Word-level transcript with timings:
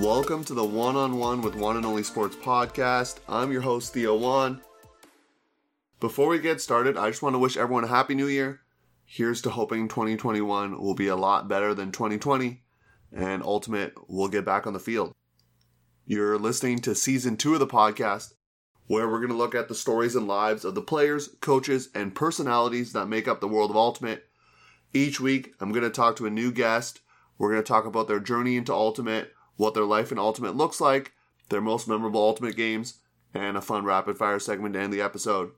Welcome 0.00 0.44
to 0.44 0.54
the 0.54 0.64
One 0.64 0.96
on 0.96 1.18
One 1.18 1.40
with 1.40 1.54
One 1.54 1.76
and 1.76 1.86
Only 1.86 2.02
Sports 2.02 2.36
podcast. 2.36 3.20
I'm 3.28 3.52
your 3.52 3.60
host, 3.62 3.92
Theo 3.94 4.16
Wan. 4.16 4.60
Before 6.00 6.28
we 6.28 6.38
get 6.38 6.60
started, 6.60 6.96
I 6.96 7.10
just 7.10 7.22
want 7.22 7.34
to 7.34 7.38
wish 7.38 7.56
everyone 7.56 7.84
a 7.84 7.88
Happy 7.88 8.14
New 8.14 8.26
Year. 8.26 8.60
Here's 9.04 9.40
to 9.42 9.50
hoping 9.50 9.88
2021 9.88 10.80
will 10.80 10.94
be 10.94 11.08
a 11.08 11.16
lot 11.16 11.48
better 11.48 11.74
than 11.74 11.92
2020 11.92 12.62
and 13.12 13.42
Ultimate 13.42 13.94
will 14.08 14.28
get 14.28 14.44
back 14.44 14.66
on 14.66 14.72
the 14.72 14.80
field. 14.80 15.14
You're 16.06 16.38
listening 16.38 16.80
to 16.80 16.94
season 16.94 17.36
two 17.36 17.54
of 17.54 17.60
the 17.60 17.66
podcast, 17.66 18.34
where 18.86 19.08
we're 19.08 19.18
going 19.18 19.30
to 19.30 19.36
look 19.36 19.54
at 19.54 19.68
the 19.68 19.74
stories 19.74 20.16
and 20.16 20.28
lives 20.28 20.64
of 20.64 20.74
the 20.74 20.82
players, 20.82 21.28
coaches, 21.40 21.88
and 21.94 22.14
personalities 22.14 22.92
that 22.92 23.06
make 23.06 23.26
up 23.26 23.40
the 23.40 23.48
world 23.48 23.70
of 23.70 23.76
Ultimate. 23.76 24.24
Each 24.92 25.20
week, 25.20 25.54
I'm 25.60 25.70
going 25.70 25.84
to 25.84 25.90
talk 25.90 26.16
to 26.16 26.26
a 26.26 26.30
new 26.30 26.52
guest. 26.52 27.00
We're 27.38 27.50
going 27.50 27.62
to 27.62 27.66
talk 27.66 27.86
about 27.86 28.06
their 28.06 28.20
journey 28.20 28.56
into 28.56 28.74
Ultimate, 28.74 29.32
what 29.56 29.74
their 29.74 29.84
life 29.84 30.12
in 30.12 30.18
Ultimate 30.18 30.56
looks 30.56 30.80
like, 30.80 31.12
their 31.48 31.60
most 31.60 31.88
memorable 31.88 32.20
Ultimate 32.20 32.56
games, 32.56 33.00
and 33.32 33.56
a 33.56 33.62
fun 33.62 33.84
rapid 33.84 34.16
fire 34.16 34.38
segment 34.38 34.74
to 34.74 34.80
end 34.80 34.92
the 34.92 35.00
episode. 35.00 35.52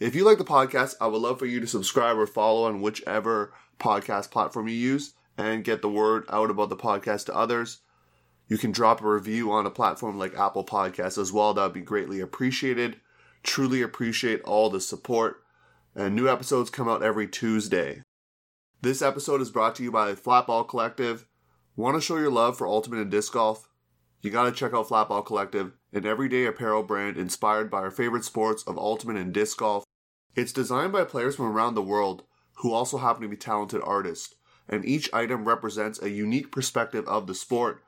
If 0.00 0.14
you 0.14 0.24
like 0.24 0.38
the 0.38 0.44
podcast, 0.44 0.94
I 1.00 1.06
would 1.08 1.20
love 1.20 1.38
for 1.38 1.46
you 1.46 1.60
to 1.60 1.66
subscribe 1.66 2.16
or 2.16 2.26
follow 2.26 2.64
on 2.64 2.80
whichever 2.80 3.52
podcast 3.78 4.30
platform 4.30 4.68
you 4.68 4.74
use 4.74 5.14
and 5.36 5.64
get 5.64 5.82
the 5.82 5.88
word 5.88 6.24
out 6.30 6.50
about 6.50 6.68
the 6.68 6.76
podcast 6.76 7.26
to 7.26 7.36
others. 7.36 7.80
You 8.48 8.58
can 8.58 8.72
drop 8.72 9.02
a 9.02 9.08
review 9.08 9.52
on 9.52 9.66
a 9.66 9.70
platform 9.70 10.18
like 10.18 10.36
Apple 10.36 10.64
Podcasts 10.64 11.18
as 11.18 11.32
well. 11.32 11.52
That 11.52 11.64
would 11.64 11.72
be 11.74 11.80
greatly 11.80 12.20
appreciated. 12.20 12.96
Truly 13.42 13.82
appreciate 13.82 14.40
all 14.42 14.70
the 14.70 14.80
support. 14.80 15.42
And 15.94 16.16
new 16.16 16.28
episodes 16.28 16.70
come 16.70 16.88
out 16.88 17.02
every 17.02 17.28
Tuesday. 17.28 18.02
This 18.80 19.02
episode 19.02 19.40
is 19.40 19.50
brought 19.50 19.74
to 19.76 19.82
you 19.82 19.90
by 19.90 20.12
Flatball 20.14 20.68
Collective. 20.68 21.26
Want 21.78 21.94
to 21.94 22.00
show 22.00 22.16
your 22.16 22.28
love 22.28 22.58
for 22.58 22.66
Ultimate 22.66 22.98
and 22.98 23.10
Disc 23.12 23.32
Golf? 23.32 23.68
You 24.20 24.32
got 24.32 24.46
to 24.46 24.50
check 24.50 24.74
out 24.74 24.88
Flatball 24.88 25.24
Collective, 25.24 25.74
an 25.92 26.06
everyday 26.06 26.44
apparel 26.44 26.82
brand 26.82 27.16
inspired 27.16 27.70
by 27.70 27.78
our 27.78 27.92
favorite 27.92 28.24
sports 28.24 28.64
of 28.64 28.76
Ultimate 28.76 29.16
and 29.16 29.32
Disc 29.32 29.58
Golf. 29.58 29.84
It's 30.34 30.52
designed 30.52 30.92
by 30.92 31.04
players 31.04 31.36
from 31.36 31.44
around 31.44 31.76
the 31.76 31.82
world 31.82 32.24
who 32.54 32.72
also 32.72 32.98
happen 32.98 33.22
to 33.22 33.28
be 33.28 33.36
talented 33.36 33.80
artists 33.84 34.34
and 34.68 34.84
each 34.84 35.08
item 35.12 35.44
represents 35.44 36.02
a 36.02 36.10
unique 36.10 36.50
perspective 36.50 37.06
of 37.06 37.28
the 37.28 37.34
sport. 37.36 37.84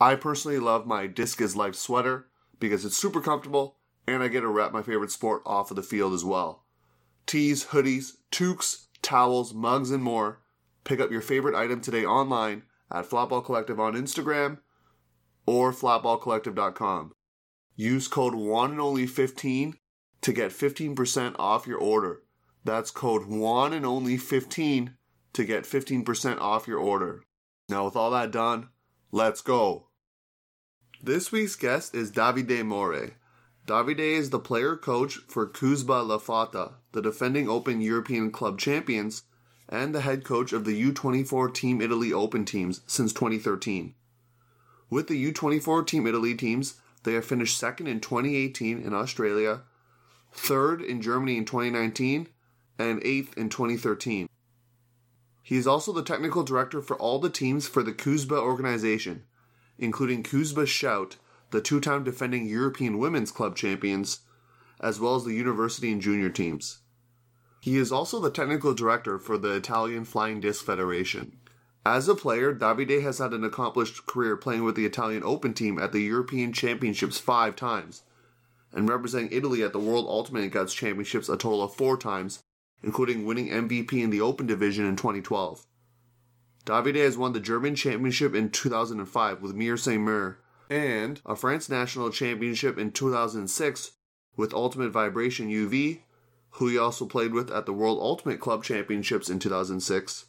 I 0.00 0.16
personally 0.16 0.58
love 0.58 0.84
my 0.84 1.06
Disc 1.06 1.40
is 1.40 1.54
Life 1.54 1.76
sweater 1.76 2.26
because 2.58 2.84
it's 2.84 2.96
super 2.96 3.20
comfortable 3.20 3.76
and 4.08 4.20
I 4.20 4.26
get 4.26 4.40
to 4.40 4.48
rep 4.48 4.72
my 4.72 4.82
favorite 4.82 5.12
sport 5.12 5.42
off 5.46 5.70
of 5.70 5.76
the 5.76 5.84
field 5.84 6.12
as 6.12 6.24
well. 6.24 6.64
Tees, 7.24 7.66
hoodies, 7.66 8.16
toques, 8.32 8.88
towels, 9.00 9.54
mugs, 9.54 9.92
and 9.92 10.02
more. 10.02 10.40
Pick 10.82 10.98
up 10.98 11.12
your 11.12 11.20
favorite 11.20 11.54
item 11.54 11.80
today 11.80 12.04
online 12.04 12.64
at 12.90 13.08
Flatball 13.08 13.44
Collective 13.44 13.78
on 13.78 13.94
Instagram 13.94 14.58
or 15.46 15.72
flatballcollective.com. 15.72 17.12
Use 17.76 18.08
code 18.08 18.34
one 18.34 18.72
and 18.72 18.80
only 18.80 19.06
15 19.06 19.76
to 20.22 20.32
get 20.32 20.50
15% 20.50 21.36
off 21.38 21.66
your 21.66 21.78
order. 21.78 22.22
That's 22.64 22.90
code 22.90 23.26
one 23.26 23.72
and 23.72 23.86
only 23.86 24.16
15 24.16 24.94
to 25.32 25.44
get 25.44 25.64
15% 25.64 26.40
off 26.40 26.66
your 26.66 26.78
order. 26.78 27.22
Now, 27.68 27.84
with 27.84 27.96
all 27.96 28.10
that 28.10 28.30
done, 28.30 28.68
let's 29.12 29.40
go. 29.40 29.88
This 31.02 31.30
week's 31.30 31.54
guest 31.54 31.94
is 31.94 32.10
Davide 32.10 32.62
Morri. 32.62 33.12
Davide 33.66 33.98
is 34.00 34.30
the 34.30 34.40
player 34.40 34.76
coach 34.76 35.18
for 35.28 35.46
CUSBA 35.46 36.06
La 36.08 36.18
Fotta, 36.18 36.74
the 36.92 37.02
defending 37.02 37.48
Open 37.48 37.80
European 37.80 38.32
Club 38.32 38.58
champions, 38.58 39.22
and 39.68 39.94
the 39.94 40.00
head 40.00 40.24
coach 40.24 40.52
of 40.52 40.64
the 40.64 40.92
U24 40.92 41.52
Team 41.52 41.80
Italy 41.80 42.12
Open 42.12 42.44
teams 42.44 42.80
since 42.86 43.12
2013. 43.12 43.94
With 44.90 45.08
the 45.08 45.32
U24 45.32 45.86
Team 45.86 46.06
Italy 46.06 46.34
teams, 46.34 46.74
they 47.04 47.14
have 47.14 47.24
finished 47.24 47.58
second 47.58 47.86
in 47.86 48.00
2018 48.00 48.80
in 48.80 48.94
Australia, 48.94 49.62
third 50.32 50.80
in 50.80 51.02
Germany 51.02 51.36
in 51.36 51.44
2019, 51.44 52.28
and 52.78 53.02
eighth 53.02 53.36
in 53.36 53.48
2013. 53.48 54.28
He 55.42 55.56
is 55.56 55.66
also 55.66 55.92
the 55.92 56.02
technical 56.02 56.42
director 56.42 56.80
for 56.82 56.96
all 56.96 57.18
the 57.18 57.30
teams 57.30 57.66
for 57.66 57.82
the 57.82 57.92
CUSBA 57.92 58.38
organization, 58.38 59.24
including 59.78 60.22
CUSBA 60.22 60.66
Shout, 60.66 61.16
the 61.50 61.60
two 61.60 61.80
time 61.80 62.04
defending 62.04 62.46
European 62.46 62.98
Women's 62.98 63.30
Club 63.30 63.56
champions, 63.56 64.20
as 64.80 65.00
well 65.00 65.14
as 65.14 65.24
the 65.24 65.32
university 65.32 65.90
and 65.90 66.00
junior 66.00 66.28
teams. 66.28 66.80
He 67.60 67.76
is 67.76 67.90
also 67.90 68.20
the 68.20 68.30
technical 68.30 68.74
director 68.74 69.18
for 69.18 69.36
the 69.36 69.54
Italian 69.54 70.04
Flying 70.04 70.40
Disc 70.40 70.64
Federation. 70.64 71.36
As 71.84 72.08
a 72.08 72.14
player, 72.14 72.54
Davide 72.54 73.02
has 73.02 73.18
had 73.18 73.32
an 73.32 73.44
accomplished 73.44 74.06
career 74.06 74.36
playing 74.36 74.62
with 74.62 74.74
the 74.74 74.84
Italian 74.84 75.22
Open 75.24 75.54
team 75.54 75.78
at 75.78 75.92
the 75.92 76.02
European 76.02 76.52
Championships 76.52 77.18
five 77.18 77.56
times, 77.56 78.02
and 78.72 78.88
representing 78.88 79.32
Italy 79.32 79.62
at 79.62 79.72
the 79.72 79.78
World 79.78 80.06
Ultimate 80.06 80.52
Guts 80.52 80.74
Championships 80.74 81.28
a 81.28 81.36
total 81.36 81.62
of 81.62 81.74
four 81.74 81.96
times, 81.96 82.42
including 82.82 83.24
winning 83.24 83.48
MVP 83.48 83.92
in 83.94 84.10
the 84.10 84.20
Open 84.20 84.46
Division 84.46 84.84
in 84.84 84.96
2012. 84.96 85.66
Davide 86.64 86.96
has 86.96 87.16
won 87.16 87.32
the 87.32 87.40
German 87.40 87.74
Championship 87.74 88.34
in 88.34 88.50
2005 88.50 89.40
with 89.40 89.54
Mir 89.54 89.76
Saint 89.78 90.02
Mir 90.02 90.38
and 90.68 91.20
a 91.24 91.34
France 91.34 91.68
National 91.68 92.10
Championship 92.10 92.78
in 92.78 92.92
2006 92.92 93.92
with 94.36 94.52
Ultimate 94.52 94.90
Vibration 94.90 95.48
UV, 95.48 96.00
who 96.52 96.68
he 96.68 96.78
also 96.78 97.06
played 97.06 97.32
with 97.32 97.50
at 97.50 97.66
the 97.66 97.72
World 97.72 97.98
Ultimate 98.00 98.40
Club 98.40 98.64
Championships 98.64 99.28
in 99.30 99.38
2006. 99.38 100.26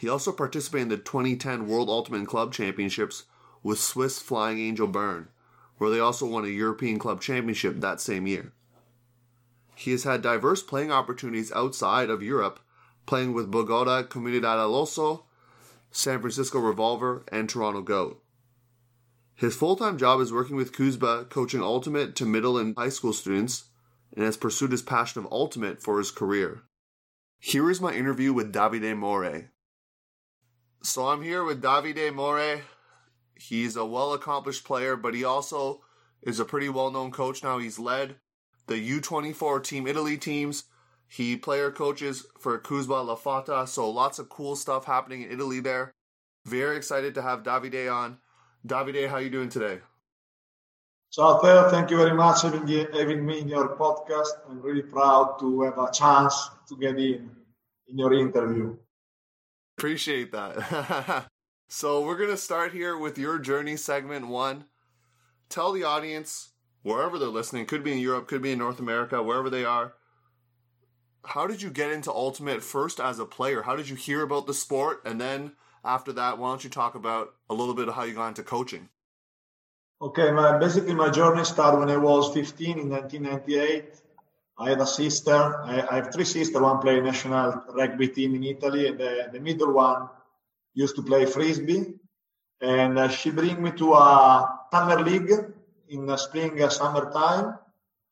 He 0.00 0.08
also 0.08 0.32
participated 0.32 0.82
in 0.82 0.88
the 0.88 0.96
2010 0.96 1.66
World 1.66 1.88
Ultimate 1.88 2.26
Club 2.26 2.52
Championships 2.52 3.24
with 3.62 3.78
Swiss 3.78 4.18
Flying 4.18 4.58
Angel 4.58 4.86
Bern, 4.86 5.28
where 5.78 5.90
they 5.90 6.00
also 6.00 6.26
won 6.26 6.44
a 6.44 6.48
European 6.48 6.98
Club 6.98 7.20
Championship 7.20 7.80
that 7.80 8.00
same 8.00 8.26
year. 8.26 8.52
He 9.74 9.90
has 9.90 10.04
had 10.04 10.22
diverse 10.22 10.62
playing 10.62 10.92
opportunities 10.92 11.52
outside 11.52 12.10
of 12.10 12.22
Europe, 12.22 12.60
playing 13.06 13.32
with 13.32 13.50
Bogota 13.50 14.02
Comunidad 14.04 14.58
El 14.58 14.72
Oso, 14.72 15.24
San 15.90 16.20
Francisco 16.20 16.58
Revolver, 16.58 17.24
and 17.30 17.48
Toronto 17.48 17.82
Goat. 17.82 18.22
His 19.34 19.56
full 19.56 19.76
time 19.76 19.98
job 19.98 20.20
is 20.20 20.32
working 20.32 20.56
with 20.56 20.72
Kuzba, 20.72 21.28
coaching 21.28 21.62
Ultimate 21.62 22.14
to 22.16 22.24
middle 22.24 22.56
and 22.56 22.76
high 22.76 22.88
school 22.88 23.12
students, 23.12 23.64
and 24.14 24.24
has 24.24 24.36
pursued 24.36 24.70
his 24.70 24.82
passion 24.82 25.24
of 25.24 25.32
Ultimate 25.32 25.82
for 25.82 25.98
his 25.98 26.10
career. 26.10 26.62
Here 27.38 27.70
is 27.70 27.80
my 27.80 27.92
interview 27.92 28.32
with 28.32 28.52
Davide 28.52 28.94
Morri. 28.96 29.48
So 30.82 31.08
I'm 31.08 31.22
here 31.22 31.44
with 31.44 31.62
Davide 31.62 32.12
Morri. 32.12 32.62
He's 33.36 33.76
a 33.76 33.84
well 33.84 34.12
accomplished 34.12 34.64
player, 34.64 34.96
but 34.96 35.14
he 35.14 35.24
also 35.24 35.82
is 36.22 36.40
a 36.40 36.44
pretty 36.44 36.68
well 36.68 36.90
known 36.90 37.10
coach 37.10 37.42
now. 37.42 37.58
He's 37.58 37.78
led 37.78 38.16
the 38.66 39.00
U24 39.00 39.62
Team 39.62 39.86
Italy 39.86 40.16
teams. 40.16 40.64
He 41.06 41.36
player 41.36 41.70
coaches 41.70 42.26
for 42.38 42.58
CUSBA 42.58 43.06
La 43.06 43.16
Fotta, 43.16 43.68
so 43.68 43.88
lots 43.90 44.18
of 44.18 44.28
cool 44.28 44.56
stuff 44.56 44.86
happening 44.86 45.22
in 45.22 45.30
Italy 45.30 45.60
there. 45.60 45.92
Very 46.44 46.76
excited 46.76 47.14
to 47.14 47.22
have 47.22 47.42
Davide 47.42 47.92
on. 47.92 48.18
Davide, 48.66 49.08
how 49.08 49.18
you 49.18 49.30
doing 49.30 49.48
today? 49.48 49.80
Ciao 51.14 51.38
Theo, 51.38 51.70
thank 51.70 51.92
you 51.92 51.96
very 51.96 52.12
much 52.12 52.40
for 52.40 52.50
having 52.50 53.24
me 53.24 53.38
in 53.38 53.48
your 53.48 53.76
podcast. 53.76 54.30
I'm 54.50 54.60
really 54.60 54.82
proud 54.82 55.38
to 55.38 55.60
have 55.60 55.78
a 55.78 55.88
chance 55.92 56.50
to 56.68 56.76
get 56.76 56.98
in 56.98 57.30
in 57.86 57.98
your 57.98 58.12
interview. 58.14 58.76
Appreciate 59.78 60.32
that. 60.32 61.28
so 61.68 62.04
we're 62.04 62.18
gonna 62.18 62.36
start 62.36 62.72
here 62.72 62.98
with 62.98 63.16
your 63.16 63.38
journey 63.38 63.76
segment 63.76 64.26
one. 64.26 64.64
Tell 65.48 65.70
the 65.70 65.84
audience 65.84 66.50
wherever 66.82 67.16
they're 67.16 67.28
listening, 67.28 67.66
could 67.66 67.84
be 67.84 67.92
in 67.92 67.98
Europe, 67.98 68.26
could 68.26 68.42
be 68.42 68.50
in 68.50 68.58
North 68.58 68.80
America, 68.80 69.22
wherever 69.22 69.48
they 69.48 69.64
are. 69.64 69.94
How 71.26 71.46
did 71.46 71.62
you 71.62 71.70
get 71.70 71.92
into 71.92 72.10
Ultimate 72.10 72.60
first 72.60 72.98
as 72.98 73.20
a 73.20 73.24
player? 73.24 73.62
How 73.62 73.76
did 73.76 73.88
you 73.88 73.94
hear 73.94 74.22
about 74.22 74.48
the 74.48 74.54
sport? 74.54 75.02
And 75.04 75.20
then 75.20 75.52
after 75.84 76.12
that, 76.14 76.38
why 76.38 76.48
don't 76.48 76.64
you 76.64 76.70
talk 76.70 76.96
about 76.96 77.34
a 77.48 77.54
little 77.54 77.74
bit 77.74 77.86
of 77.86 77.94
how 77.94 78.02
you 78.02 78.14
got 78.14 78.26
into 78.26 78.42
coaching? 78.42 78.88
Okay, 80.02 80.32
my, 80.32 80.58
basically 80.58 80.94
my 80.94 81.08
journey 81.08 81.44
started 81.44 81.78
when 81.78 81.90
I 81.90 81.96
was 81.96 82.34
15 82.34 82.78
in 82.78 82.90
1998. 82.90 84.00
I 84.58 84.70
had 84.70 84.80
a 84.80 84.86
sister. 84.86 85.62
I, 85.64 85.86
I 85.90 85.94
have 85.96 86.12
three 86.12 86.24
sisters. 86.24 86.60
One 86.60 86.80
played 86.80 87.04
national 87.04 87.62
rugby 87.74 88.08
team 88.08 88.34
in 88.34 88.44
Italy, 88.44 88.88
and 88.88 88.98
the, 88.98 89.28
the 89.32 89.40
middle 89.40 89.72
one 89.72 90.08
used 90.74 90.96
to 90.96 91.02
play 91.02 91.26
frisbee. 91.26 91.94
And 92.60 92.98
uh, 92.98 93.08
she 93.08 93.30
bring 93.30 93.62
me 93.62 93.70
to 93.72 93.94
a 93.94 94.66
Tanner 94.72 95.02
League 95.02 95.30
in 95.88 96.06
the 96.06 96.16
spring, 96.16 96.60
uh, 96.62 96.68
summertime. 96.68 97.58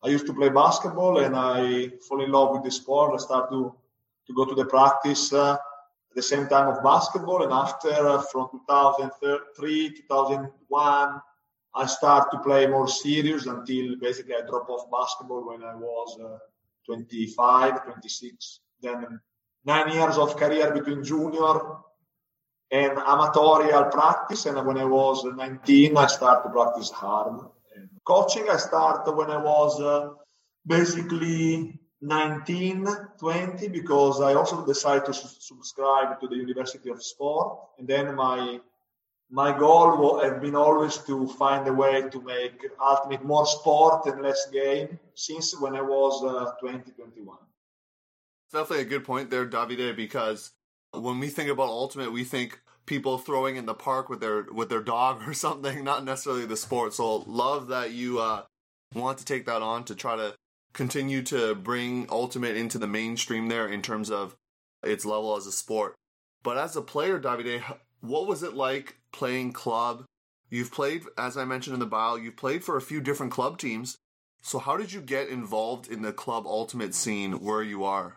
I 0.04 0.08
used 0.08 0.26
to 0.26 0.34
play 0.34 0.48
basketball 0.48 1.18
and 1.18 1.34
I 1.36 1.90
fall 2.08 2.22
in 2.22 2.32
love 2.32 2.52
with 2.52 2.64
the 2.64 2.70
sport. 2.70 3.14
I 3.14 3.18
start 3.18 3.50
to, 3.50 3.74
to 4.26 4.34
go 4.34 4.44
to 4.44 4.54
the 4.54 4.64
practice 4.64 5.32
uh, 5.32 5.54
at 5.54 6.16
the 6.16 6.22
same 6.22 6.48
time 6.48 6.68
of 6.68 6.82
basketball. 6.82 7.44
And 7.44 7.52
after, 7.52 7.90
uh, 7.90 8.22
from 8.22 8.48
2003, 8.52 9.90
2001, 9.90 11.22
I 11.74 11.86
start 11.86 12.30
to 12.30 12.38
play 12.38 12.66
more 12.66 12.88
serious 12.88 13.46
until 13.46 13.96
basically 13.96 14.34
I 14.34 14.42
drop 14.42 14.68
off 14.68 14.90
basketball 14.90 15.46
when 15.46 15.62
I 15.62 15.74
was 15.74 16.18
uh, 16.20 16.38
25, 16.86 17.84
26. 17.84 18.60
Then 18.82 19.20
nine 19.64 19.92
years 19.92 20.18
of 20.18 20.36
career 20.36 20.72
between 20.72 21.02
junior 21.02 21.60
and 22.70 22.98
amatorial 22.98 23.90
practice. 23.90 24.46
And 24.46 24.66
when 24.66 24.78
I 24.78 24.84
was 24.84 25.24
19, 25.24 25.96
I 25.96 26.06
started 26.06 26.48
to 26.48 26.52
practice 26.52 26.90
hard. 26.90 27.40
And 27.76 27.88
coaching, 28.04 28.48
I 28.50 28.56
started 28.56 29.12
when 29.12 29.30
I 29.30 29.38
was 29.38 29.80
uh, 29.80 30.10
basically 30.66 31.78
19, 32.02 32.86
20, 33.18 33.68
because 33.68 34.20
I 34.20 34.34
also 34.34 34.66
decided 34.66 35.06
to 35.06 35.14
subscribe 35.14 36.20
to 36.20 36.28
the 36.28 36.36
University 36.36 36.90
of 36.90 37.02
Sport. 37.02 37.58
And 37.78 37.88
then 37.88 38.14
my 38.14 38.60
my 39.32 39.58
goal 39.58 40.20
has 40.20 40.38
been 40.42 40.54
always 40.54 40.98
to 40.98 41.26
find 41.26 41.66
a 41.66 41.72
way 41.72 42.02
to 42.10 42.20
make 42.20 42.66
ultimate 42.78 43.24
more 43.24 43.46
sport 43.46 44.04
and 44.04 44.20
less 44.20 44.46
game 44.50 44.98
since 45.14 45.58
when 45.58 45.74
I 45.74 45.80
was 45.80 46.22
uh, 46.22 46.52
20, 46.60 46.90
21. 46.90 47.38
It's 48.44 48.52
definitely 48.52 48.84
a 48.84 48.88
good 48.88 49.04
point 49.04 49.30
there, 49.30 49.48
Davide, 49.48 49.96
because 49.96 50.52
when 50.92 51.18
we 51.18 51.28
think 51.28 51.48
about 51.48 51.68
ultimate, 51.68 52.12
we 52.12 52.24
think 52.24 52.60
people 52.84 53.16
throwing 53.16 53.56
in 53.56 53.64
the 53.64 53.74
park 53.74 54.10
with 54.10 54.20
their 54.20 54.42
with 54.52 54.68
their 54.68 54.82
dog 54.82 55.22
or 55.26 55.32
something, 55.32 55.82
not 55.82 56.04
necessarily 56.04 56.44
the 56.44 56.56
sport. 56.56 56.92
So 56.92 57.24
love 57.26 57.68
that 57.68 57.92
you 57.92 58.20
uh, 58.20 58.42
want 58.94 59.16
to 59.18 59.24
take 59.24 59.46
that 59.46 59.62
on 59.62 59.84
to 59.84 59.94
try 59.94 60.14
to 60.14 60.34
continue 60.74 61.22
to 61.22 61.54
bring 61.54 62.06
ultimate 62.10 62.56
into 62.56 62.78
the 62.78 62.86
mainstream 62.86 63.48
there 63.48 63.66
in 63.66 63.80
terms 63.80 64.10
of 64.10 64.36
its 64.82 65.06
level 65.06 65.36
as 65.36 65.46
a 65.46 65.52
sport. 65.52 65.94
But 66.42 66.58
as 66.58 66.76
a 66.76 66.82
player, 66.82 67.18
Davide, 67.18 67.62
what 68.02 68.26
was 68.26 68.42
it 68.42 68.54
like 68.54 68.96
playing 69.12 69.52
club? 69.52 70.04
You've 70.50 70.72
played, 70.72 71.04
as 71.16 71.36
I 71.36 71.44
mentioned 71.46 71.74
in 71.74 71.80
the 71.80 71.86
bio, 71.86 72.16
you've 72.16 72.36
played 72.36 72.62
for 72.62 72.76
a 72.76 72.82
few 72.82 73.00
different 73.00 73.32
club 73.32 73.56
teams. 73.58 73.96
So 74.42 74.58
how 74.58 74.76
did 74.76 74.92
you 74.92 75.00
get 75.00 75.28
involved 75.28 75.88
in 75.88 76.02
the 76.02 76.12
club 76.12 76.46
ultimate 76.46 76.94
scene 76.94 77.40
where 77.40 77.62
you 77.62 77.84
are? 77.84 78.16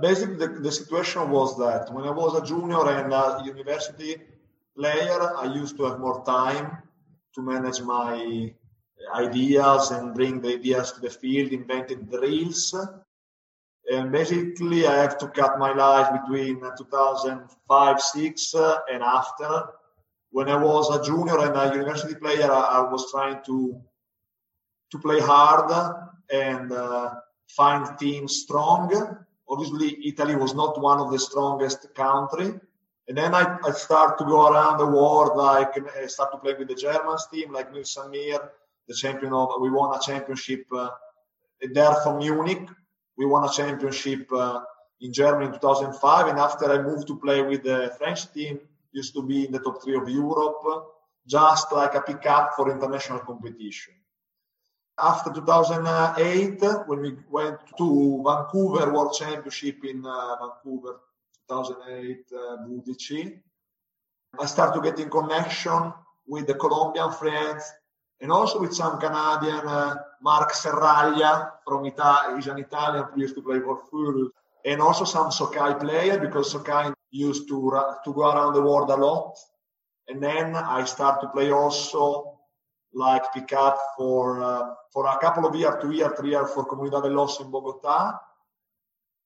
Basically, 0.00 0.36
the, 0.36 0.46
the 0.46 0.70
situation 0.70 1.30
was 1.30 1.58
that 1.58 1.92
when 1.92 2.04
I 2.04 2.12
was 2.12 2.40
a 2.40 2.46
junior 2.46 2.88
and 2.88 3.12
a 3.12 3.42
university 3.44 4.16
player, 4.76 5.36
I 5.36 5.52
used 5.52 5.76
to 5.78 5.84
have 5.86 5.98
more 5.98 6.24
time 6.24 6.78
to 7.34 7.42
manage 7.42 7.80
my 7.82 8.54
ideas 9.14 9.90
and 9.90 10.14
bring 10.14 10.40
the 10.40 10.54
ideas 10.54 10.92
to 10.92 11.00
the 11.00 11.10
field, 11.10 11.52
invented 11.52 12.08
drills. 12.08 12.74
And 13.90 14.12
basically, 14.12 14.86
I 14.86 14.96
have 14.96 15.18
to 15.18 15.28
cut 15.28 15.58
my 15.58 15.72
life 15.72 16.12
between 16.20 16.60
2005, 16.60 18.00
6 18.00 18.54
and 18.92 19.02
after. 19.02 19.64
When 20.32 20.48
I 20.48 20.56
was 20.56 20.90
a 20.90 21.04
junior 21.04 21.38
and 21.38 21.56
a 21.56 21.74
university 21.74 22.14
player, 22.14 22.50
I, 22.50 22.82
was 22.82 23.10
trying 23.10 23.42
to 23.46 23.80
to 24.92 24.98
play 24.98 25.20
hard 25.20 25.70
and 26.32 26.72
uh, 26.72 27.14
find 27.48 27.98
teams 27.98 28.42
strong 28.42 29.24
obviously 29.50 29.98
Italy 30.06 30.36
was 30.36 30.54
not 30.54 30.80
one 30.80 31.00
of 31.00 31.10
the 31.10 31.18
strongest 31.18 31.92
country. 31.94 32.58
And 33.08 33.18
then 33.18 33.34
I, 33.34 33.58
I 33.64 33.72
start 33.72 34.18
to 34.18 34.24
go 34.24 34.46
around 34.46 34.78
the 34.78 34.86
world, 34.86 35.36
like 35.36 35.72
I 36.00 36.06
start 36.06 36.30
to 36.32 36.38
play 36.38 36.54
with 36.54 36.68
the 36.68 36.76
Germans 36.76 37.26
team, 37.32 37.52
like 37.52 37.72
Nils 37.72 37.96
Samir, 37.98 38.48
the 38.86 38.94
champion 38.94 39.32
of, 39.32 39.50
we 39.60 39.68
won 39.68 39.96
a 39.96 40.00
championship 40.00 40.64
uh, 40.72 40.90
there 41.72 41.94
from 42.04 42.18
Munich. 42.18 42.68
We 43.20 43.26
won 43.26 43.44
a 43.48 43.52
championship 43.60 44.22
uh, 44.32 44.60
in 45.00 45.12
Germany 45.12 45.46
in 45.46 45.52
2005. 45.52 46.28
And 46.28 46.38
after 46.38 46.64
I 46.72 46.78
moved 46.82 47.06
to 47.08 47.16
play 47.24 47.40
with 47.42 47.62
the 47.62 47.94
French 47.98 48.32
team, 48.32 48.58
used 48.90 49.14
to 49.14 49.22
be 49.22 49.38
in 49.46 49.52
the 49.52 49.60
top 49.60 49.76
three 49.82 49.96
of 49.96 50.08
Europe, 50.08 50.62
just 51.36 51.70
like 51.70 51.94
a 51.94 52.00
pickup 52.00 52.54
for 52.56 52.72
international 52.72 53.20
competition 53.20 53.94
after 55.00 55.32
2008, 55.32 56.62
when 56.86 57.00
we 57.00 57.16
went 57.30 57.58
to 57.78 58.22
Vancouver 58.24 58.92
World 58.92 59.14
Championship 59.18 59.84
in 59.84 60.04
uh, 60.04 60.36
Vancouver, 60.40 61.00
2008, 61.48 62.26
uh, 62.36 62.56
I 64.38 64.46
started 64.46 64.80
to 64.80 64.90
get 64.90 65.00
in 65.00 65.10
connection 65.10 65.92
with 66.26 66.46
the 66.46 66.54
Colombian 66.54 67.10
friends 67.12 67.64
and 68.20 68.30
also 68.30 68.60
with 68.60 68.74
some 68.74 69.00
Canadian, 69.00 69.66
uh, 69.66 69.96
Mark 70.22 70.52
Serraglia 70.52 71.50
from 71.66 71.86
Italy, 71.86 72.36
he's 72.36 72.46
an 72.46 72.58
Italian 72.58 73.04
who 73.12 73.20
used 73.20 73.34
to 73.34 73.42
play 73.42 73.60
for 73.60 73.82
Furu, 73.90 74.28
and 74.64 74.80
also 74.80 75.04
some 75.04 75.30
Sockeye 75.30 75.74
player 75.74 76.18
because 76.18 76.52
Sockeye 76.52 76.92
used 77.10 77.48
to, 77.48 77.82
to 78.04 78.12
go 78.12 78.30
around 78.30 78.54
the 78.54 78.62
world 78.62 78.90
a 78.90 78.96
lot. 78.96 79.36
And 80.08 80.22
then 80.22 80.56
I 80.56 80.84
start 80.84 81.20
to 81.22 81.28
play 81.28 81.50
also 81.50 82.38
like 82.92 83.32
pick 83.32 83.52
up 83.52 83.78
for 83.96 84.42
uh, 84.42 84.74
for 84.92 85.06
a 85.06 85.18
couple 85.18 85.46
of 85.46 85.54
years, 85.54 85.74
two 85.80 85.92
years, 85.92 86.12
three 86.18 86.30
years 86.30 86.50
for 86.52 86.66
Comunidad 86.66 87.04
de 87.04 87.10
Los 87.10 87.40
in 87.40 87.50
Bogota. 87.50 88.18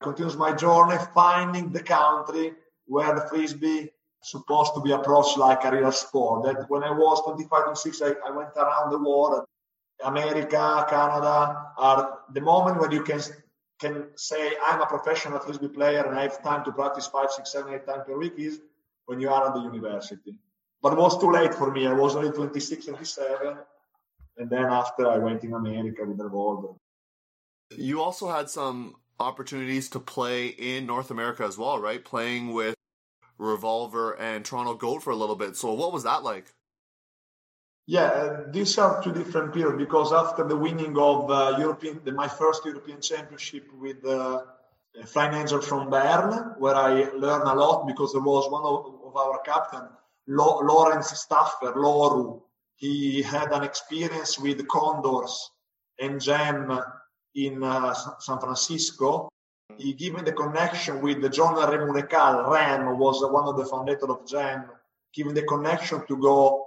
Continues 0.03 0.37
my 0.37 0.53
journey 0.53 0.97
finding 1.15 1.73
the 1.73 1.83
country 1.83 2.53
where 2.87 3.15
the 3.15 3.23
frisbee 3.23 3.89
supposed 4.23 4.75
to 4.75 4.81
be 4.83 4.93
approached 4.93 5.39
like 5.39 5.65
a 5.65 5.71
real 5.71 5.93
sport. 5.93 6.45
That 6.45 6.69
when 6.69 6.83
I 6.83 6.91
was 6.91 7.23
25, 7.25 7.65
26, 7.65 8.03
I, 8.03 8.15
I 8.27 8.31
went 8.31 8.51
around 8.57 8.91
the 8.91 8.99
world. 8.99 9.45
America, 10.05 10.87
Canada 10.89 11.67
are 11.77 12.19
the 12.33 12.41
moment 12.41 12.81
when 12.81 12.91
you 12.91 13.03
can 13.03 13.21
can 13.81 14.07
say 14.15 14.53
I'm 14.65 14.81
a 14.81 14.87
professional 14.87 15.39
frisbee 15.41 15.69
player 15.69 16.05
and 16.07 16.17
I 16.17 16.23
have 16.23 16.43
time 16.43 16.65
to 16.65 16.73
practice 16.73 17.07
five, 17.07 17.31
six, 17.31 17.53
seven, 17.53 17.75
eight 17.75 17.87
times 17.87 18.05
per 18.07 18.17
week 18.17 18.35
is 18.39 18.61
when 19.07 19.21
you 19.21 19.29
are 19.31 19.49
at 19.49 19.55
the 19.55 19.61
university. 19.61 20.35
But 20.81 20.93
it 20.93 20.99
was 20.99 21.19
too 21.19 21.31
late 21.31 21.55
for 21.55 21.71
me. 21.71 21.87
I 21.87 21.93
was 21.93 22.15
only 22.15 22.31
26, 22.31 22.87
27. 22.87 23.57
And 24.37 24.51
then 24.51 24.65
after 24.65 25.09
I 25.09 25.19
went 25.19 25.43
in 25.45 25.55
America 25.55 26.05
with 26.05 26.21
Revolver. 26.21 26.75
You 27.71 28.01
also 28.01 28.31
had 28.31 28.49
some 28.49 28.97
opportunities 29.19 29.89
to 29.91 30.01
play 30.01 30.49
in 30.49 30.87
North 30.87 31.11
America 31.11 31.45
as 31.45 31.57
well, 31.57 31.81
right? 31.81 32.05
Playing 32.05 32.53
with 32.53 32.75
Revolver 33.39 34.13
and 34.13 34.45
Toronto 34.45 34.75
GOAT 34.75 35.03
for 35.03 35.11
a 35.11 35.17
little 35.17 35.37
bit. 35.37 35.57
So 35.57 35.73
what 35.73 35.93
was 35.93 36.05
that 36.05 36.23
like? 36.23 36.53
Yeah, 37.87 38.45
these 38.51 38.79
are 38.79 39.03
two 39.03 39.13
different 39.13 39.53
periods 39.53 39.77
because 39.77 40.13
after 40.13 40.49
the 40.49 40.57
winning 40.57 40.97
of 40.97 41.31
uh, 41.31 41.57
European, 41.59 42.01
the, 42.05 42.13
my 42.13 42.29
first 42.29 42.65
European 42.65 43.01
Championship 43.03 43.67
with 43.79 44.05
uh, 44.07 44.43
Flying 45.05 45.35
Angel 45.35 45.61
from 45.61 45.91
Bern, 45.91 46.55
where 46.59 46.75
I 46.75 47.11
learned 47.11 47.45
a 47.45 47.55
lot 47.55 47.87
because 47.87 48.13
there 48.13 48.23
was 48.23 48.51
one 48.51 48.65
of, 48.65 49.07
of 49.07 49.17
our 49.17 49.39
captain 49.45 49.87
Lawrence 50.27 51.11
Staffer, 51.21 51.75
Loru, 51.75 52.41
he 52.77 53.23
had 53.23 53.53
an 53.53 53.63
experience 53.63 54.39
with 54.39 54.67
Condors 54.69 55.51
and 56.01 56.21
Jam 56.21 56.81
in 57.35 57.63
uh, 57.63 57.95
San 58.19 58.39
Francisco. 58.39 59.29
He 59.77 59.93
gave 59.93 60.15
me 60.15 60.23
the 60.23 60.33
connection 60.33 61.03
with 61.03 61.21
the 61.21 61.29
John 61.29 61.55
Remunecal. 61.55 62.51
Rem 62.51 62.99
was 62.99 63.23
one 63.31 63.47
of 63.47 63.57
the 63.57 63.67
founders 63.67 64.03
of 64.03 64.27
Jam, 64.27 64.71
giving 65.13 65.35
the 65.35 65.43
connection 65.43 66.07
to 66.07 66.17
go 66.17 66.67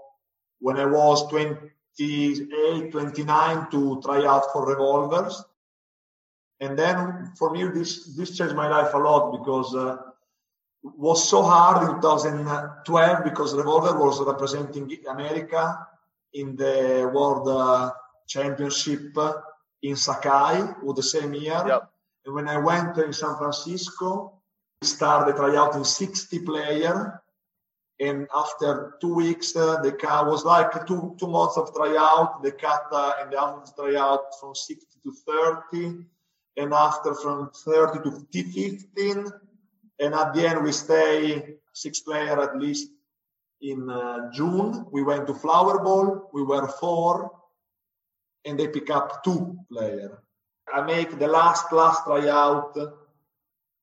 when 0.59 0.77
I 0.77 0.85
was 0.85 1.27
28, 1.29 2.91
29 2.91 3.71
to 3.71 4.01
try 4.03 4.25
out 4.25 4.51
for 4.51 4.65
revolvers. 4.67 5.43
And 6.59 6.77
then 6.77 7.31
for 7.37 7.51
me, 7.51 7.67
this, 7.67 8.15
this 8.15 8.35
changed 8.35 8.55
my 8.55 8.67
life 8.67 8.93
a 8.93 8.97
lot 8.97 9.31
because 9.31 9.75
uh, 9.75 9.97
was 10.81 11.29
so 11.29 11.43
hard 11.43 11.89
in 11.89 12.01
2012 12.01 13.23
because 13.23 13.53
Revolver 13.53 13.97
was 13.99 14.21
representing 14.25 14.97
America 15.09 15.87
in 16.33 16.55
the 16.55 17.09
World 17.13 17.47
uh, 17.47 17.91
Championship 18.27 19.15
in 19.83 19.95
Sakai 19.95 20.63
with 20.83 20.95
the 20.95 21.03
same 21.03 21.33
year. 21.33 21.63
Yep. 21.67 21.91
And 22.25 22.35
when 22.35 22.47
I 22.47 22.57
went 22.57 22.97
in 22.97 23.13
San 23.13 23.35
Francisco, 23.37 24.33
started 24.81 25.35
tryout 25.35 25.75
in 25.75 25.83
60 25.83 26.39
player. 26.39 27.21
And 27.99 28.27
after 28.35 28.95
two 29.01 29.13
weeks, 29.13 29.55
uh, 29.55 29.81
the 29.81 29.91
car 29.91 30.29
was 30.29 30.45
like 30.45 30.85
two, 30.85 31.15
two 31.19 31.27
months 31.27 31.57
of 31.57 31.73
tryout. 31.73 32.43
The 32.43 32.51
cut 32.51 32.85
uh, 32.91 33.13
and 33.19 33.31
the 33.31 33.41
average 33.41 33.69
tryout 33.75 34.39
from 34.39 34.53
60 34.53 34.85
to 35.03 35.11
30. 35.71 36.05
And 36.57 36.73
after 36.73 37.15
from 37.15 37.49
30 37.65 38.03
to 38.03 38.11
15 38.31 39.31
and 39.99 40.13
at 40.13 40.33
the 40.33 40.47
end, 40.47 40.63
we 40.63 40.71
stay 40.71 41.55
six 41.73 42.01
player 42.01 42.39
at 42.41 42.57
least 42.59 42.91
in 43.61 43.89
uh, 43.89 44.31
June. 44.31 44.85
We 44.91 45.03
went 45.03 45.27
to 45.27 45.33
Flower 45.33 45.83
Bowl. 45.83 46.29
We 46.33 46.43
were 46.43 46.67
four, 46.67 47.31
and 48.45 48.59
they 48.59 48.67
pick 48.67 48.89
up 48.89 49.23
two 49.23 49.57
player. 49.71 50.21
I 50.71 50.81
make 50.81 51.17
the 51.17 51.27
last 51.27 51.71
last 51.71 52.03
tryout, 52.05 52.77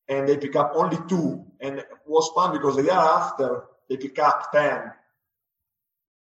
and 0.08 0.28
they 0.28 0.36
pick 0.36 0.54
up 0.54 0.72
only 0.74 0.98
two. 1.08 1.44
And 1.60 1.78
it 1.78 1.88
was 2.06 2.30
fun 2.34 2.52
because 2.52 2.76
the 2.76 2.82
year 2.82 2.92
after 2.92 3.64
they 3.88 3.96
pick 3.96 4.18
up 4.18 4.50
ten. 4.52 4.92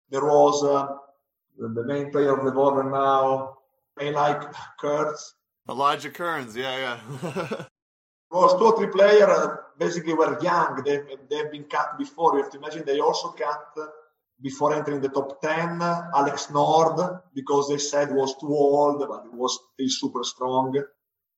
There 0.10 0.26
was 0.26 0.64
uh, 0.64 0.96
the 1.58 1.84
main 1.86 2.12
player 2.12 2.34
of 2.34 2.40
the 2.40 2.52
Revolver 2.52 2.84
now. 2.84 3.58
I 4.00 4.10
like 4.10 4.42
Kurtz. 4.80 5.36
Elijah 5.70 6.10
Kearns, 6.10 6.56
yeah, 6.56 7.00
yeah. 7.24 7.66
was 8.34 8.60
two 8.60 8.66
or 8.66 8.78
three 8.78 8.88
players 8.88 9.30
uh, 9.30 9.56
basically 9.78 10.14
were 10.14 10.42
young. 10.42 10.84
They've, 10.84 11.06
they've 11.30 11.52
been 11.52 11.66
cut 11.66 11.98
before. 11.98 12.36
You 12.36 12.44
have 12.44 12.52
to 12.52 12.58
imagine 12.58 12.84
they 12.86 13.00
also 13.00 13.30
cut 13.30 13.76
before 14.42 14.74
entering 14.74 15.02
the 15.02 15.10
top 15.10 15.42
10 15.42 15.82
Alex 15.82 16.50
Nord 16.50 17.22
because 17.34 17.70
they 17.70 17.78
said 17.78 18.12
was 18.12 18.36
too 18.40 18.54
old, 18.54 19.00
but 19.00 19.26
it 19.26 19.34
was 19.34 19.60
still 19.74 19.90
super 19.90 20.24
strong. 20.24 20.74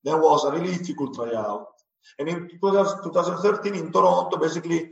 There 0.03 0.17
was 0.17 0.45
a 0.45 0.51
really 0.51 0.77
difficult 0.77 1.15
tryout. 1.15 1.67
And 2.19 2.29
in 2.29 2.49
2013 2.49 3.75
in 3.75 3.91
Toronto, 3.91 4.37
basically, 4.37 4.91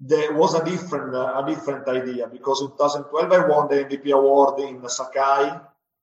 there 0.00 0.32
was 0.32 0.54
a 0.54 0.64
different 0.64 1.14
uh, 1.14 1.42
a 1.42 1.46
different 1.46 1.88
idea 1.88 2.28
because 2.28 2.62
in 2.62 2.68
2012 2.68 3.32
I 3.32 3.48
won 3.48 3.68
the 3.68 3.84
MVP 3.84 4.12
award 4.12 4.60
in 4.60 4.88
Sakai, 4.88 5.58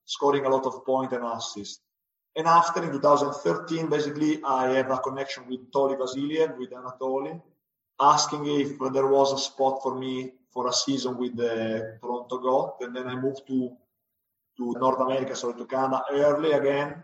scoring 0.05 0.45
a 0.45 0.49
lot 0.49 0.65
of 0.65 0.85
points 0.85 1.13
and 1.13 1.23
assists. 1.23 1.81
And 2.35 2.47
after 2.47 2.83
in 2.83 2.91
2013, 2.91 3.89
basically 3.89 4.41
I 4.43 4.71
have 4.71 4.91
a 4.91 4.97
connection 4.97 5.47
with 5.47 5.71
Toli 5.71 5.95
Vasiliev, 5.95 6.57
with 6.57 6.71
Anatoly, 6.71 7.41
asking 7.99 8.45
if 8.47 8.77
there 8.91 9.07
was 9.07 9.31
a 9.31 9.37
spot 9.37 9.81
for 9.81 9.97
me 9.97 10.33
for 10.51 10.67
a 10.67 10.73
season 10.73 11.17
with 11.17 11.37
the 11.37 11.97
Toronto 12.01 12.37
GOAT. 12.39 12.75
And 12.81 12.93
then 12.93 13.07
I 13.07 13.15
moved 13.15 13.47
to 13.47 13.71
to 14.57 14.73
North 14.79 14.99
America, 14.99 15.35
so 15.35 15.53
to 15.53 15.65
Canada 15.65 16.01
early 16.11 16.51
again. 16.51 17.03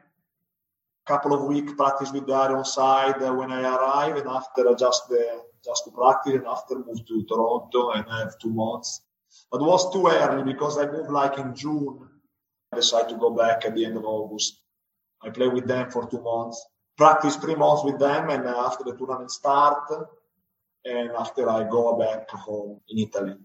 Couple 1.05 1.33
of 1.33 1.43
week 1.45 1.75
practice 1.75 2.12
with 2.12 2.27
the 2.27 2.33
Ironside 2.33 3.21
uh, 3.21 3.33
when 3.33 3.51
I 3.51 3.62
arrived, 3.63 4.19
and 4.19 4.27
after 4.29 4.69
uh, 4.69 4.75
just 4.75 5.10
the 5.10 5.41
just 5.63 5.86
to 5.86 5.91
practice, 5.91 6.34
and 6.34 6.46
after 6.46 6.75
move 6.75 7.06
to 7.06 7.25
Toronto 7.25 7.91
and 7.91 8.06
I 8.10 8.20
have 8.20 8.38
two 8.39 8.51
months. 8.51 9.01
But 9.51 9.62
it 9.62 9.65
was 9.65 9.91
too 9.94 10.08
early 10.08 10.44
because 10.44 10.77
I 10.77 10.86
moved 10.86 11.10
like 11.10 11.38
in 11.38 11.56
June. 11.56 12.08
I 12.74 12.77
decided 12.77 13.10
to 13.10 13.18
go 13.18 13.32
back 13.32 13.65
at 13.65 13.75
the 13.75 13.86
end 13.86 13.98
of 13.98 14.06
August. 14.06 14.60
I 15.22 15.30
play 15.30 15.48
with 15.48 15.68
them 15.68 15.91
for 15.91 16.10
two 16.10 16.22
months, 16.22 16.65
practice 16.98 17.36
three 17.36 17.56
months 17.56 17.84
with 17.84 18.00
them, 18.00 18.30
and 18.30 18.46
after 18.48 18.84
the 18.84 18.96
tournament 18.98 19.32
start, 19.32 19.84
and 20.86 21.12
after 21.12 21.50
I 21.50 21.63
go 21.63 21.98
back 21.98 22.30
home 22.30 22.82
in 22.89 23.00
Italy. 23.00 23.36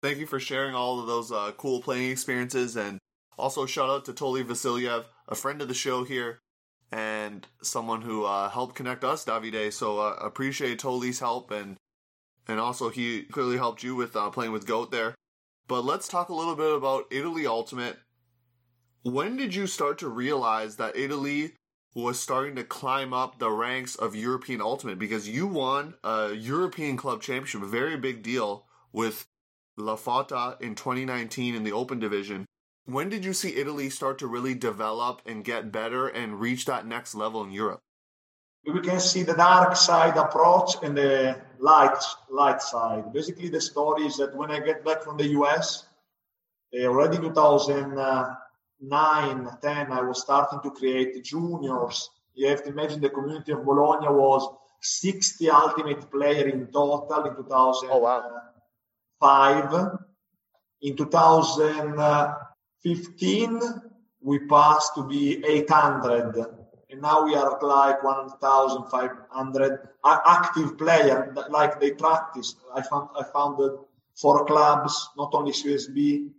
Thank 0.00 0.18
you 0.18 0.26
for 0.26 0.40
sharing 0.40 0.74
all 0.74 1.00
of 1.00 1.06
those 1.06 1.32
uh, 1.32 1.52
cool 1.56 1.80
playing 1.80 2.10
experiences 2.10 2.76
and 2.76 2.98
also, 3.38 3.66
shout 3.66 3.90
out 3.90 4.04
to 4.04 4.12
Toli 4.12 4.44
Vasiliev, 4.44 5.04
a 5.26 5.34
friend 5.34 5.62
of 5.62 5.68
the 5.68 5.74
show 5.74 6.04
here, 6.04 6.42
and 6.92 7.46
someone 7.62 8.02
who 8.02 8.24
uh, 8.24 8.50
helped 8.50 8.76
connect 8.76 9.02
us, 9.02 9.24
Davide. 9.24 9.72
So 9.72 9.98
uh, 9.98 10.16
appreciate 10.20 10.78
Toli's 10.78 11.20
help, 11.20 11.50
and 11.50 11.76
and 12.46 12.60
also 12.60 12.90
he 12.90 13.22
clearly 13.22 13.56
helped 13.56 13.82
you 13.82 13.96
with 13.96 14.14
uh, 14.14 14.30
playing 14.30 14.52
with 14.52 14.66
Goat 14.66 14.90
there. 14.92 15.14
But 15.66 15.84
let's 15.84 16.06
talk 16.06 16.28
a 16.28 16.34
little 16.34 16.56
bit 16.56 16.74
about 16.74 17.06
Italy 17.10 17.46
Ultimate. 17.46 17.98
When 19.02 19.36
did 19.36 19.54
you 19.54 19.66
start 19.66 19.98
to 19.98 20.08
realize 20.08 20.76
that 20.76 20.96
Italy 20.96 21.54
was 21.94 22.20
starting 22.20 22.56
to 22.56 22.64
climb 22.64 23.12
up 23.12 23.38
the 23.38 23.50
ranks 23.50 23.96
of 23.96 24.14
European 24.14 24.60
Ultimate? 24.60 24.98
Because 24.98 25.28
you 25.28 25.46
won 25.46 25.94
a 26.04 26.34
European 26.34 26.96
Club 26.96 27.22
Championship, 27.22 27.62
a 27.62 27.66
very 27.66 27.96
big 27.96 28.22
deal 28.22 28.66
with 28.92 29.26
La 29.76 29.96
Fotta 29.96 30.60
in 30.60 30.74
2019 30.74 31.54
in 31.54 31.64
the 31.64 31.72
Open 31.72 31.98
Division. 31.98 32.44
When 32.84 33.08
did 33.08 33.24
you 33.24 33.32
see 33.32 33.56
Italy 33.56 33.88
start 33.90 34.18
to 34.18 34.26
really 34.26 34.54
develop 34.54 35.22
and 35.24 35.44
get 35.44 35.70
better 35.70 36.08
and 36.08 36.40
reach 36.40 36.64
that 36.64 36.84
next 36.84 37.14
level 37.14 37.44
in 37.44 37.52
Europe? 37.52 37.80
We 38.66 38.80
can 38.80 38.98
see 38.98 39.22
the 39.22 39.34
dark 39.34 39.76
side 39.76 40.16
approach 40.16 40.74
and 40.82 40.96
the 40.96 41.40
light 41.58 42.02
light 42.30 42.62
side. 42.62 43.12
Basically, 43.12 43.48
the 43.48 43.60
story 43.60 44.06
is 44.06 44.16
that 44.16 44.34
when 44.36 44.50
I 44.50 44.58
get 44.60 44.84
back 44.84 45.02
from 45.02 45.16
the 45.16 45.28
US, 45.38 45.86
uh, 46.74 46.86
already 46.86 47.18
2009, 47.18 49.58
10, 49.62 49.92
I 49.92 50.02
was 50.02 50.20
starting 50.20 50.58
to 50.62 50.70
create 50.70 51.22
juniors. 51.24 52.10
You 52.34 52.48
have 52.48 52.64
to 52.64 52.70
imagine 52.70 53.00
the 53.00 53.10
community 53.10 53.52
of 53.52 53.64
Bologna 53.64 54.08
was 54.08 54.48
60 54.80 55.50
ultimate 55.50 56.10
player 56.10 56.48
in 56.48 56.66
total 56.66 57.24
in 57.26 57.36
2005. 57.36 57.90
Oh, 57.92 57.98
wow. 57.98 58.40
In 60.80 60.96
2000. 60.96 62.00
Uh, 62.84 62.94
15 62.94 63.60
we 64.20 64.38
passed 64.46 64.94
to 64.94 65.02
be 65.04 65.44
800 65.44 66.36
and 66.90 67.00
now 67.00 67.24
we 67.24 67.34
are 67.34 67.58
like 67.62 68.02
1500 68.02 69.88
active 70.04 70.78
player 70.78 71.34
like 71.50 71.80
they 71.80 71.92
practice. 71.92 72.56
I 72.74 72.82
found 72.82 73.08
i 73.18 73.24
founded 73.24 73.72
four 74.14 74.44
clubs 74.44 75.10
not 75.16 75.30
only 75.32 75.52
csb 75.52 76.30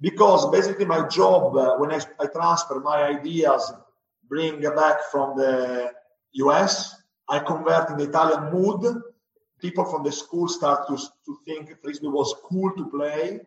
because 0.00 0.50
basically 0.50 0.84
my 0.84 1.06
job 1.08 1.56
uh, 1.56 1.76
when 1.76 1.92
I, 1.92 2.00
I 2.18 2.26
transfer 2.26 2.80
my 2.80 3.02
ideas 3.02 3.72
bring 4.28 4.60
back 4.60 5.10
from 5.10 5.36
the 5.36 5.92
us 6.32 6.94
i 7.28 7.38
convert 7.38 7.90
in 7.90 7.96
the 7.98 8.04
italian 8.04 8.52
mood. 8.52 9.02
People 9.60 9.84
from 9.84 10.04
the 10.04 10.12
school 10.12 10.48
start 10.48 10.88
to, 10.88 10.96
to 10.96 11.38
think 11.44 11.76
frisbee 11.82 12.08
was 12.08 12.34
cool 12.48 12.72
to 12.76 12.86
play 12.88 13.40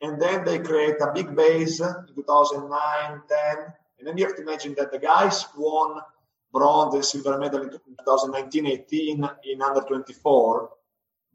and 0.00 0.20
then 0.20 0.44
they 0.44 0.58
create 0.58 0.96
a 1.00 1.12
big 1.12 1.34
base 1.34 1.80
in 1.80 1.94
2009, 2.14 3.22
10. 3.28 3.56
And 3.98 4.06
then 4.06 4.16
you 4.16 4.26
have 4.26 4.36
to 4.36 4.42
imagine 4.42 4.74
that 4.78 4.92
the 4.92 4.98
guys 4.98 5.44
won 5.56 6.00
bronze 6.52 6.94
and 6.94 7.04
silver 7.04 7.38
medal 7.38 7.62
in 7.62 7.70
2019, 7.70 8.66
18 8.66 9.28
in 9.44 9.62
under 9.62 9.80
24. 9.80 10.70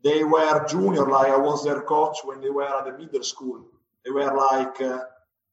They 0.04 0.24
were 0.24 0.66
junior, 0.68 1.08
like 1.08 1.32
I 1.32 1.38
was 1.38 1.64
their 1.64 1.82
coach 1.82 2.18
when 2.24 2.42
they 2.42 2.50
were 2.50 2.64
at 2.64 2.86
the 2.86 2.98
middle 2.98 3.24
school. 3.24 3.66
They 4.06 4.12
were 4.12 4.34
like 4.36 4.82
uh, 4.82 5.00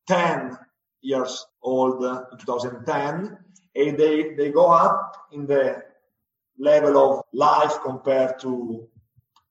10 0.07 0.57
years 1.03 1.47
old 1.63 2.05
in 2.05 2.39
2010. 2.39 3.39
And 3.77 3.99
they, 3.99 4.35
they 4.35 4.51
go 4.51 4.67
up 4.71 5.17
in 5.33 5.47
the 5.47 5.83
level 6.59 6.99
of 6.99 7.25
life 7.33 7.79
compared 7.83 8.39
to 8.41 8.87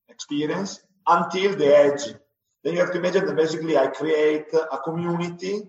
experience 0.09 0.81
until 1.07 1.55
the 1.55 1.93
age 1.93 2.15
then 2.63 2.73
you 2.73 2.79
have 2.79 2.91
to 2.91 2.97
imagine 2.97 3.25
that 3.25 3.35
basically 3.35 3.77
I 3.77 3.87
create 3.87 4.53
a 4.53 4.77
community 4.77 5.61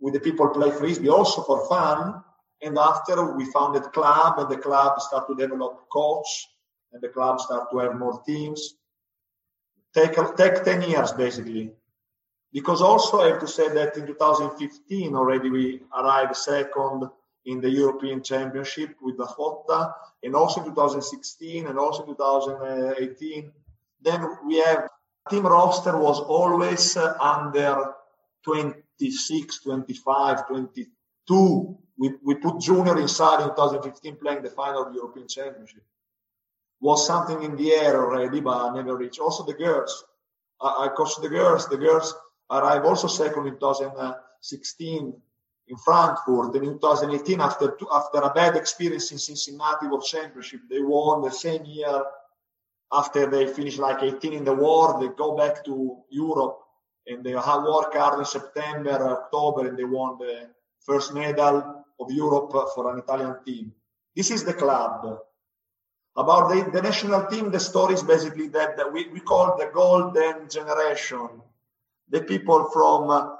with 0.00 0.14
the 0.14 0.20
people 0.20 0.48
play 0.48 0.70
frisbee 0.70 1.08
also 1.08 1.42
for 1.42 1.68
fun. 1.68 2.22
And 2.62 2.78
after 2.78 3.34
we 3.36 3.44
founded 3.46 3.82
club 3.92 4.38
and 4.38 4.48
the 4.48 4.56
club 4.56 5.00
start 5.00 5.28
to 5.28 5.34
develop 5.34 5.88
coach 5.92 6.48
and 6.92 7.02
the 7.02 7.08
club 7.08 7.40
start 7.40 7.70
to 7.70 7.78
have 7.78 7.96
more 7.96 8.22
teams. 8.26 8.74
Take, 9.92 10.14
take 10.36 10.64
10 10.64 10.82
years 10.82 11.12
basically. 11.12 11.72
Because 12.52 12.80
also 12.80 13.20
I 13.20 13.28
have 13.28 13.40
to 13.40 13.48
say 13.48 13.68
that 13.68 13.96
in 13.96 14.06
2015 14.06 15.14
already 15.14 15.50
we 15.50 15.82
arrived 15.94 16.36
second 16.36 17.10
in 17.44 17.60
the 17.60 17.68
European 17.68 18.22
Championship 18.22 18.96
with 19.02 19.18
the 19.18 19.26
Fotta 19.26 19.92
and 20.22 20.34
also 20.34 20.60
in 20.60 20.66
2016 20.68 21.66
and 21.66 21.78
also 21.78 22.04
in 22.04 22.08
2018. 22.16 23.52
Then 24.00 24.26
we 24.46 24.56
have 24.58 24.88
team 25.30 25.46
roster 25.46 25.96
was 25.96 26.20
always 26.20 26.96
uh, 26.96 27.16
under 27.20 27.94
26, 28.44 29.60
25, 29.60 30.48
22. 30.48 31.78
We, 31.96 32.10
we 32.22 32.34
put 32.34 32.60
junior 32.60 33.00
inside 33.00 33.42
in 33.42 33.48
2015 33.50 34.16
playing 34.16 34.42
the 34.42 34.50
final 34.50 34.84
the 34.84 34.94
European 34.94 35.28
Championship. 35.28 35.82
Was 36.80 37.06
something 37.06 37.42
in 37.42 37.56
the 37.56 37.72
air 37.72 37.96
already, 37.96 38.40
but 38.40 38.70
I 38.70 38.74
never 38.74 38.96
reached. 38.96 39.20
Also 39.20 39.44
the 39.44 39.54
girls. 39.54 40.04
I, 40.60 40.86
I 40.86 40.88
coached 40.88 41.22
the 41.22 41.28
girls. 41.28 41.68
The 41.68 41.78
girls 41.78 42.14
arrived 42.50 42.84
also 42.84 43.06
second 43.06 43.46
in 43.46 43.54
2016 43.54 45.14
in 45.68 45.76
Frankfurt. 45.78 46.54
And 46.54 46.64
in 46.64 46.72
2018, 46.74 47.40
after, 47.40 47.76
after 47.90 48.18
a 48.18 48.30
bad 48.30 48.56
experience 48.56 49.12
in 49.12 49.18
Cincinnati 49.18 49.86
World 49.86 50.04
Championship, 50.04 50.60
they 50.68 50.80
won 50.80 51.22
the 51.22 51.30
same 51.30 51.64
year 51.64 52.02
after 52.94 53.26
they 53.26 53.46
finish 53.46 53.78
like 53.78 54.02
18 54.02 54.32
in 54.32 54.44
the 54.44 54.54
war, 54.54 54.98
they 55.00 55.08
go 55.08 55.36
back 55.36 55.64
to 55.64 55.98
Europe 56.10 56.60
and 57.06 57.24
they 57.24 57.32
have 57.32 57.64
work 57.64 57.94
hard 57.94 58.20
in 58.20 58.24
September, 58.24 59.18
October, 59.18 59.68
and 59.68 59.78
they 59.78 59.84
won 59.84 60.16
the 60.18 60.48
first 60.80 61.12
medal 61.12 61.84
of 62.00 62.10
Europe 62.10 62.50
for 62.74 62.90
an 62.92 62.98
Italian 62.98 63.36
team. 63.44 63.74
This 64.16 64.30
is 64.30 64.44
the 64.44 64.54
club. 64.54 65.18
About 66.16 66.48
the, 66.50 66.70
the 66.70 66.80
national 66.80 67.26
team, 67.26 67.50
the 67.50 67.58
story 67.58 67.94
is 67.94 68.02
basically 68.02 68.46
that, 68.48 68.76
that 68.76 68.92
we, 68.92 69.08
we 69.08 69.18
call 69.20 69.56
the 69.58 69.70
golden 69.74 70.48
generation. 70.48 71.28
The 72.08 72.22
people 72.22 72.70
from 72.72 73.10
uh, 73.10 73.30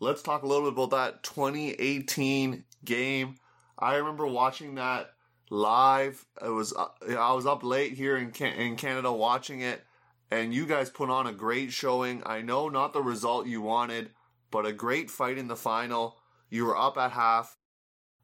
Let's 0.00 0.22
talk 0.22 0.42
a 0.42 0.46
little 0.48 0.68
bit 0.68 0.72
about 0.72 0.90
that 0.90 1.22
2018 1.22 2.64
game. 2.84 3.36
I 3.78 3.94
remember 3.94 4.26
watching 4.26 4.74
that 4.74 5.10
live. 5.50 6.26
It 6.44 6.48
was 6.48 6.74
uh, 6.74 6.88
I 7.16 7.32
was 7.32 7.46
up 7.46 7.62
late 7.62 7.92
here 7.92 8.16
in 8.16 8.32
Can- 8.32 8.54
in 8.54 8.74
Canada 8.74 9.12
watching 9.12 9.60
it, 9.60 9.84
and 10.32 10.52
you 10.52 10.66
guys 10.66 10.90
put 10.90 11.10
on 11.10 11.28
a 11.28 11.32
great 11.32 11.70
showing. 11.70 12.24
I 12.26 12.42
know 12.42 12.68
not 12.68 12.92
the 12.92 13.02
result 13.02 13.46
you 13.46 13.62
wanted, 13.62 14.10
but 14.56 14.64
a 14.64 14.72
great 14.72 15.10
fight 15.10 15.36
in 15.36 15.48
the 15.48 15.54
final. 15.54 16.16
You 16.48 16.64
were 16.64 16.78
up 16.78 16.96
at 16.96 17.10
half. 17.10 17.58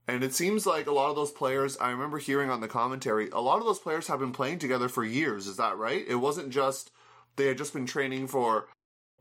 And 0.08 0.24
it 0.24 0.32
seems 0.32 0.64
like 0.64 0.86
a 0.86 0.92
lot 0.92 1.10
of 1.10 1.16
those 1.16 1.30
players, 1.30 1.76
I 1.76 1.90
remember 1.90 2.16
hearing 2.16 2.48
on 2.48 2.62
the 2.62 2.68
commentary, 2.68 3.28
a 3.28 3.40
lot 3.42 3.58
of 3.58 3.66
those 3.66 3.78
players 3.78 4.06
have 4.06 4.18
been 4.18 4.32
playing 4.32 4.58
together 4.58 4.88
for 4.88 5.04
years. 5.04 5.46
Is 5.46 5.58
that 5.58 5.76
right? 5.76 6.02
It 6.08 6.14
wasn't 6.14 6.48
just 6.48 6.90
they 7.36 7.48
had 7.48 7.58
just 7.58 7.74
been 7.74 7.84
training 7.84 8.28
for 8.28 8.68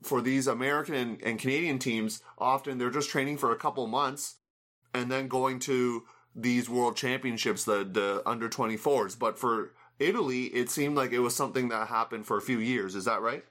for 0.01 0.21
these 0.21 0.47
American 0.47 1.19
and, 1.21 1.37
Canadian 1.37 1.79
teams. 1.79 2.23
Often 2.37 2.77
they're 2.77 2.89
just 2.89 3.09
training 3.09 3.39
for 3.39 3.51
a 3.51 3.57
couple 3.57 3.85
months 3.87 4.37
and 4.93 5.11
then 5.11 5.27
going 5.27 5.59
to 5.59 6.03
these 6.33 6.69
world 6.69 6.95
championships, 6.95 7.65
the 7.65 7.83
the 7.83 8.23
under 8.25 8.47
24s. 8.47 9.19
But 9.19 9.37
for 9.37 9.73
Italy, 9.99 10.45
it 10.45 10.69
seemed 10.69 10.95
like 10.95 11.11
it 11.11 11.19
was 11.19 11.35
something 11.35 11.67
that 11.67 11.89
happened 11.89 12.25
for 12.25 12.37
a 12.37 12.41
few 12.41 12.59
years. 12.59 12.95
Is 12.95 13.03
that 13.03 13.21
right? 13.21 13.43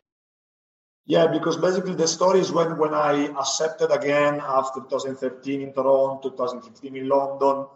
Yeah, 1.06 1.26
because 1.26 1.56
basically 1.56 1.94
the 1.94 2.06
story 2.06 2.40
is 2.40 2.52
when, 2.52 2.78
when 2.78 2.94
I 2.94 3.26
accepted 3.38 3.90
again 3.90 4.40
after 4.42 4.80
2013 4.80 5.62
in 5.62 5.72
Toronto, 5.72 6.30
2015 6.30 6.96
in 6.96 7.08
London, 7.08 7.66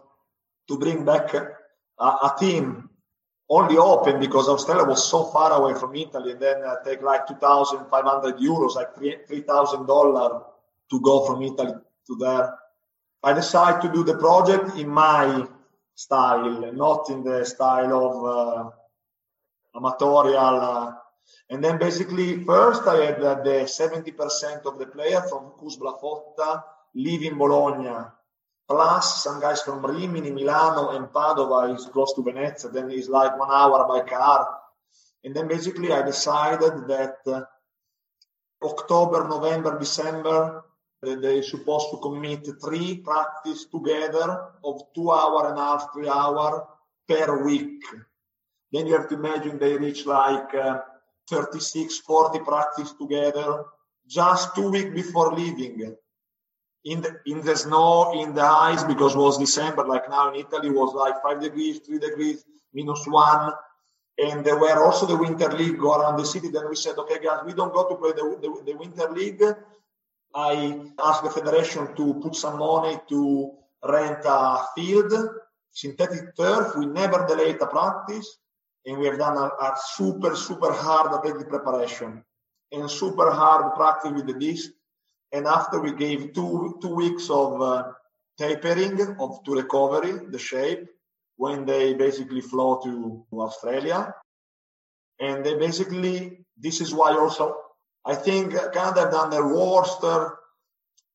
to 0.67 0.77
bring 0.77 1.03
back 1.03 1.33
a, 1.33 1.47
a 1.99 2.35
team 2.39 2.89
only 3.49 3.77
open 3.77 4.19
because 4.19 4.49
Australia 4.49 4.85
was 4.85 5.03
so 5.07 5.25
far 5.25 5.51
away 5.53 5.77
from 5.79 5.95
Italy 5.95 6.31
and 6.31 6.41
then 6.41 6.63
uh, 6.63 6.75
take 6.83 7.01
like 7.01 7.27
2,500 7.27 8.37
euros, 8.37 8.75
like 8.75 8.95
$3,000 8.95 10.43
to 10.89 11.01
go 11.01 11.25
from 11.25 11.41
Italy 11.43 11.73
to 12.07 12.15
there. 12.15 12.57
I 13.23 13.33
decided 13.33 13.81
to 13.81 13.93
do 13.93 14.03
the 14.03 14.17
project 14.17 14.77
in 14.77 14.87
my 14.87 15.47
style, 15.95 16.71
not 16.73 17.09
in 17.09 17.23
the 17.23 17.43
style 17.45 17.93
of 17.93 18.15
uh, 18.25 19.79
amatorial. 19.79 20.97
Uh, 21.25 21.53
and 21.53 21.63
then 21.63 21.77
basically, 21.77 22.43
first 22.43 22.83
I 22.87 23.05
had 23.05 23.21
uh, 23.21 23.35
the 23.43 23.65
70% 23.65 24.65
of 24.65 24.79
the 24.79 24.87
player 24.87 25.21
from 25.21 25.53
CUS 25.59 25.77
Blafotta 25.77 26.63
live 26.95 27.23
in 27.23 27.37
Bologna, 27.37 28.07
plus 28.67 29.23
some 29.23 29.39
guys 29.39 29.61
from 29.61 29.85
Rimini, 29.85 30.31
Milano, 30.31 30.89
and 30.89 31.07
Padova 31.07 31.75
is 31.75 31.85
close 31.85 32.13
to 32.13 32.23
Venezia. 32.23 32.71
Then 32.71 32.89
it's 32.91 33.09
like 33.09 33.37
one 33.37 33.51
hour 33.51 33.87
by 33.87 34.07
car. 34.07 34.47
And 35.23 35.35
then 35.35 35.47
basically 35.47 35.91
I 35.91 36.03
decided 36.03 36.87
that 36.87 37.17
uh, 37.27 37.41
October, 38.63 39.27
November, 39.27 39.77
December, 39.77 40.63
they're 41.01 41.43
supposed 41.43 41.91
to 41.91 41.97
commit 41.97 42.47
three 42.63 42.97
practice 42.97 43.65
together 43.65 44.47
of 44.63 44.81
two 44.95 45.11
hour 45.11 45.49
and 45.49 45.59
a 45.59 45.61
half, 45.61 45.93
three 45.93 46.09
hour 46.09 46.67
per 47.07 47.43
week. 47.43 47.83
Then 48.71 48.87
you 48.87 48.93
have 48.97 49.09
to 49.09 49.15
imagine 49.15 49.59
they 49.59 49.77
reach 49.77 50.05
like 50.05 50.53
uh, 50.55 50.81
36, 51.29 51.99
40 51.99 52.39
practice 52.39 52.93
together 52.93 53.65
just 54.07 54.55
two 54.55 54.69
weeks 54.69 54.93
before 54.93 55.33
leaving. 55.33 55.95
In 56.85 57.01
the, 57.01 57.19
in 57.25 57.41
the 57.41 57.55
snow, 57.55 58.21
in 58.21 58.35
the 58.35 58.43
ice, 58.43 58.83
because 58.83 59.15
it 59.15 59.17
was 59.17 59.39
December, 59.39 59.85
like 59.85 60.07
now 60.07 60.31
in 60.31 60.39
Italy, 60.39 60.69
was 60.69 60.93
like 60.93 61.21
five 61.23 61.41
degrees, 61.41 61.79
three 61.79 61.97
degrees, 61.97 62.45
minus 62.73 63.05
one. 63.07 63.53
And 64.19 64.45
there 64.45 64.57
were 64.57 64.85
also 64.85 65.07
the 65.07 65.17
Winter 65.17 65.51
League 65.51 65.79
go 65.79 65.99
around 65.99 66.17
the 66.17 66.25
city. 66.25 66.49
Then 66.49 66.69
we 66.69 66.75
said, 66.75 66.97
okay, 66.97 67.17
guys, 67.23 67.39
we 67.45 67.53
don't 67.53 67.73
go 67.73 67.89
to 67.89 67.95
play 67.95 68.11
the, 68.11 68.37
the, 68.39 68.71
the 68.71 68.77
Winter 68.77 69.09
League. 69.11 69.41
I 70.35 70.79
asked 71.03 71.23
the 71.23 71.29
federation 71.31 71.95
to 71.95 72.13
put 72.15 72.35
some 72.35 72.59
money 72.59 72.99
to 73.09 73.51
rent 73.83 74.19
a 74.25 74.59
field, 74.75 75.11
synthetic 75.71 76.35
turf. 76.35 76.75
We 76.77 76.85
never 76.85 77.25
delayed 77.27 77.59
the 77.59 77.65
practice 77.65 78.37
and 78.85 78.97
we 78.97 79.07
have 79.07 79.17
done 79.17 79.37
a, 79.37 79.45
a 79.45 79.75
super, 79.93 80.35
super 80.35 80.71
hard 80.71 81.11
athletic 81.11 81.49
preparation 81.49 82.23
and 82.71 82.89
super 82.89 83.31
hard 83.31 83.73
practice 83.75 84.11
with 84.11 84.27
the 84.27 84.33
disc. 84.33 84.71
And 85.31 85.47
after 85.47 85.79
we 85.79 85.93
gave 85.93 86.33
two 86.33 86.77
two 86.81 86.93
weeks 86.93 87.29
of 87.29 87.61
uh, 87.61 87.83
tapering 88.37 89.01
of 89.19 89.43
to 89.43 89.55
recovery 89.55 90.13
the 90.29 90.39
shape 90.39 90.87
when 91.37 91.65
they 91.65 91.93
basically 91.93 92.41
flew 92.41 92.79
to 92.83 93.25
Australia. 93.33 94.13
And 95.19 95.45
they 95.45 95.55
basically 95.55 96.45
this 96.57 96.81
is 96.81 96.93
why 96.93 97.11
also 97.17 97.55
I 98.05 98.15
think 98.15 98.53
Canada 98.53 99.01
have 99.01 99.11
done 99.11 99.29
their 99.31 99.47
worst 99.47 100.03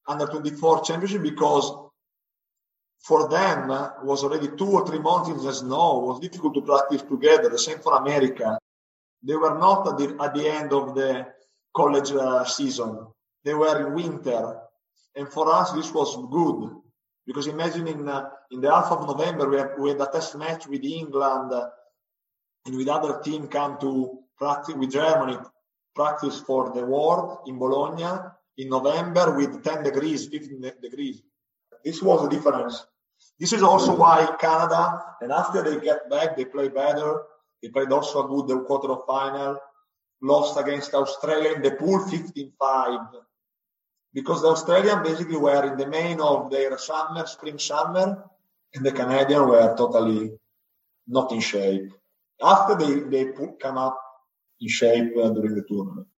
under 0.09 0.27
24 0.27 0.83
championship 0.83 1.23
because 1.23 1.90
for 3.01 3.29
them 3.29 3.69
was 4.05 4.23
already 4.25 4.49
two 4.57 4.71
or 4.71 4.87
three 4.87 4.99
months 4.99 5.31
in 5.31 5.37
the 5.43 5.53
snow. 5.53 6.03
It 6.03 6.07
was 6.07 6.21
difficult 6.21 6.55
to 6.55 6.63
practice 6.63 7.03
together. 7.03 7.49
The 7.49 7.59
same 7.59 7.79
for 7.79 7.97
America. 7.97 8.59
They 9.23 9.37
were 9.37 9.59
not 9.59 9.89
at 9.89 9.99
the, 9.99 10.23
at 10.23 10.35
the 10.35 10.49
end 10.49 10.73
of 10.73 10.95
the 10.95 11.27
college 11.75 12.13
uh, 12.13 12.45
season. 12.45 13.07
They 13.45 13.55
were 13.55 13.87
in 13.87 13.95
winter. 13.95 14.61
And 15.17 15.29
for 15.29 15.53
us, 15.53 15.73
this 15.73 15.93
was 15.93 16.17
good. 16.31 16.77
Because 17.27 17.47
imagine 17.47 17.87
in, 17.87 18.09
uh, 18.09 18.29
in 18.51 18.61
the 18.61 18.71
half 18.71 18.91
of 18.91 19.07
November, 19.07 19.49
we, 19.49 19.57
have, 19.59 19.73
we 19.79 19.91
had 19.91 20.01
a 20.01 20.07
test 20.07 20.37
match 20.37 20.67
with 20.67 20.85
England 20.85 21.53
uh, 21.53 21.69
and 22.67 22.77
with 22.77 22.89
other 22.89 23.21
team 23.21 23.49
come 23.49 23.79
to 23.81 24.19
practice 24.37 24.75
with 24.75 24.93
Germany, 24.93 25.39
practice 25.95 26.41
for 26.41 26.73
the 26.75 26.85
world 26.85 27.39
in 27.47 27.59
Bologna 27.59 28.21
in 28.57 28.69
November 28.69 29.37
with 29.37 29.63
10 29.63 29.85
degrees, 29.85 30.27
15 30.27 30.73
degrees. 30.83 31.23
This 31.85 32.03
was 32.03 32.23
the 32.23 32.29
difference. 32.29 32.87
This 33.41 33.55
is 33.55 33.63
also 33.63 33.97
why 33.97 34.37
Canada, 34.39 35.03
and 35.23 35.33
after 35.33 35.63
they 35.63 35.81
get 35.81 36.11
back, 36.11 36.37
they 36.37 36.45
play 36.45 36.69
better. 36.69 37.23
They 37.63 37.71
played 37.71 37.91
also 37.91 38.25
a 38.25 38.29
good 38.29 38.67
quarter 38.67 38.93
of 38.93 39.07
final, 39.07 39.59
lost 40.23 40.61
against 40.61 40.93
Australia 40.93 41.55
in 41.55 41.63
the 41.63 41.71
pool 41.71 42.05
15-5. 42.05 43.09
Because 44.13 44.43
the 44.43 44.49
Australians 44.49 45.09
basically 45.09 45.39
were 45.39 45.73
in 45.73 45.79
the 45.79 45.87
main 45.87 46.21
of 46.21 46.51
their 46.51 46.77
summer, 46.77 47.27
spring 47.27 47.59
summer, 47.59 48.23
and 48.75 48.85
the 48.85 48.93
Canadians 48.93 49.47
were 49.47 49.75
totally 49.75 50.33
not 51.09 51.33
in 51.33 51.41
shape. 51.41 51.91
After 52.43 52.75
they, 52.75 53.01
they 53.01 53.33
come 53.59 53.79
up 53.79 53.99
in 54.61 54.69
shape 54.69 55.17
uh, 55.17 55.31
during 55.31 55.55
the 55.55 55.65
tournament. 55.67 56.09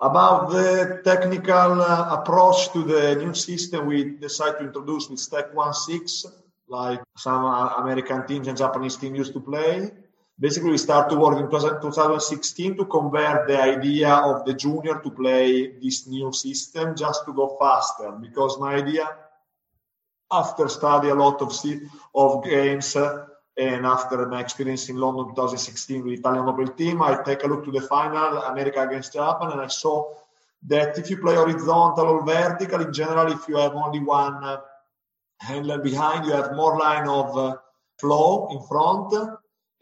About 0.00 0.50
the 0.50 1.00
technical 1.04 1.80
uh, 1.80 2.18
approach 2.18 2.72
to 2.72 2.82
the 2.82 3.14
new 3.14 3.32
system, 3.32 3.86
we 3.86 4.04
decided 4.04 4.58
to 4.58 4.64
introduce 4.64 5.08
with 5.08 5.20
Stack 5.20 5.54
1.6, 5.54 6.26
like 6.68 7.00
some 7.16 7.44
uh, 7.44 7.74
American 7.74 8.26
teams 8.26 8.48
and 8.48 8.58
Japanese 8.58 8.96
teams 8.96 9.16
used 9.18 9.32
to 9.34 9.40
play. 9.40 9.90
Basically, 10.38 10.72
we 10.72 10.78
started 10.78 11.14
to 11.14 11.20
work 11.20 11.38
in 11.38 11.48
2016 11.48 12.76
to 12.76 12.84
convert 12.86 13.46
the 13.46 13.60
idea 13.60 14.10
of 14.10 14.44
the 14.44 14.54
junior 14.54 14.98
to 14.98 15.10
play 15.10 15.78
this 15.80 16.08
new 16.08 16.32
system 16.32 16.96
just 16.96 17.24
to 17.24 17.32
go 17.32 17.56
faster. 17.60 18.10
Because 18.10 18.58
my 18.58 18.74
idea, 18.74 19.08
after 20.32 20.68
study 20.68 21.10
a 21.10 21.14
lot 21.14 21.40
of 21.40 21.54
of 22.16 22.44
games, 22.44 22.96
uh, 22.96 23.26
and 23.56 23.86
after 23.86 24.26
my 24.26 24.40
experience 24.40 24.88
in 24.88 24.96
London 24.96 25.28
2016 25.28 26.04
with 26.04 26.18
Italian 26.18 26.46
Nobel 26.46 26.68
team, 26.68 27.02
I 27.02 27.22
take 27.22 27.44
a 27.44 27.46
look 27.46 27.64
to 27.64 27.70
the 27.70 27.82
final, 27.82 28.38
America 28.42 28.82
against 28.82 29.12
Japan, 29.12 29.52
and 29.52 29.60
I 29.60 29.68
saw 29.68 30.12
that 30.66 30.98
if 30.98 31.08
you 31.08 31.18
play 31.18 31.36
horizontal 31.36 32.06
or 32.06 32.24
vertical, 32.26 32.80
in 32.80 32.92
general, 32.92 33.30
if 33.30 33.46
you 33.48 33.56
have 33.56 33.74
only 33.74 34.00
one 34.00 34.42
uh, 34.42 34.60
handler 35.38 35.78
behind, 35.78 36.26
you 36.26 36.32
have 36.32 36.56
more 36.56 36.78
line 36.78 37.06
of 37.06 37.36
uh, 37.36 37.56
flow 38.00 38.48
in 38.50 38.60
front, 38.66 39.14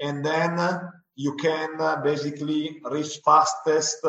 and 0.01 0.25
then 0.25 0.59
uh, 0.59 0.91
you 1.15 1.37
can 1.37 2.03
basically 2.03 2.81
reach 2.91 3.21
fastest 3.25 4.05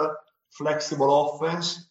flexible 0.50 1.40
offense. 1.40 1.88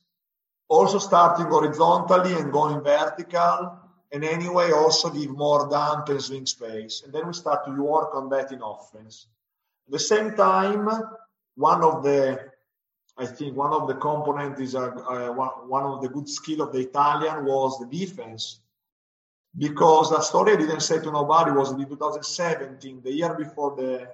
Also 0.68 0.98
starting 0.98 1.46
horizontally 1.46 2.34
and 2.34 2.52
going 2.52 2.82
vertical, 2.82 3.81
and 4.12 4.24
anyway 4.24 4.70
also 4.72 5.10
give 5.10 5.30
more 5.30 5.68
dump 5.70 6.08
and 6.08 6.22
swing 6.22 6.46
space. 6.46 7.02
And 7.04 7.12
then 7.12 7.26
we 7.26 7.32
start 7.32 7.64
to 7.66 7.72
work 7.72 8.14
on 8.14 8.28
that 8.30 8.52
in 8.52 8.60
offense. 8.62 9.26
At 9.86 9.92
the 9.92 9.98
same 9.98 10.34
time, 10.36 10.88
one 11.56 11.82
of 11.82 12.02
the, 12.02 12.50
I 13.16 13.26
think 13.26 13.56
one 13.56 13.72
of 13.72 13.88
the 13.88 13.94
components 13.94 14.60
is 14.60 14.74
a, 14.74 14.84
uh, 14.84 15.32
one, 15.66 15.82
of 15.84 16.02
the 16.02 16.08
good 16.08 16.28
skill 16.28 16.62
of 16.62 16.72
the 16.72 16.80
Italian 16.80 17.44
was 17.44 17.78
the 17.78 17.86
defense. 17.86 18.60
because 19.56 20.12
a 20.12 20.22
story 20.22 20.52
I 20.52 20.56
didn't 20.56 20.80
say 20.80 20.98
to 21.00 21.10
nobody 21.10 21.50
was 21.50 21.72
in 21.72 21.78
2017, 21.78 23.02
the 23.02 23.12
year 23.12 23.34
before 23.34 23.76
the 23.76 24.08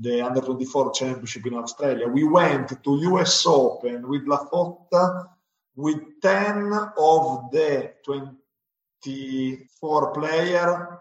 the 0.00 0.20
under 0.20 0.40
24 0.40 0.92
championship 0.92 1.46
in 1.46 1.54
Australia. 1.54 2.08
We 2.08 2.24
went 2.24 2.82
to 2.82 2.96
US 3.12 3.46
Open 3.46 4.08
with 4.08 4.26
La 4.26 4.44
Fotta 4.48 5.28
with 5.76 6.20
10 6.20 6.72
of 6.96 7.50
the 7.52 7.92
24 9.04 10.12
player 10.12 10.98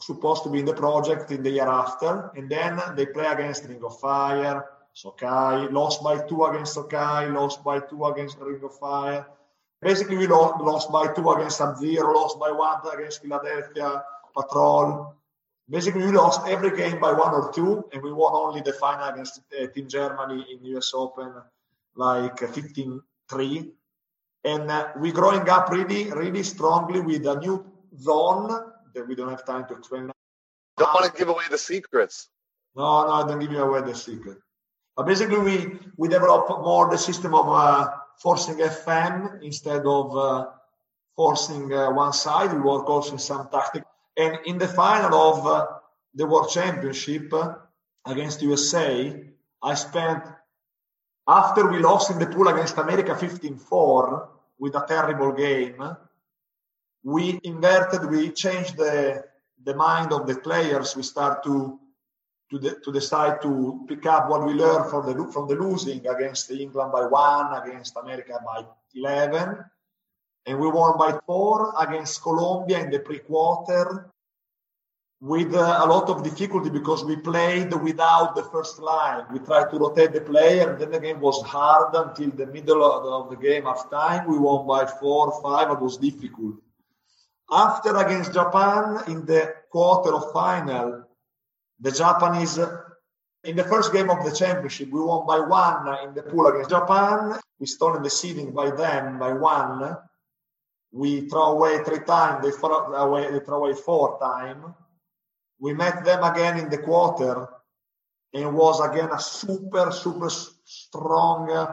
supposed 0.00 0.42
to 0.44 0.50
be 0.50 0.58
in 0.58 0.64
the 0.64 0.74
project 0.74 1.30
in 1.30 1.42
the 1.42 1.50
year 1.50 1.68
after. 1.68 2.30
And 2.36 2.50
then 2.50 2.80
they 2.96 3.06
play 3.06 3.26
against 3.26 3.64
Ring 3.64 3.82
of 3.84 3.98
Fire, 4.00 4.64
Sockeye, 4.92 5.68
lost 5.70 6.02
by 6.02 6.18
two 6.26 6.44
against 6.44 6.74
Sockeye, 6.74 7.26
lost 7.26 7.62
by 7.64 7.80
two 7.80 8.04
against 8.06 8.38
Ring 8.38 8.60
of 8.62 8.76
Fire. 8.78 9.26
Basically, 9.80 10.16
we 10.16 10.26
lost, 10.26 10.62
lost 10.62 10.92
by 10.92 11.12
two 11.12 11.28
against 11.30 11.58
Sub-Zero, 11.58 12.12
lost 12.12 12.38
by 12.38 12.50
one 12.50 12.78
against 12.92 13.22
Philadelphia, 13.22 14.02
Patrol. 14.34 15.14
Basically, 15.68 16.04
we 16.04 16.12
lost 16.12 16.46
every 16.46 16.76
game 16.76 17.00
by 17.00 17.12
one 17.12 17.32
or 17.32 17.52
two, 17.52 17.84
and 17.92 18.02
we 18.02 18.12
won 18.12 18.32
only 18.34 18.60
the 18.60 18.72
final 18.74 19.08
against 19.08 19.40
uh, 19.60 19.66
Team 19.68 19.88
Germany 19.88 20.46
in 20.50 20.64
US 20.76 20.92
Open, 20.94 21.32
like 21.96 22.36
15-3. 22.36 23.72
And 24.44 24.70
uh, 24.70 24.88
we're 24.96 25.12
growing 25.12 25.48
up 25.48 25.70
really, 25.70 26.10
really 26.10 26.42
strongly 26.42 27.00
with 27.00 27.26
a 27.26 27.38
new 27.38 27.64
zone 27.98 28.48
that 28.94 29.06
we 29.06 29.14
don't 29.14 29.30
have 29.30 29.46
time 29.46 29.66
to 29.68 29.74
explain. 29.74 30.10
Don't 30.78 30.94
want 30.94 31.12
to 31.12 31.18
give 31.18 31.28
away 31.28 31.44
the 31.50 31.58
secrets. 31.58 32.28
No, 32.74 33.06
no, 33.06 33.12
I 33.12 33.28
don't 33.28 33.38
give 33.38 33.52
you 33.52 33.62
away 33.62 33.82
the 33.82 33.94
secret. 33.94 34.38
But 34.96 35.06
basically, 35.06 35.38
we 35.38 35.78
we 35.96 36.08
develop 36.08 36.48
more 36.48 36.90
the 36.90 36.98
system 36.98 37.34
of 37.34 37.48
uh, 37.48 37.90
forcing 38.20 38.56
FM 38.56 39.42
instead 39.42 39.86
of 39.86 40.16
uh, 40.16 40.46
forcing 41.16 41.72
uh, 41.72 41.90
one 41.92 42.12
side. 42.12 42.52
We 42.52 42.60
work 42.60 42.88
also 42.88 43.12
in 43.12 43.18
some 43.18 43.48
tactics. 43.48 43.86
And 44.16 44.38
in 44.44 44.58
the 44.58 44.68
final 44.68 45.14
of 45.14 45.46
uh, 45.46 45.66
the 46.14 46.26
World 46.26 46.50
Championship 46.50 47.32
uh, 47.32 47.54
against 48.06 48.42
USA, 48.42 49.24
I 49.62 49.74
spent 49.74 50.24
after 51.28 51.70
we 51.70 51.78
lost 51.78 52.10
in 52.10 52.18
the 52.18 52.26
pool 52.26 52.48
against 52.48 52.78
America 52.78 53.14
15-4 53.14 54.28
with 54.58 54.74
a 54.74 54.84
terrible 54.86 55.32
game. 55.32 55.82
We 57.04 57.40
inverted. 57.42 58.08
We 58.08 58.30
changed 58.30 58.76
the 58.76 59.24
the 59.64 59.74
mind 59.74 60.12
of 60.12 60.26
the 60.26 60.36
players. 60.36 60.96
We 60.96 61.02
start 61.02 61.42
to 61.44 61.78
to, 62.50 62.58
to 62.84 62.92
decide 62.92 63.40
to 63.42 63.84
pick 63.88 64.04
up 64.06 64.28
what 64.28 64.44
we 64.46 64.52
learned 64.52 64.90
from 64.90 65.06
the 65.06 65.32
from 65.32 65.48
the 65.48 65.56
losing 65.56 66.06
against 66.06 66.50
England 66.50 66.92
by 66.92 67.06
one, 67.06 67.60
against 67.62 67.96
America 67.96 68.38
by 68.44 68.64
eleven, 68.94 69.64
and 70.46 70.58
we 70.60 70.68
won 70.68 70.96
by 70.98 71.18
four 71.26 71.74
against 71.78 72.22
Colombia 72.22 72.78
in 72.84 72.90
the 72.90 73.00
pre-quarter 73.00 74.11
with 75.22 75.54
uh, 75.54 75.78
a 75.84 75.86
lot 75.86 76.10
of 76.10 76.24
difficulty 76.24 76.68
because 76.68 77.04
we 77.04 77.14
played 77.14 77.72
without 77.74 78.34
the 78.34 78.42
first 78.42 78.80
line. 78.80 79.24
We 79.32 79.38
tried 79.38 79.70
to 79.70 79.78
rotate 79.78 80.12
the 80.12 80.20
player, 80.20 80.72
and 80.72 80.80
then 80.80 80.90
the 80.90 80.98
game 80.98 81.20
was 81.20 81.40
hard 81.42 81.94
until 81.94 82.30
the 82.30 82.46
middle 82.46 82.82
of 82.82 83.30
the, 83.30 83.36
game. 83.36 83.62
Half 83.62 83.88
time, 83.88 84.28
we 84.28 84.36
won 84.36 84.66
by 84.66 84.84
four, 84.84 85.40
five. 85.40 85.70
It 85.70 85.80
was 85.80 85.96
difficult. 85.96 86.56
After 87.52 87.96
against 87.98 88.32
Japan 88.32 89.04
in 89.06 89.24
the 89.24 89.54
quarter 89.70 90.12
of 90.12 90.32
final, 90.32 91.04
the 91.78 91.92
Japanese, 91.92 92.58
in 93.44 93.54
the 93.54 93.64
first 93.64 93.92
game 93.92 94.10
of 94.10 94.24
the 94.24 94.34
championship, 94.34 94.90
we 94.90 95.00
won 95.00 95.24
by 95.24 95.38
one 95.38 95.86
in 96.02 96.14
the 96.14 96.22
pool 96.24 96.48
against 96.48 96.70
Japan. 96.70 97.38
We 97.60 97.66
stolen 97.66 98.02
the 98.02 98.10
seeding 98.10 98.50
by 98.50 98.72
them 98.72 99.20
by 99.20 99.32
one. 99.34 99.98
We 100.90 101.28
throw 101.28 101.52
away 101.52 101.84
three 101.84 102.00
times, 102.00 102.44
they 102.44 102.50
throw 102.50 102.92
away, 102.92 103.30
they 103.30 103.38
throw 103.38 103.64
away 103.64 103.74
four 103.74 104.18
times. 104.18 104.64
We 105.62 105.72
met 105.74 106.04
them 106.04 106.24
again 106.24 106.58
in 106.58 106.68
the 106.68 106.78
quarter 106.78 107.46
and 108.34 108.56
was 108.56 108.80
again 108.80 109.10
a 109.12 109.20
super, 109.20 109.92
super 109.92 110.28
strong 110.28 111.68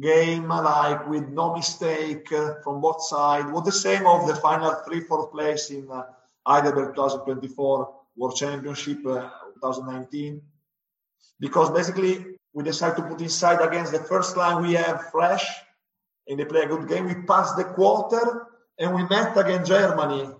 game, 0.00 0.48
like 0.48 1.08
with 1.08 1.28
no 1.28 1.54
mistake 1.54 2.28
from 2.64 2.80
both 2.80 3.02
sides. 3.04 3.52
Was 3.52 3.64
the 3.64 3.80
same 3.86 4.04
of 4.04 4.26
the 4.26 4.34
final 4.34 4.72
three, 4.84 5.00
fourth 5.00 5.30
place 5.30 5.70
in 5.70 5.88
uh, 5.88 6.02
Heidelberg 6.44 6.96
2024 6.96 7.94
World 8.16 8.36
Championship 8.36 8.98
uh, 9.06 9.30
2019 9.62 10.42
because 11.38 11.70
basically 11.70 12.26
we 12.52 12.64
decided 12.64 12.96
to 12.96 13.02
put 13.02 13.20
inside 13.20 13.60
against 13.60 13.92
the 13.92 14.00
first 14.00 14.36
line 14.36 14.60
we 14.60 14.72
have 14.72 15.10
fresh 15.12 15.46
and 16.26 16.38
they 16.38 16.44
play 16.44 16.62
a 16.62 16.66
good 16.66 16.88
game. 16.88 17.06
We 17.06 17.14
passed 17.26 17.56
the 17.56 17.64
quarter 17.64 18.48
and 18.78 18.92
we 18.94 19.04
met 19.04 19.36
against 19.36 19.70
Germany, 19.70 20.30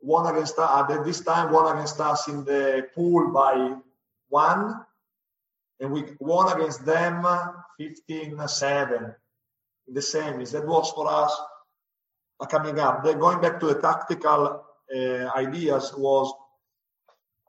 one 0.00 0.32
against 0.32 0.58
us, 0.58 0.90
uh, 0.90 1.02
this 1.02 1.20
time 1.20 1.52
one 1.52 1.74
against 1.74 2.00
us 2.00 2.28
in 2.28 2.44
the 2.44 2.86
pool 2.94 3.32
by 3.32 3.74
one, 4.28 4.74
and 5.80 5.92
we 5.92 6.04
won 6.20 6.52
against 6.56 6.84
them 6.84 7.22
15-7 7.80 9.14
in 9.88 9.94
the 9.94 10.00
semis. 10.00 10.52
That 10.52 10.66
was 10.66 10.90
for 10.92 11.08
us 11.08 11.36
a 12.40 12.46
coming 12.46 12.78
up. 12.78 13.04
Then 13.04 13.18
going 13.18 13.40
back 13.40 13.58
to 13.60 13.66
the 13.66 13.80
tactical 13.80 14.64
uh, 14.94 14.98
ideas 15.36 15.92
was 15.96 16.32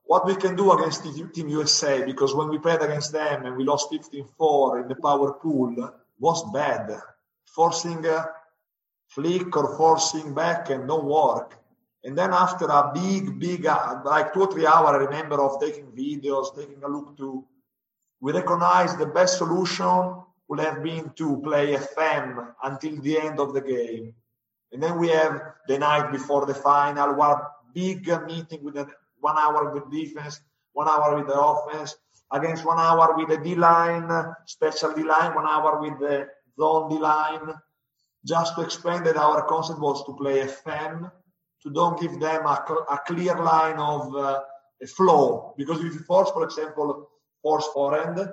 what 0.06 0.26
we 0.26 0.36
can 0.36 0.56
do 0.56 0.72
against 0.72 1.04
Team 1.34 1.50
USA 1.50 2.04
because 2.04 2.34
when 2.34 2.50
we 2.50 2.58
played 2.58 2.82
against 2.82 3.12
them 3.12 3.46
and 3.46 3.56
we 3.56 3.64
lost 3.64 3.92
15-4 3.92 4.82
in 4.82 4.88
the 4.88 4.96
power 4.96 5.34
pool 5.34 5.94
was 6.20 6.44
bad. 6.52 7.00
Forcing 7.46 8.06
a 8.06 8.28
flick 9.08 9.56
or 9.56 9.78
forcing 9.78 10.34
back 10.34 10.70
and 10.70 10.88
don't 10.88 11.06
work. 11.06 11.60
And 12.04 12.18
then 12.18 12.32
after 12.32 12.66
a 12.66 12.92
big, 12.94 13.40
big, 13.40 13.66
uh, 13.66 14.02
like 14.06 14.34
two 14.34 14.42
or 14.42 14.52
three 14.52 14.66
hours, 14.66 14.90
I 14.90 14.98
remember 14.98 15.42
of 15.42 15.60
taking 15.60 15.88
videos, 15.88 16.56
taking 16.56 16.82
a 16.84 16.88
look 16.88 17.18
to, 17.18 17.46
we 18.22 18.32
recognized 18.32 18.98
the 18.98 19.06
best 19.06 19.38
solution 19.38 20.24
would 20.48 20.60
have 20.60 20.82
been 20.82 21.12
to 21.16 21.38
play 21.42 21.76
FM 21.76 22.54
until 22.64 23.02
the 23.02 23.20
end 23.20 23.40
of 23.40 23.54
the 23.54 23.62
game. 23.62 24.14
And 24.72 24.82
then 24.82 24.98
we 24.98 25.10
have 25.10 25.42
the 25.68 25.78
night 25.78 26.12
before 26.12 26.46
the 26.46 26.54
final, 26.54 27.16
one 27.16 27.38
big 27.74 28.08
meeting 28.26 28.64
with 28.64 28.76
the 28.76 28.88
one 29.20 29.38
hour 29.38 29.72
with 29.74 29.92
defense, 29.92 30.42
one 30.74 30.88
hour 30.88 31.18
with 31.18 31.28
the 31.28 31.40
offense, 31.40 31.96
against 32.32 32.66
one 32.66 32.80
hour 32.80 33.16
with 33.18 33.30
the 33.30 33.38
D 33.38 33.56
line, 33.56 34.10
special 34.46 34.94
D 34.94 35.04
line, 35.04 35.36
one 35.36 35.48
hour 35.48 35.80
with 35.82 36.00
the 36.00 36.28
zone 36.58 36.90
D 36.90 36.98
line. 36.98 37.54
Just 38.26 38.56
to 38.56 38.62
explain 38.62 39.04
that 39.04 39.18
our 39.18 39.46
concept 39.48 39.80
was 39.80 40.04
to 40.06 40.14
play 40.14 40.46
FM, 40.46 41.12
to 41.64 41.70
don't 41.70 42.00
give 42.00 42.20
them 42.20 42.46
a, 42.46 42.76
a 42.92 43.00
clear 43.06 43.36
line 43.36 43.78
of 43.78 44.16
uh, 44.16 44.40
flow. 44.96 45.54
Because 45.58 45.80
if 45.80 45.94
you 45.94 46.00
force, 46.00 46.32
for 46.32 46.44
example, 46.44 47.10
force 47.42 47.68
forehand, 47.74 48.30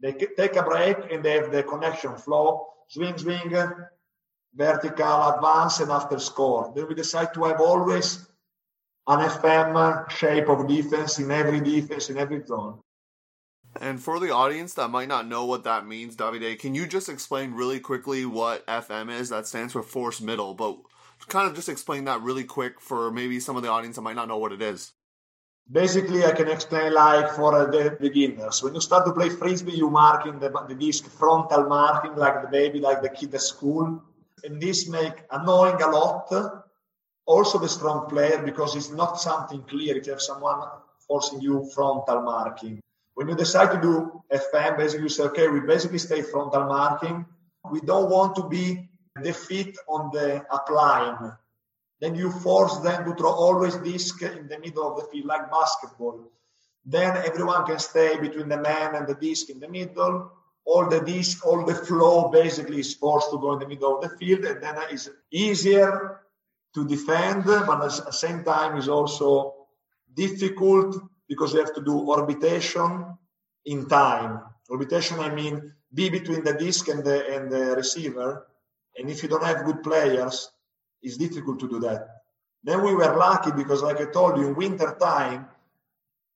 they 0.00 0.12
take 0.12 0.56
a 0.56 0.62
break 0.62 0.96
and 1.10 1.22
they 1.22 1.32
have 1.32 1.52
the 1.52 1.62
connection 1.62 2.16
flow, 2.16 2.66
swing, 2.88 3.16
swing, 3.16 3.54
vertical, 4.54 5.28
advance, 5.28 5.80
and 5.80 5.90
after 5.90 6.18
score. 6.18 6.72
Then 6.74 6.88
we 6.88 6.94
decide 6.94 7.32
to 7.34 7.44
have 7.44 7.60
always 7.60 8.26
an 9.06 9.28
FM 9.28 10.10
shape 10.10 10.48
of 10.48 10.66
defense 10.68 11.18
in 11.18 11.30
every 11.30 11.60
defense, 11.60 12.10
in 12.10 12.18
every 12.18 12.44
zone. 12.44 12.80
And 13.80 14.02
for 14.02 14.20
the 14.20 14.30
audience 14.30 14.74
that 14.74 14.88
might 14.88 15.08
not 15.08 15.26
know 15.26 15.46
what 15.46 15.64
that 15.64 15.86
means, 15.86 16.14
Davide, 16.14 16.58
can 16.58 16.74
you 16.74 16.86
just 16.86 17.08
explain 17.08 17.54
really 17.54 17.80
quickly 17.80 18.26
what 18.26 18.66
FM 18.66 19.10
is? 19.10 19.30
That 19.30 19.46
stands 19.46 19.72
for 19.72 19.82
force 19.82 20.20
middle, 20.20 20.52
but 20.54 20.78
kind 21.28 21.48
of 21.48 21.54
just 21.54 21.68
explain 21.68 22.04
that 22.04 22.20
really 22.22 22.44
quick 22.44 22.80
for 22.80 23.10
maybe 23.10 23.40
some 23.40 23.56
of 23.56 23.62
the 23.62 23.68
audience 23.68 23.96
that 23.96 24.02
might 24.02 24.16
not 24.16 24.28
know 24.28 24.38
what 24.38 24.52
it 24.52 24.62
is. 24.62 24.92
Basically, 25.70 26.24
I 26.24 26.32
can 26.32 26.48
explain 26.48 26.92
like 26.92 27.30
for 27.32 27.66
the 27.66 27.96
beginners. 28.00 28.62
When 28.62 28.74
you 28.74 28.80
start 28.80 29.06
to 29.06 29.12
play 29.12 29.28
frisbee, 29.28 29.72
you 29.72 29.88
marking 29.88 30.38
the, 30.38 30.50
the 30.68 30.74
disc 30.74 31.06
frontal 31.06 31.66
marking 31.66 32.16
like 32.16 32.42
the 32.42 32.48
baby, 32.48 32.80
like 32.80 33.00
the 33.00 33.08
kid 33.08 33.34
at 33.34 33.42
school. 33.42 34.02
And 34.44 34.60
this 34.60 34.88
make 34.88 35.22
annoying 35.30 35.80
a 35.80 35.88
lot 35.88 36.28
also 37.26 37.58
the 37.58 37.68
strong 37.68 38.08
player 38.08 38.42
because 38.42 38.74
it's 38.76 38.90
not 38.90 39.20
something 39.20 39.62
clear 39.62 39.96
if 39.96 40.06
you 40.06 40.12
have 40.12 40.20
someone 40.20 40.68
forcing 41.06 41.40
you 41.40 41.68
frontal 41.74 42.22
marking. 42.22 42.80
When 43.14 43.28
you 43.28 43.36
decide 43.36 43.72
to 43.72 43.80
do 43.80 44.22
FM, 44.32 44.78
basically 44.78 45.04
you 45.04 45.08
say, 45.08 45.24
okay, 45.24 45.48
we 45.48 45.60
basically 45.60 45.98
stay 45.98 46.22
frontal 46.22 46.64
marking. 46.64 47.26
We 47.70 47.80
don't 47.80 48.10
want 48.10 48.34
to 48.36 48.48
be 48.48 48.88
the 49.20 49.32
feet 49.32 49.76
on 49.88 50.10
the 50.12 50.44
upline. 50.50 51.36
Then 52.00 52.14
you 52.14 52.30
force 52.30 52.78
them 52.78 53.04
to 53.04 53.14
throw 53.14 53.30
always 53.30 53.76
disc 53.76 54.22
in 54.22 54.48
the 54.48 54.58
middle 54.58 54.90
of 54.90 54.96
the 54.96 55.06
field, 55.10 55.26
like 55.26 55.50
basketball. 55.50 56.30
Then 56.84 57.16
everyone 57.18 57.64
can 57.64 57.78
stay 57.78 58.18
between 58.18 58.48
the 58.48 58.56
man 58.56 58.96
and 58.96 59.06
the 59.06 59.14
disc 59.14 59.50
in 59.50 59.60
the 59.60 59.68
middle. 59.68 60.32
All 60.64 60.88
the 60.88 61.00
disc, 61.00 61.44
all 61.46 61.64
the 61.64 61.74
flow 61.74 62.28
basically 62.28 62.80
is 62.80 62.94
forced 62.94 63.30
to 63.30 63.38
go 63.38 63.52
in 63.52 63.60
the 63.60 63.68
middle 63.68 63.96
of 63.96 64.02
the 64.02 64.16
field, 64.16 64.44
and 64.44 64.62
then 64.62 64.76
it's 64.90 65.08
easier 65.30 66.20
to 66.74 66.86
defend, 66.86 67.44
but 67.44 67.84
at 67.84 68.04
the 68.06 68.12
same 68.12 68.42
time 68.44 68.76
is 68.76 68.88
also 68.88 69.54
difficult 70.14 70.96
because 71.28 71.52
you 71.52 71.60
have 71.60 71.74
to 71.74 71.84
do 71.84 72.08
orbitation 72.08 73.16
in 73.66 73.88
time. 73.88 74.40
Orbitation, 74.70 75.18
I 75.20 75.34
mean, 75.34 75.72
be 75.94 76.08
between 76.08 76.42
the 76.42 76.54
disk 76.54 76.88
and 76.88 77.04
the, 77.04 77.34
and 77.34 77.50
the 77.50 77.76
receiver. 77.76 78.46
And 78.96 79.10
if 79.10 79.22
you 79.22 79.28
don't 79.28 79.44
have 79.44 79.64
good 79.64 79.82
players, 79.82 80.50
it's 81.02 81.16
difficult 81.16 81.58
to 81.60 81.68
do 81.68 81.80
that. 81.80 82.08
Then 82.64 82.84
we 82.84 82.94
were 82.94 83.16
lucky 83.16 83.50
because, 83.52 83.82
like 83.82 84.00
I 84.00 84.06
told 84.06 84.38
you, 84.38 84.48
in 84.48 84.54
winter 84.54 84.96
time, 85.00 85.46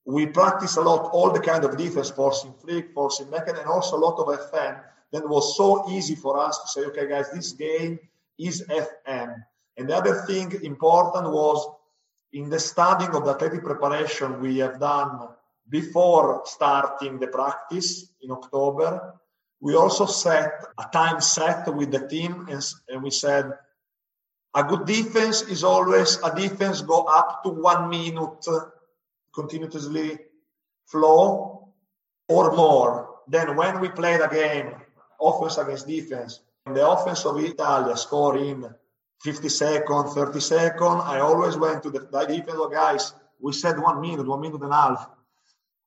we 0.04 0.26
practice 0.26 0.76
a 0.76 0.80
lot 0.80 1.10
all 1.12 1.30
the 1.30 1.40
kind 1.40 1.64
of 1.64 1.76
defense, 1.76 2.10
forcing 2.10 2.52
flick, 2.54 2.92
forcing 2.92 3.30
back, 3.30 3.48
and 3.48 3.58
also 3.58 3.96
a 3.96 4.04
lot 4.06 4.18
of 4.18 4.50
FM. 4.50 4.80
Then 5.12 5.22
it 5.22 5.28
was 5.28 5.56
so 5.56 5.90
easy 5.90 6.14
for 6.14 6.38
us 6.38 6.58
to 6.58 6.68
say, 6.68 6.86
okay, 6.88 7.08
guys, 7.08 7.30
this 7.30 7.52
game 7.52 7.98
is 8.38 8.64
FM. 8.68 9.42
And 9.76 9.88
the 9.88 9.96
other 9.96 10.22
thing 10.26 10.52
important 10.62 11.30
was 11.30 11.68
in 12.32 12.48
the 12.48 12.58
studying 12.58 13.14
of 13.14 13.24
the 13.24 13.32
athletic 13.32 13.64
preparation 13.64 14.40
we 14.40 14.58
have 14.58 14.80
done 14.80 15.28
before 15.68 16.42
starting 16.44 17.18
the 17.18 17.26
practice 17.26 18.12
in 18.22 18.30
October, 18.30 19.14
we 19.60 19.74
also 19.74 20.06
set 20.06 20.64
a 20.78 20.84
time 20.92 21.20
set 21.20 21.74
with 21.74 21.90
the 21.90 22.06
team 22.08 22.46
and, 22.50 22.62
and 22.88 23.02
we 23.02 23.10
said 23.10 23.52
a 24.54 24.64
good 24.64 24.86
defense 24.86 25.42
is 25.42 25.64
always 25.64 26.18
a 26.24 26.34
defense 26.34 26.80
go 26.80 27.04
up 27.04 27.42
to 27.42 27.50
one 27.50 27.90
minute 27.90 28.46
continuously 29.34 30.18
flow 30.86 31.68
or 32.28 32.56
more. 32.56 33.16
Then 33.28 33.56
when 33.56 33.80
we 33.80 33.88
play 33.88 34.16
the 34.16 34.28
game, 34.28 34.72
offense 35.20 35.58
against 35.58 35.86
defense, 35.86 36.40
the 36.64 36.88
offense 36.88 37.24
of 37.26 37.38
Italy 37.38 37.94
score 37.96 38.38
in 38.38 38.66
50 39.22 39.48
seconds, 39.48 40.14
30 40.14 40.40
seconds, 40.40 41.02
I 41.04 41.20
always 41.20 41.56
went 41.56 41.82
to 41.82 41.90
the, 41.90 42.00
the 42.00 42.24
defense 42.24 42.58
guys. 42.72 43.12
We 43.40 43.52
said 43.52 43.78
one 43.78 44.00
minute, 44.00 44.26
one 44.26 44.40
minute 44.40 44.62
and 44.62 44.72
a 44.72 44.76
half. 44.76 45.08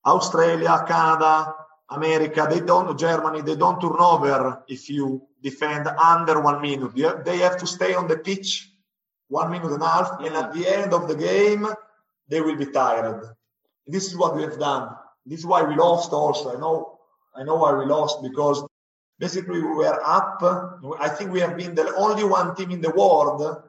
Australia, 0.06 0.86
Canada, 0.88 1.56
America, 1.92 2.48
they 2.50 2.60
don't, 2.60 2.98
Germany, 2.98 3.42
they 3.42 3.56
don't 3.56 3.82
turn 3.82 3.98
over 4.00 4.64
if 4.68 4.90
you 4.90 5.22
defend 5.42 5.88
under 5.88 6.40
one 6.40 6.62
minute. 6.62 6.96
They 7.26 7.38
have 7.38 7.58
to 7.58 7.68
stay 7.68 7.94
on 7.94 8.08
the 8.08 8.18
pitch 8.18 8.72
one 9.28 9.52
minute 9.52 9.72
and 9.72 9.82
a 9.82 9.88
half, 9.88 10.20
and 10.20 10.36
at 10.36 10.54
the 10.54 10.68
end 10.68 10.94
of 10.94 11.08
the 11.08 11.16
game, 11.16 11.68
they 12.28 12.42
will 12.42 12.56
be 12.56 12.66
tired. 12.66 13.24
This 13.88 14.08
is 14.08 14.18
what 14.18 14.36
we 14.36 14.44
have 14.44 14.60
done. 14.60 14.96
This 15.26 15.40
is 15.40 15.46
why 15.46 15.64
we 15.64 15.76
lost 15.76 16.12
also. 16.12 16.56
I 16.56 16.60
know, 16.60 17.00
I 17.36 17.44
know 17.44 17.56
why 17.56 17.74
we 17.74 17.86
lost 17.86 18.22
because 18.22 18.64
basically 19.20 19.62
we 19.62 19.68
were 19.68 20.02
up. 20.04 20.40
I 21.00 21.10
think 21.10 21.32
we 21.32 21.40
have 21.40 21.58
been 21.58 21.76
the 21.76 21.94
only 21.96 22.24
one 22.24 22.56
team 22.56 22.72
in 22.72 22.82
the 22.82 22.92
world 22.92 23.64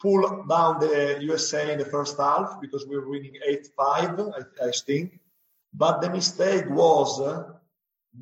pull 0.00 0.44
down 0.46 0.78
the 0.78 1.18
USA 1.22 1.72
in 1.72 1.78
the 1.78 1.84
first 1.84 2.18
half 2.18 2.60
because 2.60 2.86
we 2.86 2.96
were 2.96 3.08
winning 3.08 3.34
8-5, 3.78 4.32
I, 4.60 4.66
I 4.66 4.70
think. 4.70 5.18
But 5.72 6.00
the 6.00 6.10
mistake 6.10 6.68
was 6.68 7.20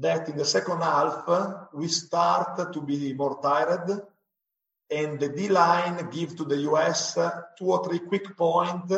that 0.01 0.29
in 0.29 0.37
the 0.37 0.45
second 0.45 0.81
half 0.81 1.25
we 1.73 1.89
start 1.89 2.73
to 2.73 2.81
be 2.81 3.13
more 3.15 3.41
tired 3.41 4.03
and 4.91 5.19
the 5.19 5.29
D 5.29 5.49
line 5.49 6.09
give 6.11 6.37
to 6.37 6.45
the 6.45 6.57
US 6.71 7.15
two 7.59 7.73
or 7.73 7.85
three 7.85 8.01
quick 8.01 8.37
point. 8.37 8.93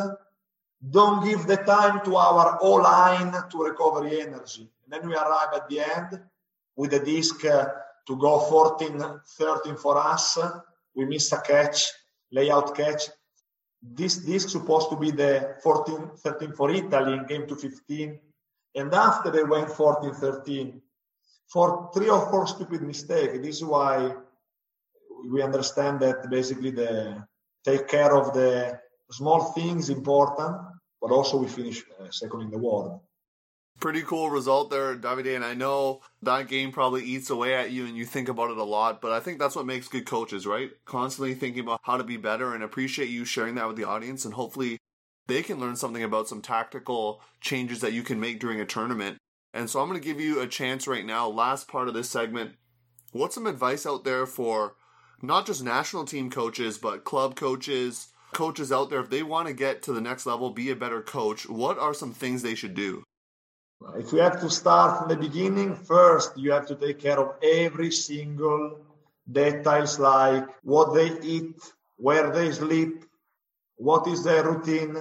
Don't 0.91 1.25
give 1.25 1.47
the 1.47 1.57
time 1.57 2.05
to 2.05 2.17
our 2.17 2.59
O 2.61 2.73
line 2.75 3.33
to 3.51 3.63
recover 3.63 4.07
energy. 4.07 4.69
And 4.85 4.93
then 4.93 5.09
we 5.09 5.15
arrive 5.15 5.55
at 5.55 5.69
the 5.69 5.81
end 5.81 6.21
with 6.77 6.91
the 6.91 7.01
disc 7.01 7.45
uh, 7.45 7.69
to 8.07 8.17
go 8.17 8.41
14 8.41 9.21
13 9.39 9.77
for 9.77 9.97
us. 9.97 10.39
We 10.95 11.07
miss 11.07 11.33
a 11.33 11.41
catch, 11.41 11.93
layout 12.31 12.75
catch. 12.75 13.05
This 13.83 14.17
disc 14.17 14.49
supposed 14.49 14.91
to 14.91 14.97
be 14.97 15.11
the 15.11 15.57
14 15.63 16.11
13 16.17 16.53
for 16.53 16.71
Italy 16.71 17.15
in 17.15 17.27
game 17.27 17.47
to 17.47 17.57
15. 17.57 18.19
And 18.75 18.93
after 18.93 19.31
they 19.31 19.45
went 19.45 19.71
14 19.71 20.13
13, 20.13 20.83
for 21.49 21.91
three 21.95 22.09
or 22.09 22.29
four 22.31 22.47
stupid 22.47 22.83
mistakes. 22.83 23.39
This 23.39 23.57
is 23.57 23.65
why 23.65 24.13
we 25.31 25.43
understand 25.43 26.01
that 26.01 26.29
basically 26.31 26.71
the 26.71 27.25
take 27.65 27.89
care 27.89 28.15
of 28.15 28.33
the 28.33 28.79
small 29.11 29.53
things 29.53 29.91
important, 29.91 30.57
but 31.01 31.11
also 31.11 31.39
we 31.39 31.49
finish 31.49 31.83
uh, 32.01 32.11
second 32.11 32.43
in 32.43 32.51
the 32.51 32.59
world. 32.59 33.01
Pretty 33.79 34.03
cool 34.03 34.31
result 34.31 34.71
there, 34.71 34.97
Davide. 34.97 35.37
And 35.37 35.45
I 35.45 35.53
know 35.53 36.01
that 36.23 36.49
game 36.49 36.73
probably 36.73 37.05
eats 37.05 37.29
away 37.29 37.55
at 37.55 37.73
you 37.73 37.85
and 37.85 37.97
you 37.97 38.07
think 38.07 38.29
about 38.29 38.51
it 38.51 38.57
a 38.57 38.65
lot, 38.65 39.03
but 39.03 39.13
I 39.13 39.21
think 39.21 39.39
that's 39.39 39.55
what 39.55 39.67
makes 39.67 39.87
good 39.87 40.07
coaches, 40.07 40.47
right? 40.47 40.71
Constantly 40.87 41.35
thinking 41.35 41.61
about 41.61 41.81
how 41.83 41.99
to 41.99 42.05
be 42.05 42.17
better 42.17 42.55
and 42.55 42.65
appreciate 42.65 43.11
you 43.11 43.27
sharing 43.27 43.55
that 43.57 43.69
with 43.69 43.77
the 43.77 43.85
audience. 43.85 44.25
And 44.25 44.33
hopefully 44.33 44.79
they 45.27 45.43
can 45.43 45.61
learn 45.61 45.77
something 45.77 46.03
about 46.03 46.27
some 46.27 46.41
tactical 46.41 47.21
changes 47.41 47.81
that 47.81 47.93
you 47.93 48.03
can 48.03 48.19
make 48.19 48.41
during 48.41 48.61
a 48.61 48.65
tournament 48.65 49.19
and 49.53 49.71
so 49.71 49.81
I'm 49.81 49.89
going 49.89 50.01
to 50.01 50.07
give 50.07 50.21
you 50.21 50.41
a 50.41 50.47
chance 50.47 50.87
right 50.87 51.05
now, 51.05 51.29
last 51.29 51.69
part 51.69 51.89
of 51.89 51.95
this 51.95 52.11
segment. 52.11 52.53
What's 53.13 53.35
some 53.35 53.47
advice 53.47 53.87
out 53.87 54.05
there 54.05 54.27
for 54.27 54.75
not 55.23 55.47
just 55.47 55.65
national 55.65 56.05
team 56.05 56.31
coaches, 56.31 56.79
but 56.79 57.05
club 57.05 57.37
coaches, 57.37 58.09
coaches 58.33 58.71
out 58.71 58.91
there, 58.91 59.01
if 59.01 59.11
they 59.11 59.23
want 59.23 59.49
to 59.49 59.55
get 59.55 59.83
to 59.83 59.93
the 59.93 60.01
next 60.01 60.27
level, 60.27 60.51
be 60.51 60.71
a 60.71 60.77
better 60.77 61.01
coach, 61.01 61.49
what 61.49 61.79
are 61.79 61.95
some 61.95 62.13
things 62.13 62.43
they 62.43 62.55
should 62.55 62.75
do? 62.75 63.03
If 63.97 64.13
we 64.13 64.21
have 64.21 64.41
to 64.41 64.51
start 64.51 64.99
from 64.99 65.09
the 65.09 65.17
beginning, 65.17 65.75
first 65.75 66.37
you 66.37 66.53
have 66.53 66.67
to 66.67 66.75
take 66.75 66.99
care 66.99 67.19
of 67.19 67.37
every 67.43 67.91
single 67.91 68.81
details 69.31 69.99
like 69.99 70.45
what 70.63 70.95
they 70.95 71.19
eat, 71.21 71.61
where 71.97 72.31
they 72.31 72.53
sleep, 72.53 73.05
what 73.77 74.07
is 74.07 74.25
their 74.25 74.45
routine, 74.45 74.97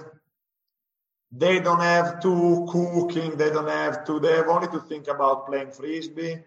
they 1.37 1.59
don't 1.59 1.81
have 1.81 2.21
to 2.21 2.65
cooking, 2.69 3.35
they 3.35 3.49
don't 3.49 3.67
have 3.67 4.05
to, 4.05 4.19
they 4.19 4.33
have 4.33 4.47
only 4.47 4.67
to 4.69 4.79
think 4.79 5.07
about 5.07 5.47
playing 5.47 5.71
frisbee. 5.71 6.41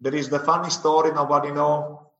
There 0.00 0.14
is 0.14 0.28
the 0.28 0.38
funny 0.38 0.70
story, 0.70 1.12
nobody 1.12 1.50
know, 1.50 2.10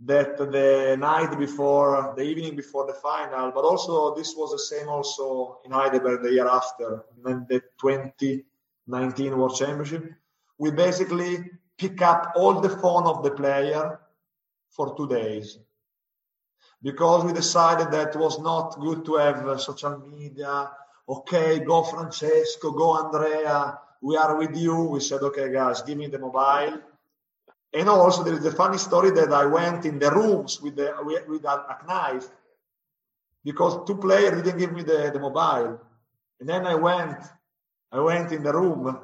that 0.00 0.36
the 0.36 0.96
night 0.98 1.38
before, 1.38 2.12
the 2.16 2.22
evening 2.22 2.56
before 2.56 2.86
the 2.86 2.94
final, 2.94 3.52
but 3.52 3.64
also 3.64 4.14
this 4.14 4.34
was 4.36 4.50
the 4.50 4.58
same 4.58 4.88
also 4.88 5.60
in 5.64 5.70
Heidelberg 5.70 6.22
the 6.22 6.32
year 6.32 6.48
after, 6.48 7.04
in 7.24 7.46
the 7.48 7.60
2019 7.80 9.38
World 9.38 9.56
Championship. 9.56 10.12
We 10.58 10.72
basically 10.72 11.50
pick 11.78 12.02
up 12.02 12.32
all 12.34 12.60
the 12.60 12.68
phone 12.68 13.04
of 13.04 13.22
the 13.22 13.30
player 13.30 14.00
for 14.70 14.96
two 14.96 15.06
days 15.06 15.58
because 16.82 17.24
we 17.24 17.32
decided 17.32 17.92
that 17.92 18.16
was 18.16 18.40
not 18.40 18.78
good 18.80 19.04
to 19.04 19.14
have 19.14 19.60
social 19.60 19.98
media 20.08 20.70
okay, 21.08 21.60
go 21.60 21.82
Francesco, 21.82 22.70
go 22.70 22.96
Andrea, 22.96 23.78
we 24.00 24.16
are 24.16 24.36
with 24.36 24.56
you. 24.56 24.84
We 24.84 25.00
said, 25.00 25.22
okay, 25.22 25.52
guys, 25.52 25.82
give 25.82 25.98
me 25.98 26.08
the 26.08 26.18
mobile. 26.18 26.80
And 27.72 27.88
also, 27.88 28.22
there 28.22 28.34
is 28.34 28.44
a 28.44 28.52
funny 28.52 28.78
story 28.78 29.10
that 29.12 29.32
I 29.32 29.46
went 29.46 29.84
in 29.84 29.98
the 29.98 30.10
rooms 30.10 30.60
with 30.60 30.76
the 30.76 30.94
with, 31.02 31.44
a, 31.44 31.48
a, 31.48 31.86
knife 31.86 32.28
because 33.44 33.84
two 33.86 33.96
players 33.96 34.42
didn't 34.42 34.58
give 34.58 34.72
me 34.72 34.82
the, 34.82 35.10
the 35.12 35.18
mobile. 35.18 35.80
And 36.38 36.48
then 36.48 36.66
I 36.66 36.76
went, 36.76 37.18
I 37.90 38.00
went 38.00 38.30
in 38.30 38.42
the 38.42 38.52
room 38.52 38.96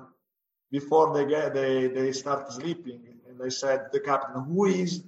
before 0.70 1.12
they 1.14 1.26
get 1.26 1.52
they 1.52 1.88
they 1.88 2.12
start 2.12 2.52
sleeping, 2.52 3.02
and 3.28 3.40
they 3.40 3.50
said 3.50 3.88
the 3.92 4.00
captain, 4.00 4.44
who 4.44 4.66
is? 4.66 5.02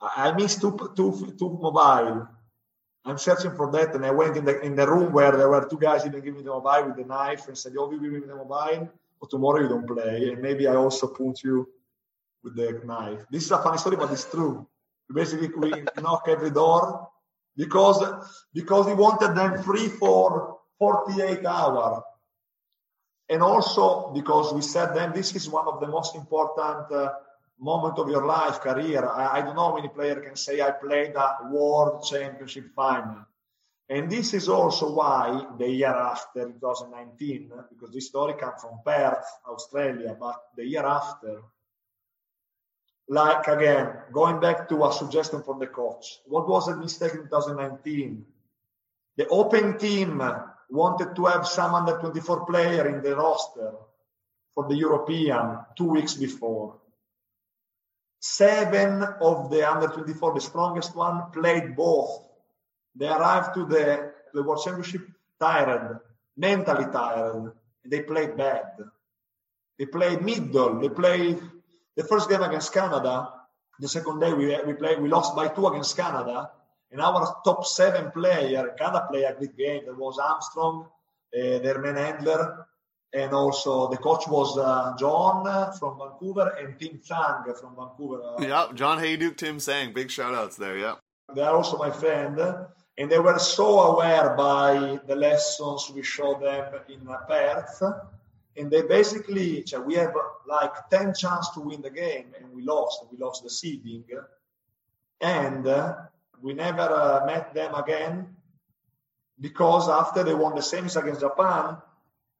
I 0.00 0.32
missed 0.32 0.60
two 0.60 0.76
two 0.96 1.34
two 1.38 1.58
mobile. 1.62 2.26
I'm 3.06 3.18
searching 3.18 3.52
for 3.52 3.70
that, 3.70 3.94
and 3.94 4.04
I 4.04 4.10
went 4.10 4.36
in 4.36 4.44
the 4.44 4.60
in 4.60 4.74
the 4.74 4.86
room 4.86 5.12
where 5.12 5.30
there 5.36 5.48
were 5.48 5.64
two 5.70 5.78
guys 5.78 6.02
didn't 6.02 6.24
me 6.24 6.42
the 6.42 6.50
mobile 6.50 6.86
with 6.86 6.96
the 6.96 7.04
knife 7.04 7.46
and 7.46 7.56
said, 7.56 7.72
"Oh, 7.78 7.90
you 7.90 8.00
give 8.00 8.12
me 8.12 8.18
the 8.18 8.34
mobile, 8.34 8.90
or 9.20 9.28
tomorrow 9.28 9.60
you 9.62 9.68
don't 9.68 9.86
play." 9.86 10.30
And 10.30 10.42
maybe 10.42 10.66
I 10.66 10.74
also 10.74 11.06
punch 11.06 11.44
you 11.44 11.68
with 12.42 12.56
the 12.56 12.82
knife. 12.84 13.24
This 13.30 13.44
is 13.44 13.52
a 13.52 13.58
funny 13.58 13.78
story, 13.78 13.96
but 13.96 14.10
it's 14.10 14.28
true. 14.28 14.66
Basically, 15.14 15.48
we 15.56 15.84
knock 16.02 16.24
every 16.26 16.50
door 16.50 17.08
because 17.56 18.02
because 18.52 18.86
we 18.86 18.94
wanted 18.94 19.36
them 19.36 19.62
free 19.62 19.86
for 19.86 20.58
48 20.80 21.46
hours, 21.46 22.02
and 23.28 23.40
also 23.40 24.10
because 24.14 24.52
we 24.52 24.62
said 24.62 24.94
them 24.96 25.12
this 25.14 25.36
is 25.36 25.48
one 25.48 25.68
of 25.68 25.78
the 25.78 25.86
most 25.86 26.16
important. 26.16 26.90
Uh, 26.90 27.12
moment 27.58 27.98
of 27.98 28.08
your 28.08 28.26
life, 28.26 28.60
career. 28.60 29.06
I, 29.06 29.38
I 29.38 29.42
don't 29.42 29.56
know 29.56 29.74
many 29.74 29.88
players 29.88 30.24
can 30.24 30.36
say 30.36 30.60
I 30.60 30.70
played 30.70 31.14
a 31.14 31.48
world 31.50 32.04
championship 32.04 32.74
final. 32.74 33.26
And 33.88 34.10
this 34.10 34.34
is 34.34 34.48
also 34.48 34.92
why 34.92 35.46
the 35.58 35.68
year 35.68 35.94
after 35.94 36.46
2019, 36.46 37.52
because 37.70 37.94
this 37.94 38.08
story 38.08 38.34
comes 38.34 38.60
from 38.60 38.80
Perth, 38.84 39.24
Australia, 39.46 40.16
but 40.18 40.42
the 40.56 40.66
year 40.66 40.84
after, 40.84 41.42
like 43.08 43.46
again, 43.46 43.92
going 44.12 44.40
back 44.40 44.68
to 44.68 44.84
a 44.84 44.92
suggestion 44.92 45.42
from 45.44 45.60
the 45.60 45.68
coach, 45.68 46.18
what 46.26 46.48
was 46.48 46.66
the 46.66 46.76
mistake 46.76 47.12
in 47.12 47.22
2019? 47.28 48.26
The 49.16 49.28
open 49.28 49.78
team 49.78 50.20
wanted 50.68 51.14
to 51.14 51.24
have 51.26 51.46
some 51.46 51.74
under 51.74 51.96
24 51.98 52.44
player 52.44 52.88
in 52.88 53.02
the 53.02 53.14
roster 53.14 53.72
for 54.52 54.68
the 54.68 54.76
European 54.76 55.58
two 55.76 55.90
weeks 55.90 56.14
before. 56.14 56.80
Seven 58.28 59.04
of 59.20 59.50
the 59.50 59.62
under 59.62 59.86
24, 59.86 60.34
the 60.34 60.40
strongest 60.40 60.96
one, 60.96 61.30
played 61.30 61.76
both. 61.76 62.26
They 62.96 63.06
arrived 63.06 63.54
to 63.54 63.64
the, 63.64 64.12
the 64.34 64.42
World 64.42 64.64
Championship 64.64 65.06
tired, 65.38 66.00
mentally 66.36 66.86
tired. 66.92 67.52
They 67.84 68.02
played 68.02 68.36
bad. 68.36 68.64
They 69.78 69.86
played 69.86 70.22
middle. 70.22 70.80
They 70.80 70.88
played 70.88 71.40
the 71.96 72.02
first 72.02 72.28
game 72.28 72.42
against 72.42 72.72
Canada. 72.72 73.32
The 73.78 73.88
second 73.88 74.18
day 74.18 74.32
we 74.32 74.46
we 74.66 74.74
played 74.74 75.00
we 75.00 75.08
lost 75.08 75.36
by 75.36 75.48
two 75.48 75.66
against 75.68 75.96
Canada, 75.96 76.50
And 76.90 77.00
our 77.00 77.36
top 77.44 77.64
seven 77.64 78.10
player, 78.10 78.74
Canada 78.76 79.06
play 79.08 79.22
a 79.22 79.34
good 79.34 79.56
game. 79.56 79.82
There 79.84 79.94
was 79.94 80.18
Armstrong, 80.18 80.88
uh, 81.32 81.58
their 81.64 81.78
main 81.78 81.96
handler, 81.96 82.66
and 83.16 83.32
also 83.32 83.88
the 83.88 83.96
coach 83.96 84.28
was 84.28 84.58
uh, 84.58 84.94
John 84.98 85.72
from 85.78 85.98
Vancouver 85.98 86.54
and 86.60 86.78
Tim 86.78 87.00
Tsang 87.02 87.44
from 87.58 87.74
Vancouver. 87.74 88.20
yeah, 88.38 88.66
John 88.74 88.98
Hayduke, 88.98 89.38
Tim 89.38 89.58
Tsang, 89.58 89.94
big 89.94 90.10
shout 90.10 90.34
outs 90.34 90.56
there. 90.56 90.76
Yeah, 90.76 90.96
they 91.34 91.40
are 91.40 91.56
also 91.56 91.78
my 91.78 91.90
friend, 91.90 92.38
and 92.98 93.10
they 93.10 93.18
were 93.18 93.38
so 93.38 93.80
aware 93.92 94.36
by 94.36 95.00
the 95.06 95.16
lessons 95.16 95.90
we 95.94 96.02
showed 96.02 96.42
them 96.42 96.74
in 96.90 97.08
Perth, 97.26 97.82
and 98.58 98.70
they 98.70 98.82
basically 98.82 99.64
we 99.86 99.94
have 99.94 100.12
like 100.46 100.74
ten 100.90 101.14
chance 101.14 101.48
to 101.54 101.60
win 101.60 101.80
the 101.80 101.90
game, 101.90 102.34
and 102.38 102.52
we 102.52 102.62
lost. 102.62 103.06
We 103.10 103.16
lost 103.16 103.42
the 103.44 103.50
seeding, 103.50 104.04
and 105.22 105.64
we 106.42 106.52
never 106.52 106.82
uh, 106.82 107.24
met 107.24 107.54
them 107.54 107.74
again 107.74 108.36
because 109.40 109.88
after 109.88 110.22
they 110.22 110.34
won 110.34 110.54
the 110.54 110.60
semis 110.60 111.00
against 111.00 111.20
Japan 111.20 111.78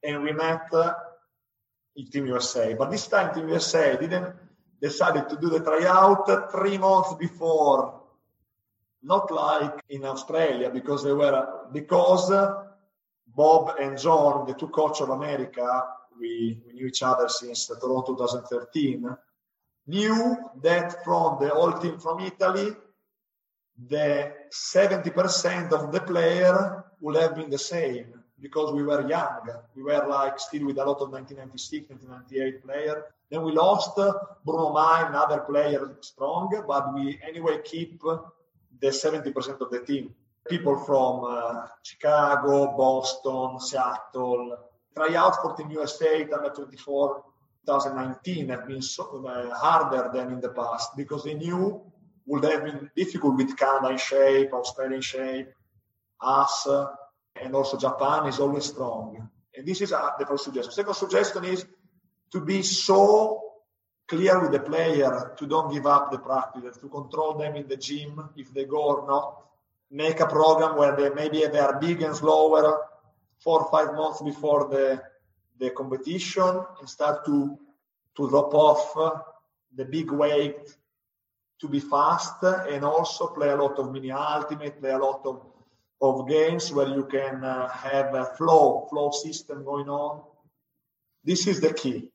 and 0.07 0.23
we 0.23 0.33
met 0.33 0.73
uh, 0.73 0.95
Team 2.12 2.27
USA. 2.27 2.75
But 2.75 2.90
this 2.90 3.09
time 3.09 3.35
Team 3.35 3.49
USA 3.49 3.97
didn't 3.97 4.35
decided 4.81 5.29
to 5.29 5.37
do 5.37 5.49
the 5.49 5.61
tryout 5.61 6.53
three 6.53 6.79
months 6.79 7.14
before, 7.14 8.03
not 9.03 9.31
like 9.31 9.83
in 9.88 10.05
Australia 10.05 10.71
because 10.71 11.03
they 11.03 11.12
were 11.12 11.66
because 11.73 12.31
Bob 13.27 13.77
and 13.81 13.99
John, 13.99 14.47
the 14.47 14.55
two 14.55 14.69
coach 14.69 15.01
of 15.01 15.11
America, 15.11 15.85
we, 16.19 16.62
we 16.66 16.73
knew 16.75 16.87
each 16.87 17.03
other 17.03 17.29
since 17.29 17.66
the 17.66 17.77
Toronto 17.77 18.14
2013, 18.14 19.16
knew 19.88 20.37
that 20.62 21.05
from 21.05 21.38
the 21.40 21.49
whole 21.49 21.73
team 21.73 21.99
from 21.99 22.21
Italy, 22.21 22.75
the 23.88 24.33
70% 24.51 25.73
of 25.73 25.92
the 25.92 26.01
player 26.01 26.85
would 27.01 27.16
have 27.16 27.35
been 27.35 27.51
the 27.51 27.59
same 27.59 28.16
because 28.40 28.72
we 28.72 28.83
were 28.83 29.09
young. 29.09 29.49
We 29.75 29.83
were 29.83 30.07
like 30.09 30.38
still 30.38 30.66
with 30.66 30.79
a 30.79 30.85
lot 30.85 31.01
of 31.01 31.11
1996, 31.11 31.90
1998 31.90 32.62
players. 32.64 33.03
Then 33.31 33.42
we 33.42 33.53
lost 33.53 33.96
Bruno 34.44 34.72
Mai, 34.72 35.09
another 35.09 35.40
player 35.40 35.96
strong, 36.01 36.62
but 36.66 36.94
we 36.94 37.18
anyway 37.27 37.59
keep 37.64 38.01
the 38.01 38.88
70% 38.88 39.61
of 39.61 39.70
the 39.70 39.81
team. 39.81 40.14
People 40.49 40.79
from 40.79 41.25
uh, 41.25 41.66
Chicago, 41.83 42.77
Boston, 42.77 43.59
Seattle. 43.59 44.57
Tryouts 44.94 45.38
for 45.42 45.57
Team 45.57 45.70
USA 45.70 46.22
under 46.22 46.51
24 46.51 47.25
2019 47.66 48.49
have 48.51 48.66
been 48.66 48.81
so, 48.81 49.27
uh, 49.27 49.53
harder 49.55 50.09
than 50.14 50.33
in 50.33 50.40
the 50.40 50.51
past 50.51 50.96
because 50.96 51.25
they 51.25 51.35
knew 51.35 51.83
would 52.25 52.44
have 52.44 52.64
been 52.64 52.90
difficult 52.96 53.37
with 53.37 53.57
Canada 53.57 53.88
in 53.90 53.99
shape, 53.99 54.53
Australia 54.53 54.96
in 54.96 55.03
shape, 55.03 55.49
us, 56.20 56.66
uh, 56.66 56.87
and 57.42 57.55
also 57.55 57.77
Japan 57.79 58.27
is 58.27 58.38
always 58.40 58.64
strong. 58.64 59.29
And 59.57 59.66
this 59.66 59.81
is 59.81 59.92
uh, 59.92 60.11
the 60.18 60.27
first 60.27 60.44
suggestion. 60.44 60.72
Second 60.72 60.94
suggestion 60.94 61.44
is 61.44 61.66
to 62.33 62.40
be 62.40 62.62
so 62.62 63.42
clear 64.07 64.40
with 64.40 64.53
the 64.53 64.61
player 64.61 65.35
to 65.37 65.46
don't 65.46 65.72
give 65.72 65.87
up 65.87 66.11
the 66.11 66.18
practice, 66.18 66.77
to 66.79 66.88
control 66.88 67.35
them 67.35 67.57
in 67.57 67.66
the 67.66 67.77
gym 67.77 68.29
if 68.37 68.53
they 68.53 68.64
go 68.64 68.83
or 68.83 69.07
not. 69.07 69.42
Make 69.90 70.20
a 70.20 70.27
program 70.27 70.77
where 70.77 70.96
they 70.96 71.11
maybe 71.11 71.46
they 71.46 71.59
are 71.59 71.79
big 71.79 72.03
and 72.03 72.14
slower 72.14 72.83
four 73.38 73.62
or 73.62 73.70
five 73.70 73.94
months 73.94 74.22
before 74.22 74.68
the 74.68 75.03
the 75.59 75.70
competition 75.70 76.61
and 76.81 76.88
start 76.88 77.25
to 77.25 77.59
to 78.16 78.29
drop 78.29 78.53
off 78.55 79.25
the 79.75 79.85
big 79.85 80.11
weight 80.11 80.77
to 81.61 81.68
be 81.68 81.81
fast 81.81 82.42
and 82.42 82.85
also 82.85 83.29
play 83.29 83.49
a 83.49 83.57
lot 83.57 83.79
of 83.79 83.92
mini 83.92 84.11
ultimate, 84.11 84.81
play 84.81 84.90
a 84.90 84.99
lot 84.99 85.22
of 85.25 85.56
of 86.01 86.29
games 86.29 86.73
where 86.73 86.89
you 86.89 87.05
can 87.05 87.43
uh, 87.45 87.69
have 87.69 88.15
a 88.15 88.25
flow 88.37 88.87
flow 88.91 89.11
system 89.11 89.65
going 89.65 89.89
on. 89.89 90.23
This 91.25 91.47
is 91.47 91.61
the 91.61 91.73
key. 91.73 92.11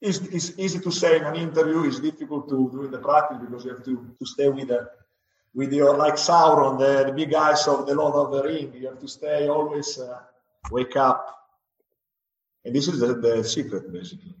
It's, 0.00 0.18
it's 0.18 0.58
easy 0.58 0.80
to 0.80 0.90
say 0.90 1.16
in 1.16 1.24
an 1.24 1.36
interview. 1.36 1.84
It's 1.84 2.00
difficult 2.00 2.48
to 2.48 2.70
do 2.70 2.84
in 2.84 2.90
the 2.90 2.98
practice 2.98 3.38
because 3.38 3.64
you 3.64 3.74
have 3.74 3.84
to, 3.84 4.10
to 4.18 4.26
stay 4.26 4.48
with 4.48 4.68
the, 4.68 4.88
with 5.54 5.72
your 5.72 5.96
like 5.96 6.14
Sauron, 6.14 6.78
the, 6.78 7.04
the 7.04 7.12
big 7.12 7.34
eyes 7.34 7.66
of 7.68 7.86
the 7.86 7.94
Lord 7.94 8.14
of 8.14 8.32
the 8.32 8.42
Ring. 8.48 8.72
You 8.74 8.88
have 8.88 8.98
to 9.00 9.08
stay 9.08 9.48
always 9.48 9.98
uh, 9.98 10.18
wake 10.70 10.96
up, 10.96 11.48
and 12.64 12.74
this 12.74 12.88
is 12.88 13.00
the, 13.00 13.14
the 13.14 13.44
secret 13.44 13.92
basically 13.92 14.34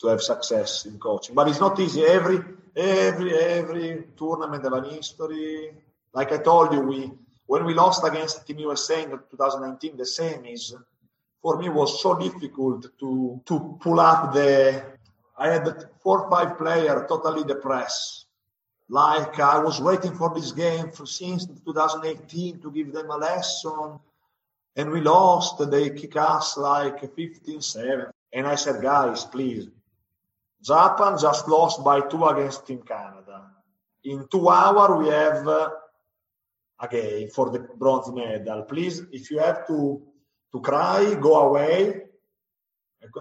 to 0.00 0.08
have 0.08 0.20
success 0.20 0.84
in 0.84 0.98
coaching. 0.98 1.34
But 1.34 1.48
it's 1.48 1.60
not 1.60 1.78
easy. 1.80 2.04
Every 2.04 2.40
every 2.76 3.34
every 3.34 4.04
tournament 4.16 4.64
have 4.64 4.72
an 4.74 4.84
history. 4.84 5.70
Like 6.12 6.32
I 6.32 6.38
told 6.38 6.74
you, 6.74 6.80
we 6.80 7.12
when 7.46 7.64
we 7.64 7.74
lost 7.74 8.04
against 8.04 8.46
Team 8.46 8.60
USA 8.60 9.02
in 9.02 9.10
2019, 9.10 9.96
the 9.96 10.04
semis, 10.04 10.74
for 11.40 11.58
me 11.58 11.68
was 11.68 12.00
so 12.00 12.18
difficult 12.18 12.86
to 12.98 13.40
to 13.46 13.78
pull 13.80 14.00
up 14.00 14.32
the. 14.32 14.84
I 15.36 15.48
had 15.48 15.90
four 16.02 16.22
or 16.22 16.30
five 16.30 16.56
players 16.56 17.08
totally 17.08 17.44
depressed. 17.44 18.26
Like 18.88 19.40
I 19.40 19.58
was 19.58 19.80
waiting 19.80 20.14
for 20.14 20.32
this 20.34 20.52
game 20.52 20.90
for, 20.90 21.06
since 21.06 21.46
2018 21.46 22.60
to 22.60 22.70
give 22.70 22.92
them 22.92 23.10
a 23.10 23.16
lesson, 23.16 23.98
and 24.76 24.90
we 24.90 25.00
lost. 25.00 25.58
They 25.70 25.90
kick 25.90 26.16
us 26.16 26.56
like 26.56 27.00
15-7. 27.00 28.10
And 28.34 28.46
I 28.46 28.54
said, 28.54 28.80
guys, 28.80 29.24
please, 29.24 29.68
Japan 30.62 31.18
just 31.18 31.48
lost 31.48 31.84
by 31.84 32.00
two 32.00 32.24
against 32.24 32.66
Team 32.66 32.82
Canada. 32.82 33.50
In 34.04 34.26
two 34.30 34.48
hours, 34.48 34.98
we 34.98 35.08
have 35.12 35.46
a 36.82 36.88
game 36.88 37.28
for 37.28 37.50
the 37.50 37.60
bronze 37.60 38.10
medal. 38.12 38.62
Please, 38.62 39.02
if 39.12 39.30
you 39.30 39.38
have 39.38 39.66
to 39.68 40.02
to 40.52 40.60
cry, 40.60 41.14
go 41.14 41.48
away. 41.48 42.02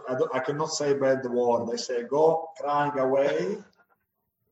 I, 0.09 0.15
I, 0.33 0.39
cannot 0.39 0.71
say 0.71 0.93
bad 0.93 1.25
word. 1.25 1.69
I 1.71 1.77
say 1.77 2.03
go 2.03 2.49
crying 2.59 2.97
away. 2.99 3.57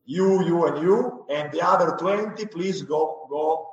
You, 0.06 0.44
you, 0.44 0.66
and 0.66 0.82
you, 0.82 1.26
and 1.30 1.52
the 1.52 1.62
other 1.62 1.98
twenty, 1.98 2.46
please 2.46 2.82
go 2.84 3.28
go 3.30 3.70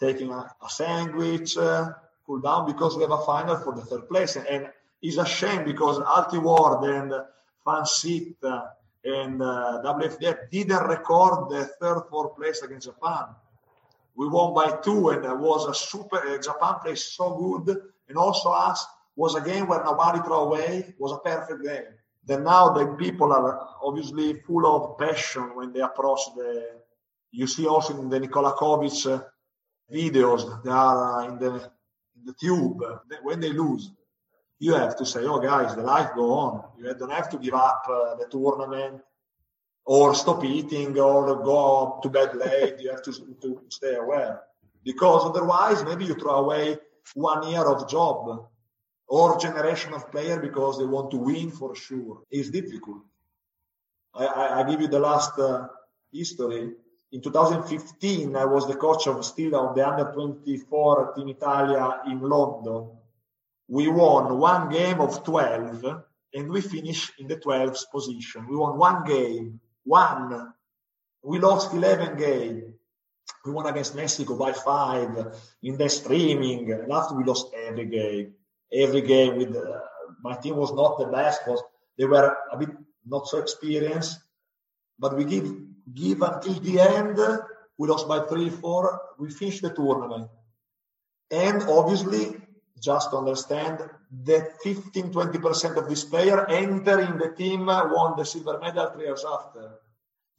taking 0.00 0.30
a, 0.32 0.50
a 0.62 0.68
sandwich, 0.68 1.56
uh, 1.56 1.90
cool 2.26 2.40
down 2.40 2.66
because 2.66 2.96
we 2.96 3.02
have 3.02 3.12
a 3.12 3.24
final 3.24 3.56
for 3.56 3.74
the 3.74 3.82
third 3.82 4.08
place. 4.08 4.36
And 4.36 4.68
it's 5.02 5.18
a 5.18 5.26
shame 5.26 5.64
because 5.64 5.98
Ultiworld 5.98 6.84
and 6.88 7.12
Fansit 7.66 8.34
uh, 8.42 8.66
and 9.04 9.40
uh, 9.40 9.80
didn't 10.50 10.84
record 10.84 11.50
the 11.50 11.64
third, 11.80 12.02
fourth 12.10 12.36
place 12.36 12.62
against 12.62 12.86
Japan. 12.86 13.24
We 14.20 14.28
won 14.28 14.52
by 14.52 14.68
two, 14.82 15.08
and 15.08 15.24
it 15.24 15.38
was 15.38 15.66
a 15.66 15.74
super. 15.74 16.18
Uh, 16.18 16.36
Japan 16.36 16.74
played 16.82 16.98
so 16.98 17.26
good, 17.42 17.68
and 18.06 18.18
also 18.18 18.50
us 18.50 18.84
was 19.16 19.34
a 19.34 19.40
game 19.40 19.66
where 19.66 19.82
nobody 19.82 20.18
threw 20.20 20.34
away. 20.34 20.94
Was 20.98 21.12
a 21.12 21.20
perfect 21.30 21.64
game. 21.64 21.88
Then 22.26 22.44
now 22.44 22.68
the 22.68 22.84
people 23.04 23.32
are 23.32 23.48
obviously 23.82 24.34
full 24.46 24.66
of 24.66 24.98
passion 24.98 25.54
when 25.56 25.72
they 25.72 25.80
approach 25.80 26.20
the. 26.36 26.50
You 27.30 27.46
see 27.46 27.66
also 27.66 27.98
in 27.98 28.10
the 28.10 28.20
Nikola 28.20 28.52
Kovic 28.60 28.98
uh, 29.10 29.22
videos, 29.90 30.62
they 30.64 30.70
are 30.70 31.26
in 31.26 31.38
the 31.38 31.54
in 32.16 32.22
the 32.26 32.34
tube 32.38 32.82
when 33.22 33.40
they 33.40 33.54
lose 33.54 33.90
you 34.60 34.74
have 34.74 34.94
to 34.96 35.06
say, 35.06 35.20
oh, 35.24 35.40
guys, 35.40 35.74
the 35.74 35.82
life 35.82 36.10
go 36.14 36.34
on. 36.34 36.64
You 36.78 36.92
don't 36.92 37.10
have 37.10 37.30
to 37.30 37.38
give 37.38 37.54
up 37.54 37.82
uh, 37.88 38.16
the 38.16 38.26
tournament 38.30 39.00
or 39.94 40.14
stop 40.14 40.44
eating 40.44 40.96
or 40.98 41.42
go 41.42 41.98
to 42.02 42.08
bed 42.08 42.30
late. 42.36 42.76
you 42.78 42.90
have 42.90 43.02
to, 43.02 43.12
to 43.42 43.60
stay 43.68 43.94
aware 43.94 44.42
because 44.84 45.22
otherwise, 45.24 45.84
maybe 45.84 46.04
you 46.04 46.14
throw 46.14 46.36
away 46.44 46.78
one 47.14 47.42
year 47.50 47.64
of 47.64 47.88
job 47.88 48.48
or 49.08 49.38
generation 49.38 49.92
of 49.92 50.10
player 50.12 50.38
because 50.38 50.78
they 50.78 50.84
want 50.84 51.10
to 51.10 51.16
win 51.16 51.50
for 51.50 51.74
sure. 51.74 52.22
It's 52.30 52.50
difficult. 52.50 53.02
I, 54.14 54.26
I, 54.26 54.60
I 54.60 54.70
give 54.70 54.80
you 54.80 54.88
the 54.88 55.00
last 55.00 55.36
uh, 55.38 55.66
history. 56.12 56.70
In 57.12 57.20
2015, 57.20 58.36
I 58.36 58.44
was 58.44 58.68
the 58.68 58.76
coach 58.76 59.08
of 59.08 59.24
still 59.24 59.56
of 59.56 59.74
the 59.74 59.86
under 59.86 60.12
24 60.12 61.14
Team 61.16 61.28
Italia 61.30 62.02
in 62.06 62.20
London 62.20 62.90
we 63.70 63.86
won 63.86 64.36
one 64.36 64.68
game 64.68 65.00
of 65.00 65.22
12 65.22 65.84
and 66.34 66.50
we 66.50 66.60
finished 66.60 67.12
in 67.20 67.28
the 67.28 67.36
12th 67.36 67.88
position. 67.92 68.44
We 68.48 68.56
won 68.56 68.76
one 68.76 69.04
game, 69.04 69.60
one. 69.84 70.52
We 71.22 71.38
lost 71.38 71.74
11 71.74 72.18
game. 72.18 72.74
We 73.44 73.52
won 73.52 73.66
against 73.66 73.94
Mexico 73.94 74.36
by 74.36 74.52
five 74.52 75.32
in 75.62 75.76
the 75.76 75.88
streaming. 75.88 76.72
And 76.72 76.92
after 76.92 77.14
we 77.14 77.24
lost 77.24 77.52
every 77.54 77.86
game, 77.86 78.34
every 78.72 79.02
game 79.02 79.36
with 79.36 79.56
uh, 79.56 79.80
my 80.22 80.36
team 80.36 80.56
was 80.56 80.72
not 80.72 80.98
the 80.98 81.06
best. 81.06 81.46
Was 81.46 81.62
they 81.98 82.04
were 82.04 82.36
a 82.52 82.56
bit 82.56 82.70
not 83.06 83.26
so 83.28 83.38
experienced, 83.38 84.18
but 84.98 85.16
we 85.16 85.24
give 85.24 85.52
give 85.94 86.22
until 86.22 86.54
the 86.54 86.80
end. 86.80 87.18
We 87.78 87.88
lost 87.88 88.08
by 88.08 88.20
three, 88.20 88.50
four. 88.50 89.00
We 89.18 89.30
finished 89.30 89.62
the 89.62 89.70
tournament, 89.70 90.28
and 91.30 91.62
obviously 91.62 92.36
just 92.80 93.12
understand 93.12 93.78
that 94.24 94.56
15 94.62 95.12
20% 95.12 95.76
of 95.76 95.88
this 95.88 96.04
player 96.04 96.46
enter 96.48 97.00
in 97.00 97.18
the 97.18 97.32
team 97.36 97.66
won 97.66 98.16
the 98.16 98.24
silver 98.24 98.58
medal 98.58 98.90
three 98.90 99.04
years 99.04 99.24
after 99.24 99.80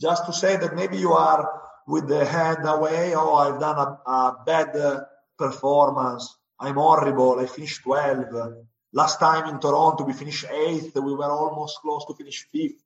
just 0.01 0.25
to 0.25 0.33
say 0.33 0.57
that 0.57 0.75
maybe 0.75 0.97
you 0.97 1.13
are 1.13 1.61
with 1.87 2.07
the 2.07 2.25
head 2.25 2.59
away. 2.65 3.13
Oh, 3.15 3.35
I've 3.35 3.59
done 3.59 3.77
a, 3.77 4.11
a 4.11 4.37
bad 4.45 5.05
performance. 5.37 6.35
I'm 6.59 6.75
horrible. 6.75 7.39
I 7.39 7.45
finished 7.45 7.83
12. 7.83 8.55
Last 8.93 9.19
time 9.19 9.47
in 9.49 9.59
Toronto, 9.59 10.03
we 10.03 10.13
finished 10.13 10.45
eighth. 10.49 10.95
We 10.95 11.13
were 11.13 11.31
almost 11.31 11.79
close 11.81 12.05
to 12.05 12.15
finish 12.15 12.47
fifth. 12.51 12.83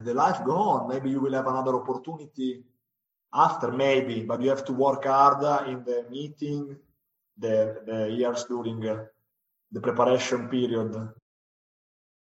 The 0.00 0.14
life 0.14 0.44
gone. 0.44 0.88
Maybe 0.88 1.10
you 1.10 1.20
will 1.20 1.32
have 1.32 1.46
another 1.46 1.76
opportunity 1.76 2.64
after, 3.32 3.70
maybe, 3.72 4.22
but 4.22 4.42
you 4.42 4.50
have 4.50 4.64
to 4.66 4.72
work 4.72 5.04
harder 5.04 5.70
in 5.70 5.84
the 5.84 6.04
meeting, 6.10 6.76
the, 7.42 7.82
the 7.84 8.10
years 8.10 8.44
during 8.44 8.86
uh, 8.88 9.04
the 9.70 9.80
preparation 9.80 10.48
period. 10.48 10.94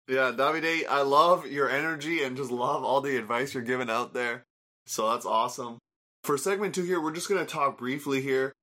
Yeah, 0.08 0.32
Davide, 0.32 0.88
I 0.90 1.02
love 1.02 1.48
your 1.48 1.70
energy 1.70 2.24
and 2.24 2.38
just 2.38 2.52
love 2.52 2.84
all 2.84 3.02
the 3.02 3.18
advice 3.18 3.54
you're 3.54 3.64
giving 3.64 3.90
out 3.90 4.14
there. 4.14 4.46
So 4.86 5.12
that's 5.12 5.26
awesome. 5.26 5.80
For 6.24 6.38
segment 6.38 6.76
two 6.76 6.84
here, 6.84 7.02
we're 7.02 7.12
just 7.14 7.28
going 7.28 7.46
to 7.46 7.52
talk 7.52 7.78
briefly 7.78 8.22
here 8.22 8.54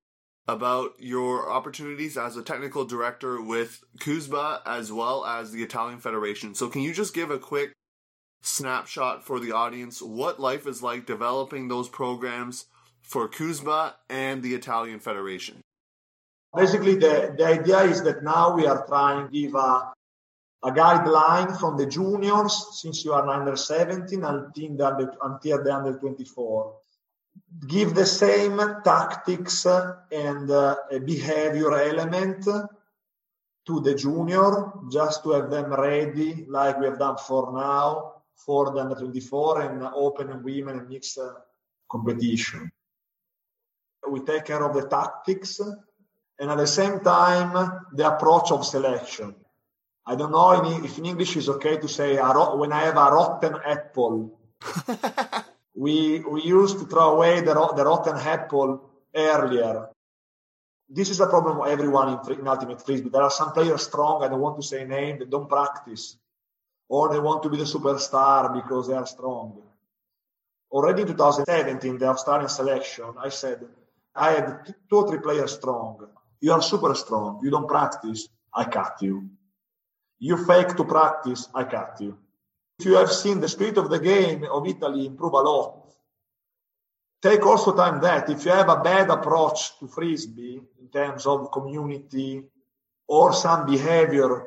about 0.47 0.93
your 0.99 1.51
opportunities 1.51 2.17
as 2.17 2.37
a 2.37 2.43
technical 2.43 2.85
director 2.85 3.41
with 3.41 3.83
CUSBA 3.99 4.61
as 4.67 4.93
well 4.93 5.25
as 5.25 5.53
the 5.53 5.63
Italian 5.63 5.99
Federation. 5.99 6.55
So, 6.55 6.69
can 6.69 6.83
you 6.83 6.93
just 6.93 7.15
give 7.15 7.31
a 7.31 7.39
quick 7.39 7.73
snapshot 8.43 9.25
for 9.25 9.41
the 9.41 9.53
audience 9.53 10.03
what 10.03 10.39
life 10.39 10.67
is 10.67 10.83
like 10.83 11.07
developing 11.07 11.69
those 11.69 11.89
programs 11.89 12.67
for 13.01 13.29
CUSBA 13.29 13.95
and 14.11 14.43
the 14.43 14.55
Italian 14.55 15.01
Federation? 15.01 15.61
Basically, 16.57 16.95
the, 16.95 17.35
the 17.37 17.45
idea 17.47 17.81
is 17.83 18.03
that 18.03 18.23
now 18.23 18.55
we 18.55 18.67
are 18.67 18.87
trying 18.87 19.27
to 19.27 19.33
give 19.33 19.55
a, 19.55 19.93
a 20.63 20.71
guideline 20.71 21.59
from 21.59 21.77
the 21.77 21.87
juniors 21.87 22.81
since 22.81 23.05
you 23.05 23.13
are 23.13 23.29
under 23.29 23.57
17 23.57 24.23
until 24.25 24.77
the, 24.77 25.17
until 25.23 25.65
the 25.65 25.75
under 25.75 25.99
24 25.99 26.75
give 27.67 27.95
the 27.95 28.07
same 28.07 28.59
tactics 28.85 29.67
and 29.67 30.51
uh, 30.51 30.77
behavior 31.05 31.73
element 31.73 32.45
to 33.67 33.81
the 33.81 33.95
junior 33.95 34.73
just 34.91 35.23
to 35.23 35.31
have 35.31 35.51
them 35.51 35.73
ready 35.73 36.45
like 36.49 36.79
we 36.79 36.87
have 36.87 36.99
done 36.99 37.17
for 37.17 37.53
now 37.53 38.13
for 38.35 38.73
the 38.73 38.81
under 38.81 38.95
24 38.95 39.63
and 39.63 39.83
open 39.95 40.43
women 40.43 40.79
and 40.81 40.89
mixed 40.89 41.19
competition. 41.91 42.71
We 44.09 44.21
take 44.21 44.45
care 44.45 44.63
of 44.63 44.75
the 44.75 44.87
tactics 44.87 45.61
and 46.39 46.51
at 46.51 46.59
the 46.59 46.67
same 46.67 47.01
time 47.01 47.53
the 47.93 48.07
approach 48.07 48.51
of 48.51 48.65
selection 48.65 49.35
i 50.07 50.15
don't 50.15 50.33
know 50.33 50.51
if 50.85 50.99
in 50.99 51.07
english 51.07 51.37
is 51.37 51.49
okay 51.49 51.77
to 51.79 51.89
say 51.89 52.17
when 52.63 52.73
i 52.73 52.83
have 52.85 52.97
a 52.97 53.11
rotten 53.19 53.57
apple 53.65 54.39
we 55.75 56.21
we 56.21 56.43
used 56.43 56.79
to 56.79 56.87
throw 56.87 57.15
away 57.17 57.41
the, 57.41 57.55
the 57.77 57.85
rotten 57.85 58.17
apple 58.17 58.91
earlier. 59.15 59.89
This 60.89 61.11
is 61.11 61.21
a 61.21 61.27
problem 61.27 61.57
for 61.57 61.69
everyone 61.69 62.21
in, 62.29 62.41
in 62.41 62.49
ultimate 62.49 62.85
frisbee. 62.85 63.09
There 63.09 63.23
are 63.23 63.31
some 63.31 63.53
players 63.53 63.83
strong. 63.83 64.23
I 64.23 64.29
don't 64.29 64.41
want 64.41 64.57
to 64.57 64.63
say 64.63 64.85
name. 64.85 65.19
They 65.19 65.25
don't 65.25 65.49
practice, 65.49 66.17
or 66.89 67.13
they 67.13 67.19
want 67.19 67.43
to 67.43 67.49
be 67.49 67.57
the 67.57 67.65
superstar 67.65 68.55
because 68.55 68.89
they 68.89 68.95
are 68.95 69.07
strong. 69.07 69.63
Already 70.71 71.03
in 71.03 71.09
2017, 71.09 71.99
the 71.99 72.07
Australian 72.07 72.49
selection, 72.49 73.15
I 73.19 73.29
said 73.29 73.65
I 74.15 74.33
had 74.33 74.75
two 74.89 74.97
or 74.97 75.09
three 75.09 75.21
players 75.21 75.53
strong. 75.53 76.07
You 76.41 76.53
are 76.53 76.63
super 76.63 76.95
strong. 76.95 77.41
You 77.43 77.51
don't 77.51 77.69
practice. 77.69 78.29
I 78.53 78.65
cut 78.65 79.01
you. 79.01 79.29
You 80.19 80.45
fake 80.45 80.77
to 80.77 80.85
practice. 80.85 81.49
I 81.55 81.65
cut 81.65 81.97
you 82.01 82.19
if 82.79 82.87
you 82.87 82.97
have 82.97 83.13
seen 83.13 83.41
the 83.41 83.49
spirit 83.49 83.79
of 83.79 83.89
the 83.89 83.99
game 83.99 84.45
of 84.45 84.67
Italy 84.67 85.07
improve 85.07 85.33
a 85.33 85.43
lot, 85.43 85.95
take 87.23 87.45
also 87.47 87.75
time 87.75 88.01
that 88.01 88.29
if 88.29 88.45
you 88.45 88.51
have 88.51 88.69
a 88.69 88.81
bad 88.81 89.11
approach 89.11 89.79
to 89.79 89.87
frisbee 89.87 90.61
in 90.81 90.89
terms 90.89 91.27
of 91.27 91.53
community 91.53 92.43
or 93.07 93.33
some 93.33 93.67
behavior 93.67 94.45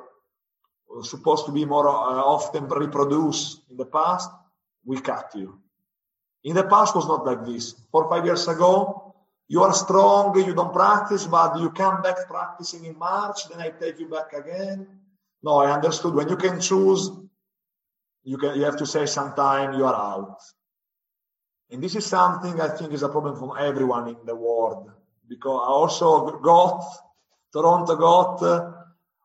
supposed 1.04 1.46
to 1.46 1.52
be 1.52 1.64
more 1.66 1.88
uh, 1.88 1.92
often 1.92 2.68
reproduced 2.68 3.62
in 3.70 3.78
the 3.78 3.86
past, 3.86 4.30
we 4.86 5.00
cut 5.00 5.32
you. 5.36 5.60
In 6.44 6.56
the 6.56 6.64
past 6.64 6.96
was 6.96 7.08
not 7.08 7.26
like 7.26 7.46
this. 7.46 7.76
Four 7.92 8.10
five 8.10 8.26
years 8.26 8.48
ago, 8.48 9.07
you 9.48 9.64
are 9.64 9.74
strong, 9.74 10.38
you 10.38 10.54
don't 10.54 10.74
practice, 10.74 11.26
but 11.26 11.60
you 11.60 11.70
come 11.72 12.02
back 12.02 12.28
practicing 12.28 12.86
in 12.86 12.98
March, 12.98 13.48
then 13.50 13.62
I 13.62 13.70
take 13.70 14.00
you 14.00 14.10
back 14.10 14.34
again. 14.34 14.88
No, 15.42 15.58
I 15.60 15.72
understood 15.72 16.14
when 16.14 16.28
you 16.28 16.36
can 16.36 16.60
choose 16.60 17.12
you 18.28 18.38
can 18.38 18.56
you 18.58 18.64
have 18.66 18.76
to 18.76 18.86
say 18.86 19.06
sometime 19.06 19.74
you 19.78 19.86
are 19.86 19.96
out. 19.96 20.42
And 21.72 21.82
this 21.82 21.96
is 21.96 22.06
something 22.06 22.60
I 22.60 22.68
think 22.68 22.92
is 22.92 23.04
a 23.04 23.10
problem 23.10 23.38
for 23.38 23.58
everyone 23.58 24.10
in 24.10 24.18
the 24.26 24.36
world 24.36 24.92
because 25.30 25.62
I 25.66 25.70
also 25.70 26.40
got 26.40 26.84
Toronto 27.54 27.96
GOAT 27.96 28.40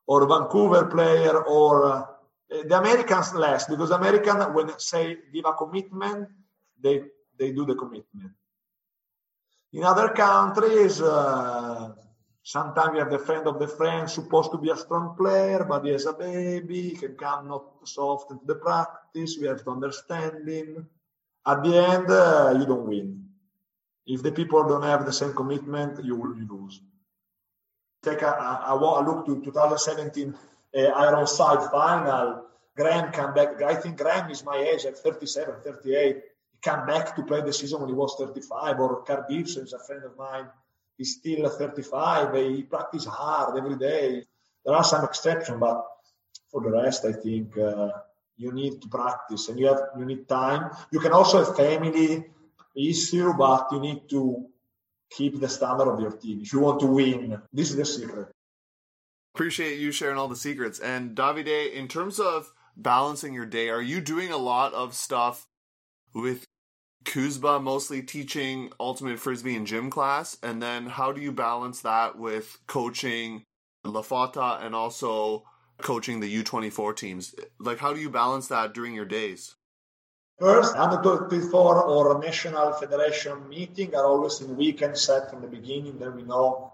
or 0.06 0.28
Vancouver 0.28 0.86
player 0.86 1.42
or 1.42 1.84
uh, 1.84 2.04
the 2.48 2.78
Americans 2.78 3.34
less 3.34 3.66
because 3.66 3.90
American 3.90 4.38
when 4.54 4.70
say 4.78 5.16
give 5.32 5.46
a 5.46 5.54
commitment 5.54 6.28
they 6.80 7.02
they 7.38 7.50
do 7.50 7.66
the 7.66 7.74
commitment. 7.74 8.32
In 9.72 9.84
other 9.84 10.08
countries. 10.10 11.00
Uh, 11.00 11.92
Sometimes 12.44 12.94
you 12.94 12.98
have 12.98 13.10
the 13.10 13.20
friend 13.20 13.46
of 13.46 13.60
the 13.60 13.68
friend 13.68 14.10
supposed 14.10 14.50
to 14.50 14.58
be 14.58 14.70
a 14.70 14.76
strong 14.76 15.14
player, 15.16 15.64
but 15.64 15.84
he 15.84 15.92
has 15.92 16.06
a 16.06 16.12
baby, 16.12 16.90
he 16.90 16.96
can 16.96 17.14
come 17.14 17.46
not 17.46 17.64
so 17.84 18.02
often 18.02 18.40
to 18.40 18.46
the 18.46 18.56
practice. 18.56 19.38
We 19.40 19.46
have 19.46 19.62
to 19.62 19.70
understand 19.70 20.48
him. 20.48 20.88
At 21.46 21.62
the 21.62 21.76
end, 21.76 22.10
uh, 22.10 22.54
you 22.58 22.66
don't 22.66 22.88
win. 22.88 23.28
If 24.06 24.24
the 24.24 24.32
people 24.32 24.66
don't 24.66 24.82
have 24.82 25.06
the 25.06 25.12
same 25.12 25.34
commitment, 25.34 26.04
you, 26.04 26.16
you 26.36 26.48
lose. 26.50 26.80
Take 28.02 28.22
a, 28.22 28.32
a, 28.32 28.74
a 28.74 29.02
look 29.06 29.24
to 29.26 29.40
2017 29.44 30.34
uh, 30.74 30.78
Ironside 30.80 31.70
final. 31.70 32.46
Graham 32.76 33.12
came 33.12 33.34
back. 33.34 33.62
I 33.62 33.76
think 33.76 33.98
Graham 33.98 34.28
is 34.30 34.44
my 34.44 34.56
age, 34.56 34.84
at 34.84 34.98
37, 34.98 35.60
38. 35.62 36.22
He 36.62 36.70
came 36.70 36.86
back 36.86 37.16
to 37.16 37.22
play 37.22 37.40
the 37.40 37.52
season 37.52 37.80
when 37.80 37.88
he 37.88 37.94
was 37.94 38.14
35. 38.18 38.80
Or 38.80 39.02
Carl 39.02 39.24
Gibson 39.28 39.64
is 39.64 39.72
a 39.72 39.78
friend 39.78 40.04
of 40.04 40.16
mine 40.16 40.46
he's 41.02 41.16
still 41.16 41.48
35. 41.48 42.34
He 42.34 42.62
practices 42.62 43.08
hard 43.08 43.58
every 43.58 43.76
day. 43.76 44.24
There 44.64 44.74
are 44.74 44.84
some 44.84 45.04
exceptions, 45.04 45.58
but 45.58 45.84
for 46.50 46.62
the 46.62 46.70
rest, 46.70 47.04
I 47.04 47.12
think 47.12 47.58
uh, 47.58 47.88
you 48.36 48.52
need 48.52 48.80
to 48.82 48.88
practice 48.88 49.48
and 49.48 49.58
you 49.58 49.66
have 49.66 49.80
you 49.98 50.04
need 50.04 50.28
time. 50.28 50.70
You 50.90 51.00
can 51.00 51.12
also 51.12 51.44
have 51.44 51.56
family 51.56 52.24
issue, 52.76 53.32
but 53.34 53.68
you 53.72 53.80
need 53.80 54.08
to 54.10 54.46
keep 55.10 55.40
the 55.40 55.48
standard 55.48 55.88
of 55.92 56.00
your 56.00 56.12
team 56.12 56.40
if 56.42 56.52
you 56.52 56.60
want 56.60 56.80
to 56.80 56.86
win. 56.86 57.42
This 57.52 57.70
is 57.70 57.76
the 57.76 57.84
secret. 57.84 58.28
Appreciate 59.34 59.78
you 59.78 59.90
sharing 59.92 60.18
all 60.18 60.28
the 60.28 60.36
secrets. 60.36 60.78
And 60.78 61.16
Davide, 61.16 61.72
in 61.72 61.88
terms 61.88 62.20
of 62.20 62.52
balancing 62.76 63.34
your 63.34 63.46
day, 63.46 63.70
are 63.70 63.82
you 63.82 64.00
doing 64.00 64.30
a 64.30 64.36
lot 64.36 64.72
of 64.74 64.94
stuff 64.94 65.48
with 66.14 66.46
CUSBA 67.04 67.62
mostly 67.62 68.02
teaching 68.02 68.70
ultimate 68.78 69.18
frisbee 69.18 69.56
in 69.56 69.66
gym 69.66 69.90
class, 69.90 70.36
and 70.42 70.62
then 70.62 70.86
how 70.86 71.12
do 71.12 71.20
you 71.20 71.32
balance 71.32 71.80
that 71.80 72.18
with 72.18 72.58
coaching 72.66 73.44
La 73.84 74.02
Fotta 74.02 74.64
and 74.64 74.74
also 74.74 75.44
coaching 75.80 76.20
the 76.20 76.42
U24 76.42 76.96
teams? 76.96 77.34
Like, 77.58 77.78
how 77.78 77.92
do 77.92 78.00
you 78.00 78.10
balance 78.10 78.48
that 78.48 78.72
during 78.74 78.94
your 78.94 79.04
days? 79.04 79.54
First, 80.38 80.74
under 80.74 80.96
24 81.28 81.84
or 81.84 82.18
national 82.18 82.72
federation 82.72 83.48
meeting 83.48 83.94
are 83.94 84.06
always 84.06 84.40
in 84.40 84.56
weekend 84.56 84.98
set 84.98 85.30
from 85.30 85.42
the 85.42 85.46
beginning, 85.46 85.98
then 85.98 86.16
we 86.16 86.22
know. 86.22 86.72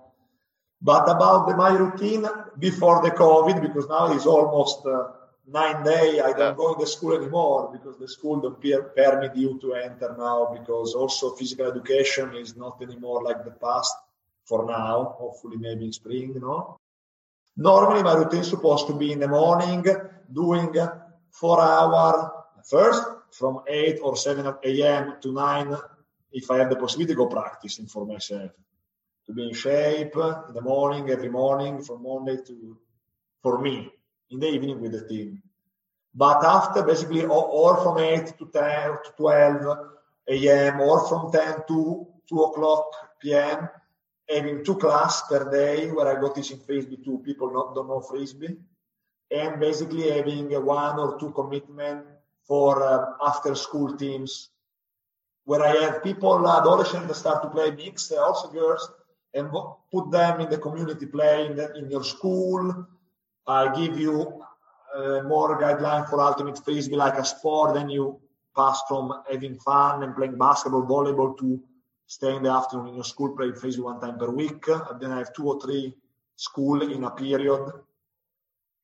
But 0.81 1.09
about 1.11 1.49
the, 1.49 1.57
my 1.57 1.76
routine 1.76 2.26
before 2.59 3.03
the 3.03 3.11
COVID, 3.11 3.61
because 3.61 3.89
now 3.89 4.12
it's 4.12 4.26
almost 4.26 4.87
uh, 4.87 5.09
nine 5.51 5.82
day 5.82 6.20
I 6.20 6.32
don't 6.32 6.57
go 6.57 6.74
in 6.74 6.80
the 6.80 6.86
school 6.86 7.16
anymore 7.16 7.70
because 7.72 7.99
the 7.99 8.09
school 8.09 8.40
don't 8.40 8.61
permit 8.61 9.34
you 9.34 9.59
to 9.61 9.74
enter 9.74 10.14
now 10.18 10.55
because 10.59 10.94
also 10.94 11.30
physical 11.34 11.70
education 11.70 12.34
is 12.34 12.57
not 12.57 12.82
anymore 12.82 13.22
like 13.22 13.44
the 13.44 13.53
past 13.53 13.94
for 14.44 14.66
now. 14.66 15.16
Hopefully 15.18 15.57
maybe 15.57 15.86
in 15.86 15.92
spring, 15.92 16.34
know. 16.34 16.78
Normally 17.57 18.03
my 18.03 18.14
routine 18.14 18.40
is 18.40 18.51
supposed 18.51 18.86
to 18.88 18.94
be 18.94 19.12
in 19.12 19.20
the 19.20 19.28
morning 19.28 19.84
doing 20.32 20.74
four 21.30 21.61
hour 21.61 22.44
first 22.64 23.03
from 23.32 23.62
8 23.66 23.99
or 24.03 24.16
7 24.16 24.46
a.m. 24.64 25.14
to 25.22 25.32
9 25.32 25.76
if 26.32 26.51
I 26.51 26.59
have 26.59 26.70
the 26.70 26.76
possibility 26.76 27.14
to 27.14 27.16
go 27.16 27.26
practicing 27.26 27.86
for 27.86 28.07
myself. 28.07 28.51
To 29.26 29.32
be 29.32 29.49
in 29.49 29.55
shape 29.55 30.14
in 30.16 30.55
the 30.55 30.62
morning, 30.62 31.11
every 31.11 31.28
morning 31.28 31.82
from 31.82 32.03
Monday 32.03 32.36
to 32.46 32.78
for 33.42 33.61
me 33.61 33.90
in 34.31 34.41
the 34.41 34.47
evening 34.47 34.81
with 34.81 34.93
the 34.93 35.07
team. 35.07 35.43
But 36.14 36.45
after 36.45 36.83
basically, 36.83 37.24
or, 37.24 37.45
or 37.45 37.76
from 37.83 37.99
8 37.99 38.39
to 38.39 38.47
10 38.47 38.53
to 38.53 39.12
12 39.16 39.79
a.m. 40.31 40.81
or 40.81 41.09
from 41.09 41.31
10 41.33 41.62
to 41.68 42.07
2 42.29 42.43
o'clock 42.43 42.85
p.m. 43.20 43.68
having 44.29 44.64
two 44.64 44.76
class 44.76 45.22
per 45.29 45.51
day 45.51 45.91
where 45.91 46.07
I 46.07 46.20
go 46.20 46.33
teaching 46.33 46.59
frisbee 46.59 46.99
to 47.05 47.18
people 47.18 47.53
not 47.53 47.74
don't 47.74 47.89
know 47.89 48.01
frisbee, 48.01 48.57
and 49.31 49.61
basically 49.61 50.11
having 50.11 50.51
one 50.64 50.99
or 50.99 51.18
two 51.18 51.31
commitment 51.31 52.05
for 52.47 52.83
uh, 52.83 53.12
after 53.22 53.55
school 53.55 53.97
teams 53.97 54.51
where 55.45 55.62
I 55.62 55.76
have 55.85 56.03
people, 56.03 56.47
adolescents 56.47 57.09
that 57.09 57.14
start 57.14 57.43
to 57.43 57.49
play 57.49 57.70
mixed, 57.70 58.12
also 58.12 58.49
girls, 58.49 58.91
and 59.33 59.51
put 59.91 60.11
them 60.11 60.43
in 60.43 60.51
the 60.51 60.59
community 60.59 61.07
play 61.07 61.47
in, 61.47 61.57
the, 61.57 61.74
in 61.74 61.91
your 61.91 62.05
school. 62.05 62.87
I 63.49 63.74
give 63.74 63.99
you 63.99 64.44
uh, 64.94 65.22
more 65.22 65.59
guideline 65.61 66.09
for 66.09 66.20
ultimate 66.20 66.62
frisbee 66.62 66.96
like 66.96 67.18
a 67.18 67.24
sport. 67.24 67.74
Then 67.74 67.88
you 67.88 68.20
pass 68.55 68.82
from 68.86 69.22
having 69.30 69.59
fun 69.59 70.03
and 70.03 70.14
playing 70.14 70.36
basketball, 70.36 70.82
volleyball 70.82 71.36
to 71.38 71.61
stay 72.07 72.36
in 72.36 72.42
the 72.42 72.51
afternoon 72.51 72.88
in 72.88 72.94
your 72.94 73.05
school, 73.05 73.34
play 73.34 73.53
frisbee 73.53 73.82
one 73.82 74.01
time 74.01 74.18
per 74.18 74.30
week. 74.30 74.66
And 74.68 75.01
then 75.01 75.12
I 75.12 75.18
have 75.18 75.32
two 75.32 75.46
or 75.46 75.61
three 75.61 75.94
school 76.36 76.82
in 76.82 77.05
a 77.05 77.11
period. 77.11 77.72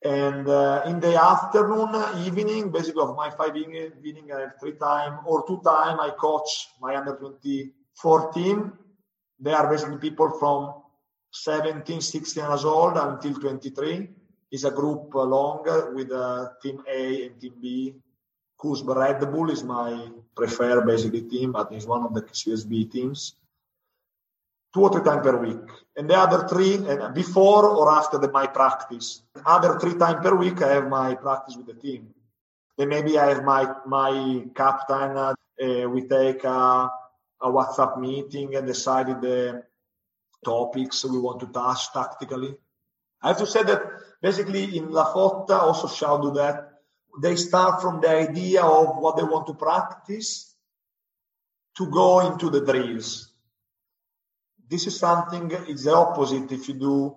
And 0.02 0.48
uh, 0.48 0.82
in 0.86 1.00
the 1.00 1.14
afternoon, 1.20 1.94
evening, 2.26 2.70
basically 2.70 3.02
of 3.02 3.16
my 3.16 3.30
five 3.30 3.56
evening, 3.56 4.30
I 4.34 4.40
have 4.40 4.60
three 4.60 4.72
time 4.72 5.20
or 5.26 5.46
two 5.46 5.60
time 5.64 6.00
I 6.00 6.10
coach 6.10 6.68
my 6.80 6.96
under 6.96 7.16
24 7.16 8.32
team. 8.32 8.72
They 9.40 9.52
are 9.52 9.68
basically 9.68 9.98
people 9.98 10.30
from 10.38 10.74
17, 11.32 12.00
16 12.00 12.44
years 12.44 12.64
old 12.64 12.96
until 12.96 13.34
23. 13.34 14.08
It's 14.54 14.62
a 14.62 14.70
group 14.70 15.12
long 15.14 15.64
with 15.96 16.12
uh, 16.12 16.50
team 16.62 16.84
A 16.88 17.26
and 17.26 17.40
team 17.40 17.54
B. 17.60 17.94
Whose 18.60 18.82
Red 18.84 19.20
Bull 19.32 19.50
is 19.50 19.64
my 19.64 20.08
preferred 20.36 20.86
basically 20.86 21.22
team, 21.22 21.50
but 21.52 21.72
it's 21.72 21.86
one 21.86 22.04
of 22.04 22.14
the 22.14 22.22
CSB 22.22 22.90
teams 22.90 23.34
two 24.72 24.82
or 24.82 24.90
three 24.92 25.02
times 25.02 25.22
per 25.26 25.36
week. 25.36 25.66
And 25.96 26.10
the 26.10 26.14
other 26.14 26.46
three, 26.48 26.74
and 26.74 27.14
before 27.14 27.64
or 27.68 27.90
after 27.90 28.18
the, 28.18 28.30
my 28.30 28.46
practice. 28.46 29.22
Other 29.44 29.78
three 29.80 29.94
times 29.94 30.20
per 30.22 30.34
week, 30.34 30.62
I 30.62 30.74
have 30.74 30.88
my 30.88 31.14
practice 31.14 31.56
with 31.56 31.66
the 31.66 31.74
team. 31.74 32.14
Then 32.76 32.88
maybe 32.88 33.18
I 33.18 33.26
have 33.30 33.44
my 33.44 33.72
my 33.86 34.44
captain. 34.54 35.16
Uh, 35.16 35.88
we 35.88 36.02
take 36.06 36.44
a, 36.44 36.90
a 37.40 37.48
WhatsApp 37.56 37.98
meeting 37.98 38.54
and 38.54 38.66
decide 38.66 39.08
the 39.20 39.64
topics 40.44 41.04
we 41.04 41.18
want 41.18 41.40
to 41.40 41.46
touch 41.46 41.92
tactically. 41.92 42.54
I 43.22 43.28
have 43.28 43.38
to 43.38 43.46
say 43.46 43.62
that 43.62 43.82
basically 44.26 44.64
in 44.78 44.90
La 44.90 45.06
Fotta, 45.12 45.56
also 45.60 45.88
shall 45.88 46.18
do 46.20 46.30
that. 46.40 46.56
They 47.22 47.36
start 47.36 47.82
from 47.82 48.00
the 48.00 48.08
idea 48.08 48.62
of 48.62 48.96
what 49.02 49.16
they 49.16 49.22
want 49.22 49.46
to 49.48 49.54
practice 49.54 50.56
to 51.76 51.90
go 51.90 52.08
into 52.20 52.50
the 52.50 52.64
drills 52.64 53.34
this 54.68 54.86
is 54.86 54.98
something, 54.98 55.50
it's 55.68 55.84
the 55.84 55.94
opposite 55.94 56.50
if 56.52 56.68
you 56.68 56.74
do 56.74 57.16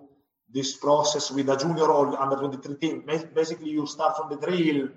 this 0.50 0.76
process 0.76 1.30
with 1.30 1.48
a 1.48 1.56
junior 1.56 1.86
or 1.86 2.18
under 2.20 2.36
23 2.36 2.76
team. 2.76 3.04
Basically, 3.34 3.70
you 3.70 3.86
start 3.86 4.16
from 4.16 4.30
the 4.30 4.46
drill 4.46 4.88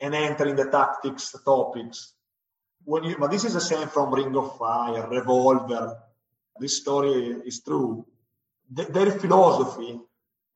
and 0.00 0.14
enter 0.14 0.46
in 0.46 0.56
the 0.56 0.66
tactics 0.70 1.34
topics. 1.44 2.14
When 2.84 3.04
you, 3.04 3.16
but 3.18 3.30
this 3.30 3.44
is 3.44 3.54
the 3.54 3.60
same 3.60 3.88
from 3.88 4.14
Ring 4.14 4.36
of 4.36 4.56
Fire, 4.58 5.08
Revolver. 5.08 5.98
This 6.58 6.78
story 6.78 7.36
is 7.44 7.62
true. 7.62 8.06
The, 8.70 8.84
their 8.84 9.10
philosophy, 9.12 10.00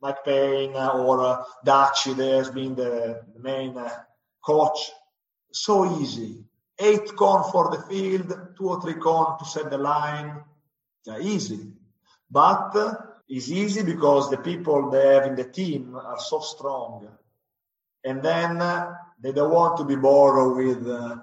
Mike 0.03 0.25
Payne 0.25 0.75
or 0.77 1.25
uh, 1.25 1.45
Daci, 1.65 2.17
there's 2.17 2.51
been 2.51 2.75
the, 2.75 3.23
main 3.39 3.77
uh, 3.77 3.91
coach, 4.45 4.91
so 5.53 6.01
easy. 6.01 6.45
Eight 6.79 7.15
con 7.17 7.51
for 7.51 7.71
the 7.71 7.83
field, 7.83 8.55
two 8.57 8.69
or 8.69 8.81
three 8.81 8.95
con 8.95 9.39
to 9.39 9.45
set 9.45 9.71
the 9.71 9.77
line, 9.77 10.43
easy. 11.21 11.73
But 12.31 12.75
it's 13.29 13.51
easy 13.51 13.83
because 13.83 14.31
the 14.31 14.39
people 14.39 14.91
they 14.91 15.15
have 15.15 15.27
in 15.27 15.37
the 15.37 15.45
team 15.45 15.95
are 15.97 16.19
so 16.19 16.41
strong. 16.41 17.07
And 18.03 18.23
then 18.23 18.59
they 19.21 19.33
don't 19.33 19.53
want 19.53 19.77
to 19.79 19.85
be 19.85 19.97
bored 19.97 20.57
with 20.57 20.89
uh, 20.89 21.17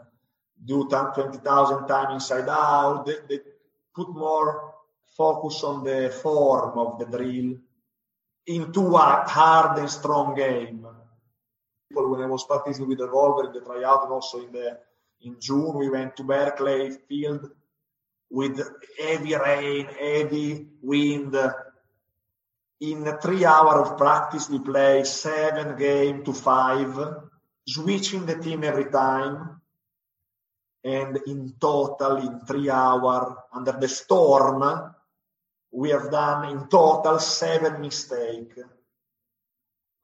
do 0.63 0.87
20,000 0.87 1.87
times 1.87 2.13
inside 2.13 2.49
out. 2.49 3.05
They, 3.05 3.15
they 3.27 3.39
put 3.95 4.09
more 4.09 4.73
focus 5.15 5.63
on 5.63 5.83
the 5.83 6.09
form 6.21 6.77
of 6.77 6.99
the 6.99 7.05
drill 7.05 7.57
into 8.47 8.95
a 8.95 9.23
hard 9.27 9.77
and 9.77 9.89
strong 9.89 10.35
game. 10.35 10.87
When 11.91 12.21
I 12.21 12.25
was 12.25 12.45
practicing 12.45 12.87
with 12.87 12.97
the 12.97 13.05
revolver 13.05 13.47
in 13.47 13.53
the 13.53 13.61
tryout 13.61 14.03
and 14.03 14.11
also 14.11 14.45
in 14.45 14.51
the 14.51 14.77
in 15.21 15.37
June, 15.39 15.75
we 15.75 15.89
went 15.89 16.15
to 16.17 16.23
Berkeley 16.23 16.91
Field 17.09 17.49
with 18.29 18.61
heavy 18.99 19.35
rain, 19.35 19.87
heavy 19.99 20.67
wind. 20.81 21.35
In 22.81 23.17
three 23.19 23.45
hours 23.45 23.89
of 23.89 23.97
practice, 23.97 24.49
we 24.49 24.59
play 24.59 25.03
seven 25.03 25.77
game 25.77 26.23
to 26.23 26.33
five, 26.33 26.95
switching 27.67 28.25
the 28.25 28.37
team 28.37 28.63
every 28.63 28.91
time. 28.91 29.59
And 30.83 31.19
in 31.25 31.55
total, 31.59 32.17
in 32.17 32.39
three 32.41 32.69
hours, 32.69 33.33
under 33.51 33.71
the 33.71 33.87
storm, 33.87 34.93
we 35.77 35.91
have 35.91 36.09
done 36.09 36.49
in 36.49 36.67
total 36.69 37.19
seven 37.19 37.79
mistakes. 37.79 38.57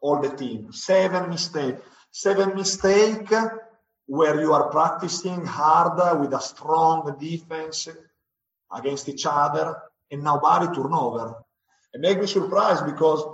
All 0.01 0.21
the 0.21 0.29
team, 0.29 0.71
seven 0.71 1.31
mistakes. 1.31 1.81
Seven 2.11 2.53
mistakes 2.53 3.33
where 4.05 4.39
you 4.39 4.53
are 4.53 4.69
practicing 4.69 5.43
hard 5.43 6.19
with 6.19 6.31
a 6.31 6.39
strong 6.39 7.17
defense 7.19 7.89
against 8.71 9.09
each 9.09 9.25
other 9.25 9.81
and 10.11 10.23
nobody 10.23 10.67
turnover. 10.75 11.43
It 11.91 12.01
makes 12.01 12.21
me 12.21 12.27
surprised 12.27 12.85
because 12.85 13.25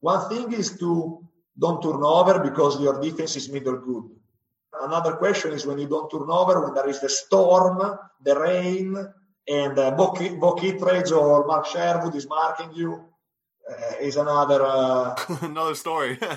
one 0.00 0.28
thing 0.28 0.52
is 0.54 0.76
to 0.80 1.24
don't 1.56 1.80
turn 1.80 2.02
over 2.02 2.40
because 2.40 2.80
your 2.80 3.00
defense 3.00 3.36
is 3.36 3.48
middle 3.48 3.78
good. 3.78 4.10
Another 4.82 5.12
question 5.12 5.52
is 5.52 5.64
when 5.64 5.78
you 5.78 5.86
don't 5.86 6.10
turn 6.10 6.28
over, 6.28 6.64
when 6.64 6.74
there 6.74 6.88
is 6.88 7.00
the 7.00 7.08
storm, 7.08 7.96
the 8.24 8.38
rain, 8.38 8.96
and 9.48 9.78
uh, 9.78 9.90
Bo 9.92 10.54
Kittredge 10.54 11.12
or 11.12 11.46
Mark 11.46 11.66
Sherwood 11.66 12.14
is 12.14 12.28
marking 12.28 12.72
you, 12.74 13.04
uh, 13.70 13.94
is 14.00 14.16
another 14.16 14.62
uh, 14.64 15.14
another 15.42 15.74
story. 15.74 16.18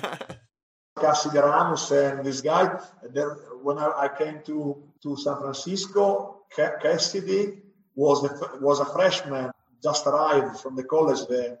Cassidy 0.98 1.38
Ramos 1.38 1.90
and 1.92 2.24
this 2.24 2.40
guy. 2.40 2.78
There, 3.12 3.30
when 3.62 3.78
I, 3.78 3.92
I, 3.96 4.08
came 4.08 4.40
to, 4.46 4.82
to 5.02 5.16
San 5.16 5.36
Francisco, 5.36 6.42
Cassidy 6.54 7.62
was 7.94 8.24
a, 8.24 8.58
was 8.60 8.80
a 8.80 8.84
freshman, 8.84 9.50
just 9.82 10.06
arrived 10.06 10.60
from 10.60 10.76
the 10.76 10.84
college 10.84 11.26
there, 11.28 11.58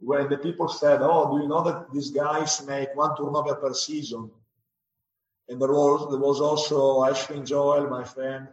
when 0.00 0.28
the 0.28 0.38
people 0.38 0.68
said, 0.68 1.00
"Oh, 1.02 1.30
do 1.30 1.42
you 1.42 1.48
know 1.48 1.62
that 1.62 1.92
these 1.92 2.10
guys 2.10 2.64
make 2.66 2.94
one 2.96 3.16
turnover 3.16 3.54
per 3.54 3.74
season?" 3.74 4.30
And 5.48 5.60
there 5.60 5.72
was 5.72 6.10
there 6.10 6.18
was 6.20 6.40
also 6.40 7.00
Ashlin 7.00 7.44
Joye, 7.44 7.86
my 7.88 8.04
friend. 8.04 8.48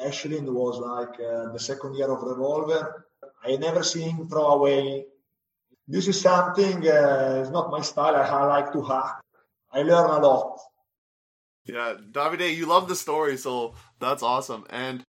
Ashlin 0.00 0.52
was 0.52 0.78
like 0.78 1.20
uh, 1.20 1.52
the 1.52 1.58
second 1.58 1.94
year 1.96 2.10
of 2.10 2.22
Revolver. 2.22 3.06
I 3.44 3.56
never 3.56 3.82
seen 3.82 4.28
throw 4.28 4.46
away. 4.46 5.06
This 5.86 6.08
is 6.08 6.20
something. 6.20 6.86
Uh, 6.86 7.40
it's 7.42 7.50
not 7.50 7.70
my 7.70 7.80
style. 7.80 8.16
I, 8.16 8.22
I 8.22 8.44
like 8.46 8.72
to 8.72 8.82
hack. 8.82 9.20
I 9.72 9.82
learn 9.82 10.10
a 10.10 10.18
lot. 10.18 10.58
Yeah, 11.64 11.94
Davide, 12.10 12.56
you 12.56 12.66
love 12.66 12.88
the 12.88 12.96
story, 12.96 13.36
so 13.36 13.74
that's 14.00 14.22
awesome. 14.22 14.64
And 14.70 15.04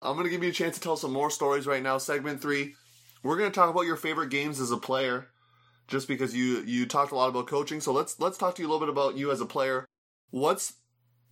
I'm 0.00 0.14
going 0.14 0.24
to 0.24 0.30
give 0.30 0.42
you 0.42 0.50
a 0.50 0.52
chance 0.52 0.76
to 0.76 0.80
tell 0.80 0.96
some 0.96 1.12
more 1.12 1.30
stories 1.30 1.66
right 1.66 1.82
now. 1.82 1.98
Segment 1.98 2.40
three, 2.40 2.74
we're 3.22 3.36
going 3.36 3.50
to 3.50 3.54
talk 3.54 3.70
about 3.70 3.86
your 3.86 3.96
favorite 3.96 4.30
games 4.30 4.60
as 4.60 4.70
a 4.70 4.76
player, 4.76 5.28
just 5.86 6.08
because 6.08 6.34
you 6.34 6.62
you 6.62 6.86
talked 6.86 7.12
a 7.12 7.16
lot 7.16 7.28
about 7.28 7.46
coaching. 7.46 7.80
So 7.80 7.92
let's 7.92 8.18
let's 8.20 8.38
talk 8.38 8.54
to 8.54 8.62
you 8.62 8.68
a 8.68 8.70
little 8.70 8.86
bit 8.86 8.92
about 8.92 9.16
you 9.16 9.30
as 9.30 9.40
a 9.40 9.46
player. 9.46 9.84
What's 10.30 10.74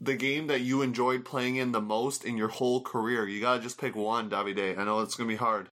the 0.01 0.17
game 0.17 0.47
that 0.49 0.61
you 0.61 0.83
enjoyed 0.83 1.25
playing 1.25 1.57
in 1.57 1.73
the 1.73 1.81
most 1.81 2.25
in 2.25 2.37
your 2.37 2.49
whole 2.49 2.81
career? 2.81 3.27
You 3.27 3.41
gotta 3.41 3.63
just 3.63 3.81
pick 3.81 3.97
one, 3.97 4.31
Davide. 4.31 4.79
I 4.79 4.85
know 4.85 5.01
it's 5.01 5.15
gonna 5.15 5.29
be 5.29 5.37
hard. 5.37 5.69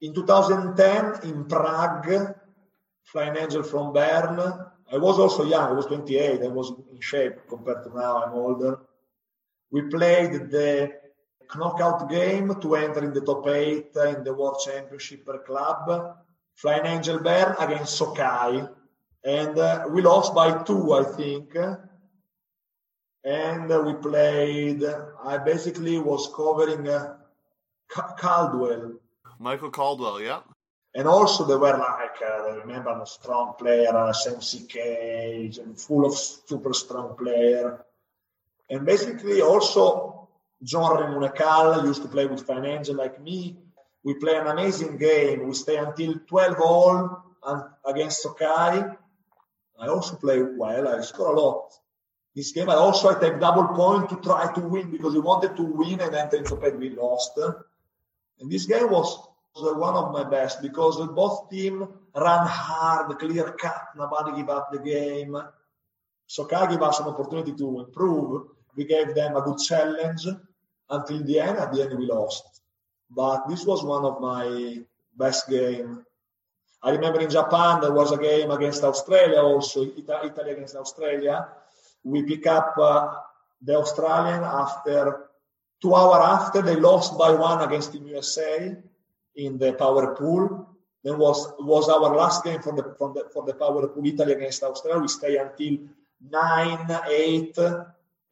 In 0.00 0.14
2010, 0.14 1.30
in 1.30 1.44
Prague, 1.44 2.34
Flying 3.04 3.36
Angel 3.36 3.62
from 3.62 3.92
Bern. 3.92 4.38
I 4.92 4.98
was 4.98 5.18
also 5.18 5.44
young. 5.44 5.70
I 5.70 5.72
was 5.72 5.86
28. 5.86 6.42
I 6.42 6.48
was 6.48 6.72
in 6.90 7.00
shape 7.00 7.36
compared 7.48 7.84
to 7.84 7.90
now. 7.90 8.22
I'm 8.22 8.32
older. 8.32 8.78
We 9.70 9.82
played 9.82 10.50
the 10.50 10.92
knockout 11.54 12.08
game 12.08 12.54
to 12.60 12.76
enter 12.76 13.04
in 13.04 13.12
the 13.12 13.20
top 13.20 13.46
eight 13.48 13.90
in 13.94 14.24
the 14.24 14.34
World 14.34 14.60
Championship 14.64 15.26
per 15.26 15.38
club. 15.38 16.16
Flying 16.54 16.86
Angel 16.86 17.18
Bern 17.18 17.54
against 17.58 17.96
Sockeye. 17.96 18.66
And 19.24 19.58
uh, 19.58 19.86
we 19.90 20.02
lost 20.02 20.34
by 20.34 20.62
two, 20.62 20.92
I 20.92 21.04
think. 21.04 21.56
And 23.24 23.68
we 23.84 23.94
played, 23.94 24.82
I 25.24 25.38
basically 25.38 25.98
was 25.98 26.30
covering 26.34 26.88
uh, 26.88 27.16
Caldwell. 27.88 28.94
Michael 29.38 29.70
Caldwell, 29.70 30.20
yeah. 30.20 30.40
And 30.94 31.06
also 31.06 31.44
they 31.44 31.54
were 31.54 31.78
like, 31.78 32.20
uh, 32.22 32.48
I 32.48 32.54
remember 32.56 33.00
a 33.00 33.06
strong 33.06 33.54
player, 33.58 33.94
uh, 33.94 34.12
Sam 34.12 34.40
Cage, 34.66 35.58
and 35.58 35.78
full 35.78 36.06
of 36.06 36.16
super 36.16 36.72
strong 36.72 37.16
player. 37.16 37.84
And 38.68 38.84
basically 38.86 39.40
also 39.40 40.28
John 40.62 40.96
Remunecal 40.96 41.84
used 41.84 42.02
to 42.02 42.08
play 42.08 42.26
with 42.26 42.48
Angel 42.50 42.96
like 42.96 43.20
me. 43.20 43.56
We 44.02 44.14
play 44.14 44.36
an 44.36 44.46
amazing 44.46 44.96
game. 44.96 45.46
We 45.46 45.54
stay 45.54 45.76
until 45.76 46.14
12 46.26 46.56
all 46.60 47.22
against 47.84 48.22
Sockeye. 48.22 48.94
I 49.78 49.86
also 49.86 50.16
play 50.16 50.42
well. 50.42 50.88
I 50.88 51.00
score 51.02 51.34
a 51.34 51.40
lot. 51.40 51.72
This 52.34 52.52
game. 52.52 52.70
I 52.70 52.74
also 52.74 53.08
I 53.08 53.18
take 53.18 53.40
double 53.40 53.68
point 53.74 54.08
to 54.10 54.16
try 54.16 54.52
to 54.52 54.60
win 54.60 54.90
because 54.90 55.14
we 55.14 55.20
wanted 55.20 55.56
to 55.56 55.62
win 55.62 56.00
and 56.00 56.14
then 56.14 56.28
Tenzo 56.28 56.78
we 56.78 56.90
lost. 56.90 57.36
And 58.40 58.50
this 58.50 58.66
game 58.66 58.90
was, 58.90 59.18
was 59.54 59.74
uh, 59.74 59.78
one 59.78 59.94
of 59.94 60.12
my 60.12 60.24
best 60.24 60.62
because 60.62 60.96
both 61.08 61.50
team 61.50 61.88
ran 62.14 62.46
hard, 62.46 63.18
clear 63.18 63.52
cut, 63.52 63.88
nobody 63.96 64.36
give 64.36 64.48
up 64.48 64.70
the 64.72 64.78
game. 64.78 65.36
Sockeye 66.26 66.70
gave 66.70 66.82
us 66.82 67.00
an 67.00 67.06
opportunity 67.06 67.52
to 67.52 67.80
improve. 67.80 68.46
We 68.76 68.84
gave 68.84 69.14
them 69.14 69.36
a 69.36 69.42
good 69.42 69.58
challenge 69.58 70.26
until 70.88 71.24
the 71.24 71.40
end. 71.40 71.58
At 71.58 71.72
the 71.72 71.82
end, 71.82 71.98
we 71.98 72.06
lost. 72.06 72.62
But 73.10 73.48
this 73.48 73.66
was 73.66 73.82
one 73.82 74.04
of 74.04 74.20
my 74.20 74.78
best 75.16 75.48
game. 75.48 76.04
I 76.82 76.92
remember 76.92 77.20
in 77.20 77.28
Japan 77.28 77.80
there 77.80 77.92
was 77.92 78.12
a 78.12 78.16
game 78.16 78.50
against 78.52 78.84
Australia 78.84 79.40
also, 79.42 79.82
Italy 79.82 80.52
against 80.52 80.76
Australia. 80.76 81.48
We 82.04 82.22
pick 82.22 82.46
up 82.46 82.74
uh, 82.78 83.14
the 83.62 83.76
Australian 83.76 84.42
after 84.42 85.26
two 85.82 85.94
hours 85.94 86.40
after 86.40 86.62
they 86.62 86.76
lost 86.76 87.16
by 87.18 87.32
one 87.32 87.62
against 87.62 87.92
Team 87.92 88.06
USA 88.06 88.76
in 89.36 89.58
the 89.58 89.72
power 89.74 90.14
pool. 90.14 90.66
Then 91.02 91.18
was 91.18 91.52
was 91.58 91.88
our 91.88 92.14
last 92.14 92.44
game 92.44 92.60
for 92.60 92.74
the, 92.74 92.94
from 92.98 93.14
the 93.14 93.24
for 93.32 93.44
the 93.44 93.54
power 93.54 93.86
pool 93.88 94.06
Italy 94.06 94.32
against 94.32 94.62
Australia. 94.62 95.00
We 95.00 95.08
stay 95.08 95.36
until 95.36 95.78
nine, 96.20 96.86
eight, 97.08 97.56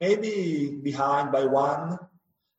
maybe 0.01 0.79
behind 0.83 1.33
by 1.33 1.45
one. 1.47 1.99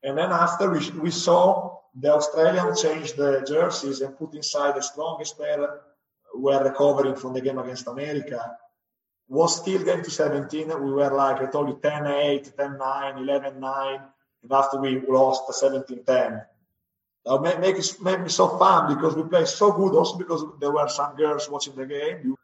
And 0.03 0.17
then 0.17 0.31
after 0.31 0.71
we, 0.71 0.89
we 0.91 1.11
saw 1.11 1.77
the 1.95 2.13
Australian 2.13 2.75
change 2.75 3.13
the 3.13 3.45
jerseys 3.47 4.01
and 4.01 4.17
put 4.17 4.33
inside 4.33 4.75
the 4.75 4.81
strongest 4.81 5.37
player 5.37 5.81
were 6.33 6.63
recovering 6.63 7.15
from 7.15 7.33
the 7.33 7.41
game 7.41 7.59
against 7.59 7.87
America. 7.87 8.57
Was 9.29 9.57
still 9.57 9.83
getting 9.83 10.03
to 10.03 10.11
17. 10.11 10.67
We 10.67 10.91
were 10.91 11.13
like, 11.13 11.39
I 11.39 11.45
told 11.45 11.69
you, 11.69 11.79
10 11.81 12.07
8, 12.07 12.51
10 12.57 12.77
9, 12.77 13.17
11 13.19 13.59
9. 13.59 13.99
And 14.41 14.51
after 14.51 14.79
we 14.79 14.99
lost 15.07 15.53
17 15.53 16.03
10. 16.03 16.41
That 17.25 17.41
made, 17.41 17.59
make 17.59 17.77
it, 17.77 17.95
made 18.01 18.21
me 18.21 18.29
so 18.29 18.57
fun 18.57 18.95
because 18.95 19.15
we 19.15 19.23
played 19.23 19.47
so 19.47 19.71
good, 19.71 19.93
also 19.93 20.17
because 20.17 20.43
there 20.59 20.71
were 20.71 20.87
some 20.87 21.15
girls 21.15 21.47
watching 21.49 21.75
the 21.75 21.85
game, 21.85 22.35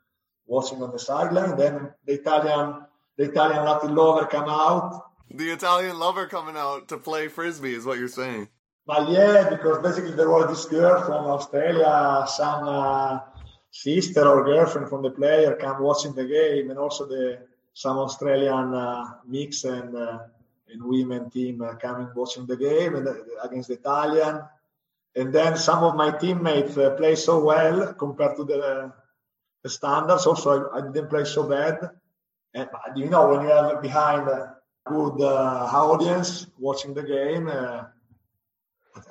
watching 0.45 0.83
on 0.83 0.91
the 0.91 0.99
sideline. 0.99 1.57
Then 1.57 1.91
the 2.05 2.13
Italian, 2.13 2.85
the 3.17 3.31
Italian 3.31 3.65
Latin 3.65 3.95
lover 3.95 4.27
come 4.27 4.49
out. 4.49 5.05
The 5.33 5.49
Italian 5.49 5.97
lover 5.97 6.27
coming 6.27 6.55
out 6.55 6.89
to 6.89 6.97
play 6.97 7.29
frisbee 7.29 7.73
is 7.73 7.85
what 7.85 7.97
you're 7.97 8.07
saying. 8.07 8.49
But 8.85 9.09
yeah, 9.09 9.49
because 9.49 9.79
basically 9.79 10.11
there 10.11 10.29
was 10.29 10.47
this 10.49 10.65
girl 10.65 11.01
from 11.03 11.25
Australia, 11.25 12.25
some 12.27 12.67
uh, 12.67 13.19
sister 13.75 14.25
or 14.25 14.45
girlfriend 14.45 14.87
from 14.89 15.01
the 15.03 15.11
player 15.11 15.57
come 15.59 15.81
watching 15.81 16.13
the 16.15 16.25
game, 16.25 16.69
and 16.69 16.79
also 16.79 17.05
the 17.05 17.39
some 17.73 17.97
Australian 17.97 18.73
uh, 18.73 19.05
mix 19.27 19.65
and 19.65 19.95
uh, 19.95 20.19
and 20.71 20.81
women 20.81 21.29
team 21.29 21.61
uh, 21.61 21.75
coming 21.75 22.09
watching 22.15 22.45
the 22.45 22.55
game 22.55 22.95
and, 22.95 23.07
uh, 23.07 23.13
against 23.43 23.67
the 23.67 23.75
Italian. 23.75 24.41
And 25.15 25.33
then 25.33 25.57
some 25.57 25.83
of 25.83 25.95
my 25.95 26.11
teammates 26.11 26.77
uh, 26.77 26.91
play 26.91 27.15
so 27.15 27.43
well 27.43 27.93
compared 27.93 28.35
to 28.37 28.43
the, 28.43 28.91
the 29.63 29.69
standards. 29.69 30.25
Also, 30.25 30.47
I, 30.51 30.77
I, 30.77 30.81
didn't 30.81 31.09
play 31.09 31.25
so 31.25 31.43
bad. 31.43 31.89
And 32.53 32.69
you 32.95 33.09
know, 33.09 33.29
when 33.29 33.41
you 33.41 33.49
have 33.49 33.81
behind 33.81 34.27
a 34.27 34.55
good 34.85 35.21
uh, 35.21 35.69
audience 35.71 36.47
watching 36.57 36.93
the 36.93 37.03
game, 37.03 37.49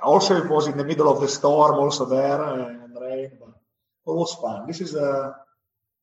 also 0.02 0.36
it 0.36 0.48
was 0.48 0.66
in 0.66 0.76
the 0.76 0.84
middle 0.84 1.10
of 1.10 1.20
the 1.20 1.28
storm, 1.28 1.74
also 1.74 2.04
there 2.06 2.42
uh, 2.42 2.68
and 2.68 2.96
rain. 3.00 3.30
But 3.38 3.54
it 4.06 4.10
was 4.10 4.34
fun. 4.34 4.66
This 4.66 4.80
is 4.80 4.94
uh, 4.94 5.32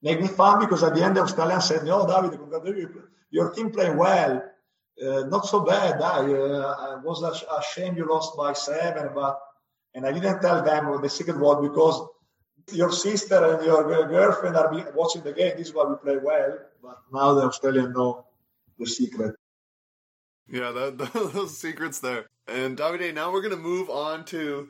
make 0.01 0.21
me 0.21 0.27
fun 0.27 0.59
because 0.59 0.83
at 0.83 0.95
the 0.95 1.03
end, 1.03 1.17
the 1.17 1.21
Australian 1.21 1.61
said, 1.61 1.83
"No, 1.83 2.07
David, 2.07 2.39
congratulations, 2.39 2.97
your 3.29 3.51
team 3.51 3.71
playing 3.71 3.97
well." 3.97 4.43
Uh, 5.01 5.23
not 5.27 5.45
so 5.45 5.61
bad. 5.61 6.01
I, 6.01 6.31
uh, 6.31 6.75
I 6.79 6.95
was 7.01 7.23
ashamed 7.59 7.97
you 7.97 8.07
lost 8.07 8.37
by 8.37 8.53
seven, 8.53 9.09
but 9.15 9.39
and 9.95 10.05
I 10.05 10.11
didn't 10.11 10.41
tell 10.41 10.63
them 10.63 11.01
the 11.01 11.09
secret 11.09 11.39
word 11.39 11.61
because 11.61 12.07
your 12.71 12.91
sister 12.91 13.55
and 13.55 13.65
your 13.65 14.07
girlfriend 14.07 14.55
are 14.55 14.71
watching 14.93 15.23
the 15.23 15.33
game. 15.33 15.53
This 15.57 15.69
is 15.69 15.73
why 15.73 15.85
we 15.85 15.95
play 15.95 16.17
well. 16.17 16.57
But 16.81 16.97
now 17.11 17.33
the 17.33 17.43
Australian 17.43 17.93
know 17.93 18.25
the 18.77 18.85
secret. 18.85 19.35
Yeah, 20.47 20.71
that, 20.71 20.97
those 21.33 21.57
secrets 21.57 21.99
there. 21.99 22.25
And 22.47 22.77
Davide, 22.77 23.13
now 23.13 23.31
we're 23.31 23.41
gonna 23.41 23.55
move 23.55 23.89
on 23.89 24.25
to 24.25 24.69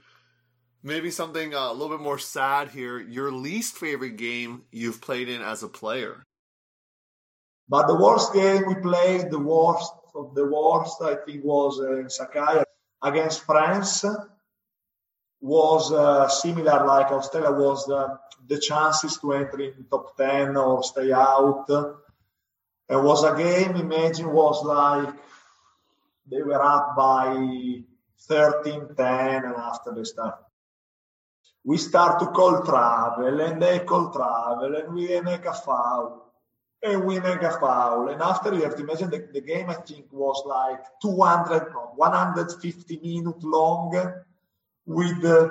maybe 0.83 1.11
something 1.11 1.53
uh, 1.53 1.71
a 1.71 1.73
little 1.73 1.95
bit 1.95 2.03
more 2.03 2.19
sad 2.19 2.69
here. 2.69 2.99
Your 2.99 3.31
least 3.31 3.77
favorite 3.77 4.17
game 4.17 4.63
you've 4.71 5.01
played 5.01 5.29
in 5.29 5.41
as 5.41 5.63
a 5.63 5.67
player. 5.67 6.23
But 7.69 7.87
the 7.87 7.95
worst 7.95 8.33
game 8.33 8.63
we 8.67 8.75
played, 8.75 9.31
the 9.31 9.39
worst 9.39 9.93
of 10.13 10.35
the 10.35 10.45
worst, 10.45 11.01
I 11.01 11.15
think, 11.15 11.43
was 11.43 11.79
uh, 11.79 11.99
in 11.99 12.09
Sakai 12.09 12.63
against 13.01 13.45
France. 13.45 14.05
Was 15.43 15.91
uh, 15.91 16.27
similar 16.27 16.85
like 16.85 17.11
Australia 17.11 17.51
was 17.51 17.89
uh, 17.89 18.15
the 18.47 18.59
chances 18.59 19.17
to 19.17 19.33
enter 19.33 19.59
in 19.59 19.85
top 19.89 20.15
10 20.15 20.55
or 20.55 20.83
stay 20.83 21.11
out. 21.11 21.65
It 21.67 23.01
was 23.01 23.23
a 23.23 23.35
game, 23.35 23.75
imagine, 23.75 24.31
was 24.31 24.63
like 24.63 25.15
they 26.29 26.43
were 26.43 26.61
up 26.61 26.95
by 26.95 27.81
13 28.19 28.95
10 28.95 29.45
and 29.45 29.55
after 29.55 29.95
they 29.95 30.03
start 30.03 30.35
we 31.63 31.77
start 31.77 32.19
to 32.19 32.27
call 32.27 32.63
travel 32.63 33.39
and 33.41 33.61
they 33.61 33.79
call 33.79 34.11
travel 34.11 34.75
and 34.75 34.93
we 34.93 35.21
make 35.21 35.45
a 35.45 35.53
foul 35.53 36.31
and 36.83 37.05
we 37.05 37.19
make 37.19 37.43
a 37.43 37.51
foul. 37.59 38.09
And 38.09 38.21
after 38.21 38.53
you 38.53 38.63
have 38.63 38.75
to 38.77 38.83
imagine 38.83 39.11
the, 39.11 39.27
the 39.31 39.41
game, 39.41 39.69
I 39.69 39.75
think 39.75 40.05
was 40.11 40.41
like 40.45 40.83
200, 41.01 41.71
no, 41.71 41.91
150 41.95 42.99
minutes 43.03 43.43
long 43.43 44.13
with 44.85 45.23
uh, 45.23 45.49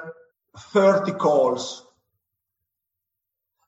30 0.57 1.13
calls. 1.13 1.87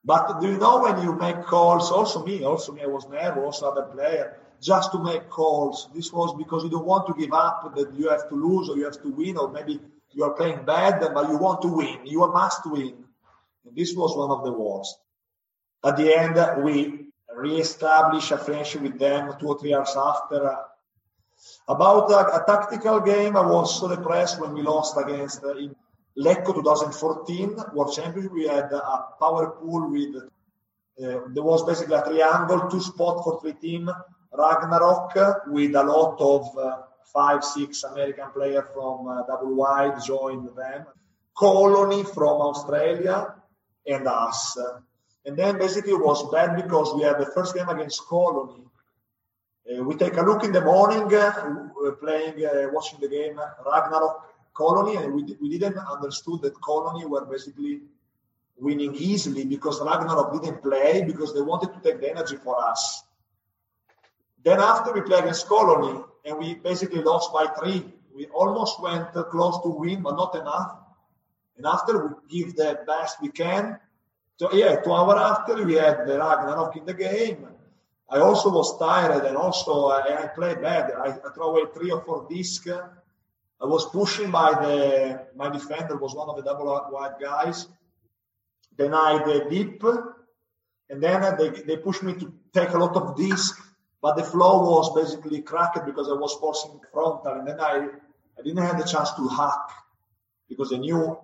But 0.04 0.40
do 0.40 0.50
you 0.50 0.58
know 0.58 0.82
when 0.82 1.00
you 1.02 1.14
make 1.14 1.42
calls, 1.44 1.92
also 1.92 2.24
me, 2.24 2.42
also 2.42 2.72
me, 2.72 2.82
I 2.82 2.86
was 2.86 3.08
nervous, 3.08 3.62
also 3.62 3.70
other 3.70 3.82
player, 3.82 4.36
just 4.60 4.90
to 4.92 4.98
make 4.98 5.28
calls. 5.28 5.88
This 5.94 6.12
was 6.12 6.34
because 6.36 6.64
you 6.64 6.70
don't 6.70 6.86
want 6.86 7.06
to 7.06 7.14
give 7.14 7.32
up 7.32 7.72
that 7.76 7.94
you 7.94 8.08
have 8.08 8.28
to 8.28 8.34
lose 8.34 8.68
or 8.68 8.76
you 8.76 8.84
have 8.84 9.00
to 9.00 9.08
win, 9.10 9.36
or 9.36 9.52
maybe 9.52 9.80
you 10.14 10.24
are 10.24 10.34
playing 10.34 10.64
bad, 10.64 11.00
but 11.14 11.28
you 11.28 11.38
want 11.38 11.62
to 11.62 11.68
win. 11.68 11.98
You 12.04 12.20
must 12.20 12.64
win. 12.70 12.94
And 13.64 13.76
this 13.76 13.94
was 13.94 14.16
one 14.16 14.30
of 14.30 14.44
the 14.44 14.52
worst. 14.52 14.98
At 15.84 15.96
the 15.96 16.16
end, 16.16 16.62
we 16.62 17.06
re-establish 17.34 18.30
a 18.30 18.38
friendship 18.38 18.82
with 18.82 18.98
them 18.98 19.34
two 19.40 19.48
or 19.48 19.58
three 19.58 19.70
years 19.70 19.94
after. 19.96 20.56
About 21.66 22.10
a, 22.10 22.42
a 22.42 22.44
tactical 22.46 23.00
game, 23.00 23.36
I 23.36 23.44
was 23.44 23.80
so 23.80 23.88
depressed 23.88 24.40
when 24.40 24.52
we 24.52 24.62
lost 24.62 24.96
against 24.96 25.42
uh, 25.42 25.56
in 25.56 25.74
Lecco 26.16 26.54
2014 26.54 27.56
World 27.74 27.94
Championship. 27.94 28.32
We 28.32 28.46
had 28.46 28.72
a 28.72 29.06
power 29.18 29.50
pool 29.50 29.90
with 29.90 30.16
uh, 31.02 31.20
there 31.32 31.42
was 31.42 31.64
basically 31.64 31.96
a 31.96 32.02
triangle, 32.02 32.68
two 32.68 32.80
spot 32.80 33.24
for 33.24 33.40
three 33.40 33.54
team. 33.54 33.90
Ragnarok 34.32 35.14
with 35.48 35.74
a 35.74 35.82
lot 35.82 36.20
of 36.20 36.58
uh, 36.58 36.82
five, 37.12 37.44
six 37.44 37.84
American 37.84 38.30
players 38.32 38.64
from 38.74 39.08
uh, 39.08 39.22
double 39.26 39.54
wide 39.54 40.02
joined 40.04 40.48
them. 40.56 40.86
Colony 41.36 42.04
from 42.04 42.40
Australia 42.40 43.34
and 43.86 44.06
us. 44.06 44.56
And 45.24 45.36
then 45.36 45.58
basically 45.58 45.92
it 45.92 46.00
was 46.00 46.30
bad 46.30 46.56
because 46.56 46.94
we 46.94 47.02
had 47.02 47.18
the 47.18 47.26
first 47.26 47.54
game 47.54 47.68
against 47.68 48.06
Colony. 48.06 48.64
Uh, 49.70 49.84
we 49.84 49.94
take 49.94 50.16
a 50.16 50.22
look 50.22 50.42
in 50.44 50.52
the 50.52 50.60
morning, 50.60 51.14
uh, 51.14 51.92
playing, 52.00 52.44
uh, 52.44 52.68
watching 52.72 52.98
the 53.00 53.08
game 53.08 53.38
Ragnarok 53.64 54.22
Colony, 54.54 54.96
and 54.96 55.14
we, 55.14 55.36
we 55.40 55.48
didn't 55.48 55.78
understood 55.78 56.42
that 56.42 56.60
Colony 56.60 57.06
were 57.06 57.24
basically 57.24 57.82
winning 58.58 58.94
easily 58.94 59.44
because 59.44 59.80
Ragnarok 59.80 60.42
didn't 60.42 60.62
play 60.62 61.04
because 61.06 61.32
they 61.32 61.40
wanted 61.40 61.72
to 61.74 61.80
take 61.80 62.00
the 62.00 62.10
energy 62.10 62.36
for 62.36 62.62
us. 62.62 63.04
Then 64.44 64.58
after 64.58 64.92
we 64.92 65.02
played 65.02 65.22
against 65.22 65.46
Colony, 65.46 66.00
and 66.24 66.38
we 66.38 66.54
basically 66.54 67.02
lost 67.02 67.32
by 67.32 67.46
three. 67.58 67.84
We 68.14 68.26
almost 68.26 68.80
went 68.80 69.12
close 69.12 69.62
to 69.62 69.68
win, 69.68 70.02
but 70.02 70.16
not 70.16 70.34
enough. 70.34 70.78
And 71.56 71.66
after 71.66 72.06
we 72.06 72.14
give 72.28 72.56
the 72.56 72.80
best 72.86 73.20
we 73.22 73.30
can, 73.30 73.78
so 74.38 74.52
yeah, 74.52 74.76
two 74.76 74.92
hours 74.92 75.20
after 75.20 75.64
we 75.64 75.74
had 75.74 76.06
the 76.06 76.18
Ragnarok 76.18 76.76
in 76.76 76.84
the 76.84 76.94
game. 76.94 77.46
I 78.10 78.18
also 78.18 78.50
was 78.50 78.78
tired 78.78 79.24
and 79.24 79.36
also 79.36 79.86
I, 79.86 80.24
I 80.24 80.26
played 80.26 80.60
bad. 80.60 80.92
I, 80.92 81.10
I 81.10 81.32
threw 81.32 81.44
away 81.44 81.62
three 81.72 81.90
or 81.90 82.02
four 82.02 82.26
discs. 82.28 82.68
I 82.68 83.64
was 83.64 83.86
pushing 83.86 84.30
by 84.30 84.52
the 84.52 85.26
my 85.36 85.48
defender 85.48 85.96
was 85.96 86.14
one 86.14 86.28
of 86.28 86.36
the 86.36 86.42
double 86.42 86.66
wide 86.90 87.14
guys. 87.20 87.68
Then 88.76 88.92
I 88.92 89.22
the 89.24 89.46
deep, 89.48 89.82
and 90.90 91.02
then 91.02 91.36
they 91.38 91.50
they 91.50 91.76
pushed 91.76 92.02
me 92.02 92.14
to 92.14 92.32
take 92.52 92.70
a 92.70 92.78
lot 92.78 92.96
of 92.96 93.16
disc, 93.16 93.56
but 94.02 94.16
the 94.16 94.24
flow 94.24 94.62
was 94.62 94.94
basically 94.94 95.40
cracked 95.40 95.86
because 95.86 96.08
I 96.08 96.14
was 96.14 96.34
forcing 96.34 96.80
frontal, 96.92 97.34
and 97.38 97.46
then 97.46 97.60
I 97.60 97.88
I 98.38 98.42
didn't 98.42 98.64
have 98.64 98.78
the 98.78 98.84
chance 98.84 99.12
to 99.12 99.28
hack 99.28 99.70
because 100.48 100.72
I 100.72 100.78
knew 100.78 101.18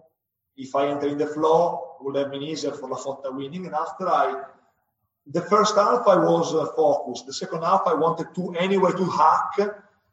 if 0.57 0.75
I 0.75 0.89
enter 0.89 1.09
in 1.09 1.19
the 1.19 1.27
flow, 1.27 1.97
it 1.99 2.05
would 2.05 2.17
have 2.17 2.31
been 2.31 2.43
easier 2.43 2.73
for 2.73 2.89
La 2.89 2.97
Fotta 2.97 3.35
winning. 3.35 3.67
And 3.67 3.75
after 3.75 4.09
I 4.09 4.45
the 5.27 5.43
first 5.43 5.75
half 5.75 6.07
I 6.07 6.17
was 6.17 6.55
uh, 6.55 6.67
focused. 6.75 7.27
The 7.27 7.33
second 7.33 7.63
half 7.63 7.83
I 7.87 7.95
wanted 7.95 8.35
to 8.35 8.55
anyway 8.55 8.93
to 8.93 9.05
hack, 9.05 9.59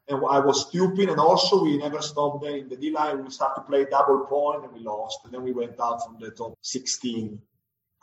and 0.07 0.17
I 0.29 0.39
was 0.39 0.67
stupid. 0.67 1.09
And 1.09 1.19
also 1.19 1.63
we 1.63 1.77
never 1.77 2.01
stopped 2.01 2.43
there 2.43 2.57
in 2.57 2.67
the 2.67 2.75
D 2.75 2.91
line. 2.91 3.23
We 3.23 3.29
started 3.29 3.61
to 3.61 3.67
play 3.67 3.85
double 3.85 4.25
point 4.25 4.63
and 4.63 4.73
we 4.73 4.79
lost. 4.79 5.19
And 5.23 5.33
then 5.33 5.43
we 5.43 5.51
went 5.51 5.79
out 5.79 6.03
from 6.05 6.17
the 6.19 6.31
top 6.31 6.57
16 6.61 7.39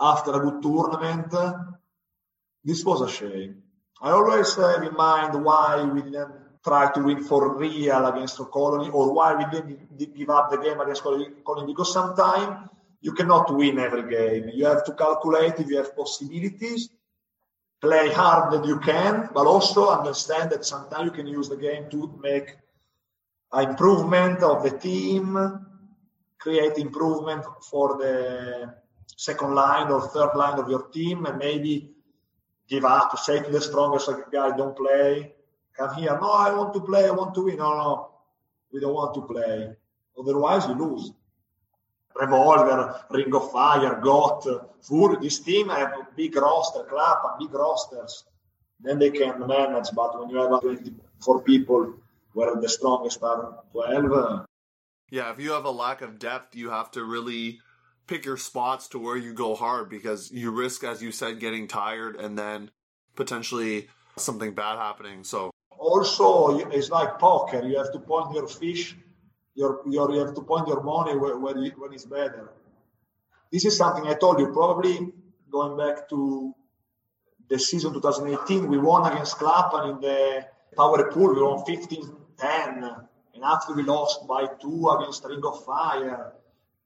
after 0.01 0.33
a 0.33 0.41
good 0.41 0.63
tournament. 0.63 1.35
This 2.65 2.85
was 2.85 3.01
a 3.03 3.11
shame. 3.11 3.63
I 4.03 4.11
always 4.11 4.55
have 4.57 4.83
in 4.83 4.95
mind 4.95 5.45
why 5.45 5.85
we 5.85 6.03
didn't 6.03 6.33
try 6.65 6.93
to 6.93 7.01
win 7.03 7.23
for 7.23 7.57
real 7.57 8.07
against 8.07 8.39
Colony 8.51 8.91
or 8.91 9.13
why 9.13 9.35
we 9.35 9.45
didn't 9.51 10.17
give 10.17 10.29
up 10.29 10.51
the 10.51 10.59
game 10.59 10.81
against 10.81 11.03
Colony 11.03 11.67
because 11.67 11.93
sometimes 11.93 12.69
you 13.01 13.13
cannot 13.13 13.55
win 13.55 13.79
every 13.79 14.11
game. 14.11 14.51
You 14.53 14.67
have 14.67 14.85
to 14.87 14.93
calculate 14.95 15.55
if 15.59 15.69
you 15.69 15.77
have 15.77 15.97
possibilities 15.97 16.89
play 17.83 18.13
hard 18.13 18.53
that 18.53 18.65
you 18.65 18.79
can, 18.79 19.29
but 19.35 19.45
also 19.45 19.91
understand 19.91 20.51
that 20.51 20.65
sometimes 20.65 21.05
you 21.05 21.11
can 21.11 21.27
use 21.27 21.49
the 21.49 21.57
game 21.57 21.91
to 21.91 22.19
make 22.23 22.57
improvement 23.53 24.41
of 24.43 24.63
the 24.63 24.71
team, 24.71 25.37
create 26.39 26.79
improvement 26.79 27.45
for 27.69 27.99
the 27.99 28.73
second 29.17 29.55
line 29.55 29.91
or 29.91 30.01
third 30.09 30.35
line 30.37 30.61
of 30.61 30.71
your 30.71 30.85
team, 30.91 31.27
and 31.27 31.39
maybe 31.39 31.92
give 32.73 32.85
up 32.87 33.19
say 33.19 33.43
to 33.43 33.51
the 33.51 33.61
strongest 33.61 34.09
guy, 34.33 34.57
don't 34.57 34.77
play. 34.77 35.33
Come 35.77 35.95
here. 35.95 36.19
No, 36.21 36.31
I 36.33 36.55
want 36.55 36.73
to 36.75 36.81
play. 36.81 37.05
I 37.07 37.11
want 37.11 37.35
to 37.35 37.43
win. 37.45 37.59
No, 37.59 37.71
no, 37.83 38.11
we 38.73 38.81
don't 38.81 38.95
want 38.95 39.15
to 39.15 39.23
play. 39.33 39.57
Otherwise, 40.19 40.67
you 40.69 40.75
lose. 40.75 41.13
Revolver, 42.15 43.05
Ring 43.11 43.35
of 43.35 43.51
Fire, 43.53 43.95
GOAT, 44.03 44.43
Fury. 44.83 45.17
This 45.21 45.39
team 45.41 45.69
have 45.71 45.93
big 46.17 46.37
roster, 46.37 46.85
club 46.85 47.19
and 47.25 47.39
big 47.41 47.55
rosters. 47.55 48.25
Then 48.81 48.99
they 48.99 49.11
can 49.11 49.47
manage. 49.47 49.89
But 49.95 50.19
when 50.19 50.29
you 50.29 50.37
have 50.37 50.61
24 50.61 51.41
people, 51.43 51.95
where 52.35 52.57
the 52.57 52.69
strongest 52.69 53.23
are 53.23 53.63
12. 53.73 54.13
Uh, 54.13 54.45
yeah, 55.11 55.31
if 55.31 55.39
you 55.39 55.53
have 55.53 55.65
a 55.65 55.71
lack 55.71 56.03
of 56.03 56.19
depth, 56.19 56.55
you 56.55 56.71
have 56.71 56.91
to 56.93 57.05
really 57.05 57.61
pick 58.07 58.25
your 58.25 58.37
spots 58.37 58.89
to 58.89 58.99
where 58.99 59.17
you 59.17 59.33
go 59.33 59.55
hard 59.55 59.89
because 59.89 60.31
you 60.31 60.51
risk, 60.51 60.85
as 60.85 61.03
you 61.03 61.13
said, 61.13 61.41
getting 61.41 61.69
tired 61.69 62.17
and 62.17 62.39
then 62.39 62.71
potentially 63.17 63.89
something 64.17 64.55
bad 64.55 64.79
happening. 64.79 65.25
So 65.25 65.51
also, 65.79 66.59
it's 66.71 66.91
like 66.91 67.19
poker. 67.19 67.63
You 67.63 67.79
have 67.79 67.93
to 67.93 67.99
point 67.99 68.35
your 68.35 68.47
fish 68.47 68.97
your, 69.55 69.83
your, 69.87 70.11
you 70.13 70.25
have 70.25 70.35
to 70.35 70.43
point 70.43 70.69
your 70.69 70.83
money 70.83 71.17
where, 71.17 71.35
you, 71.59 71.73
when 71.77 71.93
it's 71.93 72.07
better. 72.07 72.53
This 73.51 73.65
is 73.65 73.77
something 73.77 74.07
I 74.07 74.15
told 74.15 74.39
you, 74.39 74.49
probably 74.53 75.13
going 75.51 75.77
back 75.77 76.09
to 76.09 76.55
the 77.49 77.59
season 77.59 77.93
2018, 77.93 78.67
we 78.69 78.79
won 78.79 79.11
against 79.13 79.37
Clapham 79.37 79.91
in 79.91 80.01
the 80.01 80.47
power 80.77 81.11
pool, 81.11 81.35
we 81.35 81.43
won 81.43 81.65
15 81.65 82.17
10. 82.39 82.85
And 83.35 83.45
after 83.45 83.75
we 83.75 83.83
lost 83.83 84.27
by 84.27 84.47
two 84.61 84.89
against 84.89 85.25
Ring 85.25 85.43
of 85.45 85.65
Fire, 85.65 86.33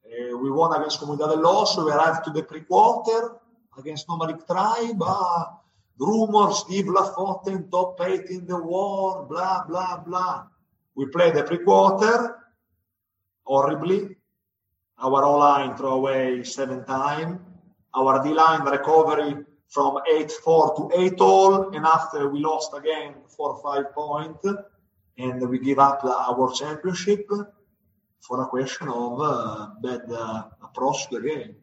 uh, 0.07 0.37
we 0.39 0.51
won 0.51 0.75
against 0.77 1.01
Comunidad 1.01 1.31
del 1.31 1.43
Oso, 1.43 1.85
we 1.85 1.93
arrived 1.93 2.25
to 2.25 2.31
the 2.31 2.43
pre 2.43 2.61
quarter 2.61 3.37
against 3.79 4.09
Nomadic 4.09 4.47
Tribe. 4.47 5.03
Ah, 5.03 5.59
rumors, 5.99 6.61
Steve 6.61 6.87
Lafontaine, 6.87 7.71
top 7.71 8.01
eight 8.03 8.31
in 8.31 8.47
the 8.47 8.57
war, 8.57 9.27
blah, 9.29 9.65
blah, 9.67 9.99
blah. 9.99 10.47
We 10.95 11.07
played 11.07 11.35
the 11.35 11.43
pre 11.43 11.59
quarter 11.59 12.37
horribly. 13.45 14.17
Our 14.99 15.25
O 15.25 15.37
line 15.37 15.77
throw 15.77 15.95
away 15.95 16.43
seven 16.45 16.85
times. 16.85 17.41
Our 17.95 18.23
D 18.23 18.33
line 18.33 18.63
recovery 18.63 19.45
from 19.69 19.99
8 20.11 20.31
4 20.31 20.77
to 20.77 21.01
8 21.01 21.21
all. 21.21 21.77
And 21.77 21.85
after 21.85 22.29
we 22.29 22.41
lost 22.41 22.73
again 22.75 23.15
4 23.29 23.61
5 23.63 23.93
points. 23.93 24.47
And 25.19 25.49
we 25.49 25.59
give 25.59 25.79
up 25.79 26.05
our 26.05 26.53
championship 26.53 27.29
for 28.27 28.43
a 28.43 28.47
question 28.47 28.89
of 28.89 29.21
uh, 29.21 29.69
bad 29.81 30.03
uh, 30.11 30.45
approach 30.63 31.09
to 31.09 31.21
the 31.21 31.29
game. 31.29 31.55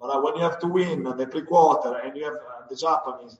But 0.00 0.06
uh, 0.06 0.20
when 0.22 0.36
you 0.36 0.42
have 0.42 0.58
to 0.60 0.68
win 0.68 1.02
the 1.02 1.26
pre 1.26 1.42
quarter 1.42 1.98
and 1.98 2.16
you 2.16 2.24
have 2.24 2.34
uh, 2.34 2.66
the 2.68 2.76
Japanese 2.76 3.38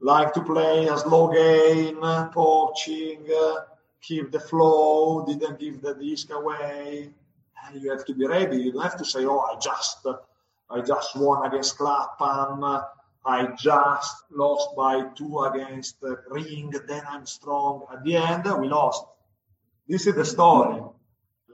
like 0.00 0.32
to 0.34 0.42
play 0.42 0.86
a 0.88 0.98
slow 0.98 1.32
game, 1.32 2.00
poaching, 2.32 3.26
uh, 3.34 3.54
keep 4.02 4.30
the 4.30 4.40
flow, 4.40 5.24
didn't 5.26 5.58
give 5.58 5.80
the 5.80 5.94
disc 5.94 6.30
away. 6.30 7.10
And 7.64 7.82
you 7.82 7.90
have 7.90 8.04
to 8.04 8.14
be 8.14 8.26
ready. 8.26 8.58
You 8.58 8.72
don't 8.72 8.82
have 8.82 8.98
to 8.98 9.04
say, 9.04 9.24
"Oh, 9.24 9.40
I 9.40 9.58
just, 9.58 10.06
I 10.70 10.80
just 10.82 11.16
won 11.16 11.46
against 11.46 11.78
Clapham. 11.78 12.62
I 13.24 13.46
just 13.58 14.24
lost 14.30 14.76
by 14.76 15.08
two 15.16 15.40
against 15.44 15.96
Ring. 16.28 16.72
Then 16.86 17.02
I'm 17.08 17.26
strong." 17.26 17.86
At 17.92 18.04
the 18.04 18.16
end, 18.16 18.44
we 18.60 18.68
lost. 18.68 19.04
This 19.88 20.06
is 20.06 20.14
the 20.14 20.24
story. 20.24 20.82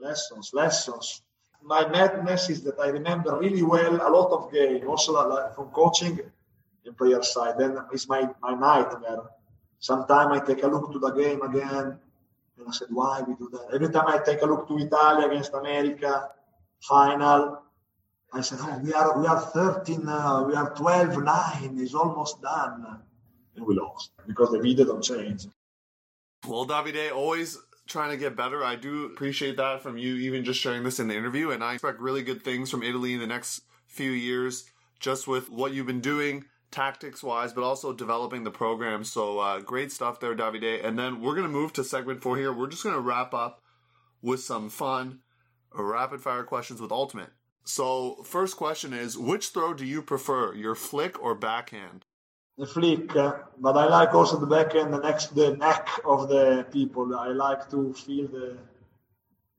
Lessons, 0.01 0.51
lessons. 0.53 1.21
My 1.61 1.87
madness 1.87 2.49
is 2.49 2.61
that 2.63 2.79
I 2.79 2.87
remember 2.87 3.37
really 3.39 3.63
well 3.63 3.95
a 3.95 4.09
lot 4.09 4.31
of 4.31 4.51
games, 4.51 4.83
also 4.85 5.13
from 5.55 5.67
coaching 5.69 6.19
and 6.85 6.97
player 6.97 7.23
side. 7.23 7.57
Then 7.57 7.77
it's 7.93 8.07
my, 8.09 8.29
my 8.41 8.53
nightmare. 8.53 9.23
Sometimes 9.79 10.41
I 10.41 10.45
take 10.45 10.63
a 10.63 10.67
look 10.67 10.91
to 10.91 10.99
the 10.99 11.11
game 11.11 11.41
again 11.41 11.97
and 12.57 12.67
I 12.67 12.71
said, 12.71 12.87
why 12.91 13.21
we 13.21 13.35
do 13.35 13.49
that? 13.51 13.73
Every 13.73 13.89
time 13.89 14.07
I 14.07 14.19
take 14.19 14.41
a 14.41 14.45
look 14.45 14.67
to 14.67 14.77
Italy 14.77 15.25
against 15.25 15.53
America, 15.53 16.29
final, 16.81 17.61
I 18.31 18.41
said, 18.41 18.59
oh, 18.61 18.79
we 18.83 18.93
are, 18.93 19.19
we 19.19 19.27
are 19.27 19.39
13, 19.39 20.07
uh, 20.07 20.43
we 20.47 20.55
are 20.55 20.73
12, 20.75 21.23
9, 21.23 21.77
it's 21.79 21.93
almost 21.93 22.41
done. 22.41 22.99
And 23.55 23.65
we 23.65 23.75
lost 23.75 24.11
because 24.27 24.51
the 24.51 24.59
video 24.59 24.85
don't 24.85 25.03
change. 25.03 25.45
Well, 26.47 26.65
Davide, 26.65 27.13
always 27.13 27.57
trying 27.87 28.11
to 28.11 28.17
get 28.17 28.35
better. 28.35 28.63
I 28.63 28.75
do 28.75 29.05
appreciate 29.05 29.57
that 29.57 29.81
from 29.81 29.97
you, 29.97 30.15
even 30.15 30.43
just 30.43 30.59
sharing 30.59 30.83
this 30.83 30.99
in 30.99 31.07
the 31.07 31.15
interview. 31.15 31.51
And 31.51 31.63
I 31.63 31.73
expect 31.73 31.99
really 31.99 32.23
good 32.23 32.43
things 32.43 32.69
from 32.69 32.83
Italy 32.83 33.13
in 33.13 33.19
the 33.19 33.27
next 33.27 33.61
few 33.87 34.11
years, 34.11 34.65
just 34.99 35.27
with 35.27 35.49
what 35.49 35.73
you've 35.73 35.87
been 35.87 36.01
doing 36.01 36.45
tactics 36.71 37.21
wise, 37.21 37.53
but 37.53 37.63
also 37.63 37.93
developing 37.93 38.43
the 38.43 38.51
program. 38.51 39.03
So 39.03 39.39
uh, 39.39 39.59
great 39.59 39.91
stuff 39.91 40.19
there, 40.19 40.35
Davide. 40.35 40.83
And 40.83 40.97
then 40.97 41.21
we're 41.21 41.35
going 41.35 41.47
to 41.47 41.49
move 41.49 41.73
to 41.73 41.83
segment 41.83 42.21
four 42.21 42.37
here. 42.37 42.51
We're 42.51 42.69
just 42.69 42.83
going 42.83 42.95
to 42.95 43.01
wrap 43.01 43.33
up 43.33 43.61
with 44.21 44.39
some 44.39 44.69
fun 44.69 45.19
rapid 45.73 46.21
fire 46.21 46.43
questions 46.43 46.81
with 46.81 46.91
Ultimate. 46.91 47.29
So, 47.65 48.23
first 48.23 48.57
question 48.57 48.91
is 48.91 49.17
which 49.17 49.49
throw 49.49 49.73
do 49.73 49.85
you 49.85 50.01
prefer, 50.01 50.53
your 50.53 50.75
flick 50.75 51.21
or 51.21 51.33
backhand? 51.33 52.05
The 52.57 52.67
flick, 52.67 53.15
uh, 53.15 53.33
but 53.57 53.75
I 53.75 53.87
like 53.87 54.13
also 54.13 54.39
the 54.39 54.45
backhand 54.45 54.91
next 55.01 55.27
to 55.27 55.33
the 55.35 55.57
neck 55.57 55.89
of 56.05 56.29
the 56.29 56.67
people. 56.71 57.15
I 57.15 57.29
like 57.29 57.67
to 57.71 57.93
feel 57.93 58.27
the 58.27 58.57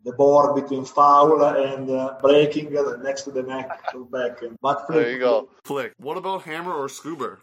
the 0.04 0.12
board 0.12 0.54
between 0.54 0.84
foul 0.84 1.42
and 1.42 1.90
uh, 1.90 2.16
breaking 2.20 2.76
uh, 2.76 2.96
next 3.02 3.22
to 3.22 3.30
the 3.30 3.42
neck 3.42 3.90
to 3.90 4.04
back. 4.04 4.42
end. 4.42 4.58
But 4.60 4.86
flick, 4.86 4.98
there 4.98 5.12
you 5.12 5.18
go. 5.18 5.48
Flick. 5.64 5.92
What 5.98 6.16
about 6.18 6.42
hammer 6.42 6.72
or 6.74 6.88
scuba? 6.88 7.38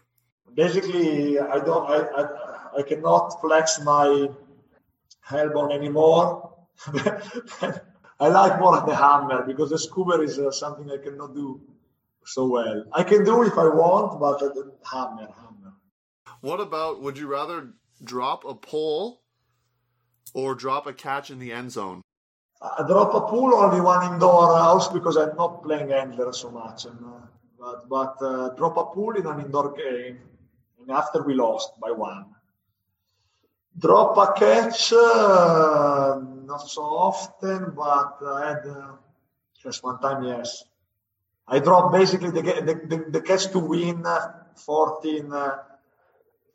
Basically, 0.54 1.38
I 1.38 1.58
don't. 1.58 1.90
I, 1.90 1.98
I, 2.20 2.78
I 2.78 2.82
cannot 2.82 3.40
flex 3.40 3.80
my 3.84 4.28
elbow 5.30 5.70
anymore. 5.70 6.54
I 8.20 8.28
like 8.28 8.58
more 8.58 8.80
the 8.86 8.94
hammer 8.94 9.42
because 9.44 9.70
the 9.70 9.78
scuba 9.78 10.22
is 10.22 10.38
uh, 10.38 10.50
something 10.50 10.90
I 10.90 10.96
cannot 10.96 11.34
do 11.34 11.60
so 12.24 12.46
well. 12.46 12.84
I 12.92 13.02
can 13.02 13.24
do 13.24 13.42
if 13.42 13.58
I 13.58 13.66
want, 13.66 14.20
but 14.20 14.42
uh, 14.42 14.50
hammer, 14.90 15.28
hammer. 15.40 15.74
What 16.40 16.60
about? 16.60 17.02
Would 17.02 17.18
you 17.18 17.26
rather 17.26 17.74
drop 18.02 18.44
a 18.44 18.54
pole 18.54 19.22
or 20.34 20.54
drop 20.54 20.86
a 20.86 20.92
catch 20.92 21.30
in 21.30 21.38
the 21.38 21.52
end 21.52 21.72
zone? 21.72 22.02
I 22.60 22.84
drop 22.86 23.12
a 23.14 23.20
pool 23.22 23.54
only 23.54 23.80
one 23.80 24.12
indoor 24.12 24.56
house 24.56 24.88
because 24.88 25.16
I'm 25.16 25.34
not 25.36 25.64
playing 25.64 25.90
handler 25.90 26.32
so 26.32 26.50
much. 26.50 26.84
And, 26.84 26.98
uh, 27.04 27.26
but 27.58 27.88
but 27.88 28.22
uh, 28.22 28.50
drop 28.50 28.76
a 28.76 28.84
pool 28.84 29.16
in 29.16 29.26
an 29.26 29.40
indoor 29.40 29.72
game, 29.72 30.18
and 30.80 30.90
after 30.90 31.22
we 31.22 31.34
lost 31.34 31.78
by 31.80 31.90
one. 31.90 32.26
Drop 33.78 34.16
a 34.18 34.38
catch, 34.38 34.92
uh, 34.92 36.20
not 36.44 36.68
so 36.68 36.82
often, 36.82 37.72
but 37.74 38.18
I 38.22 38.48
had 38.48 38.66
uh, 38.66 38.92
just 39.62 39.82
one 39.82 39.98
time, 39.98 40.24
yes. 40.24 40.64
I 41.48 41.58
dropped 41.58 41.92
basically 41.92 42.30
the, 42.30 42.42
the, 42.42 42.96
the, 42.96 43.10
the 43.10 43.20
catch 43.20 43.50
to 43.52 43.58
win 43.58 44.06
uh, 44.06 44.32
14 44.56 45.32
uh, 45.32 45.56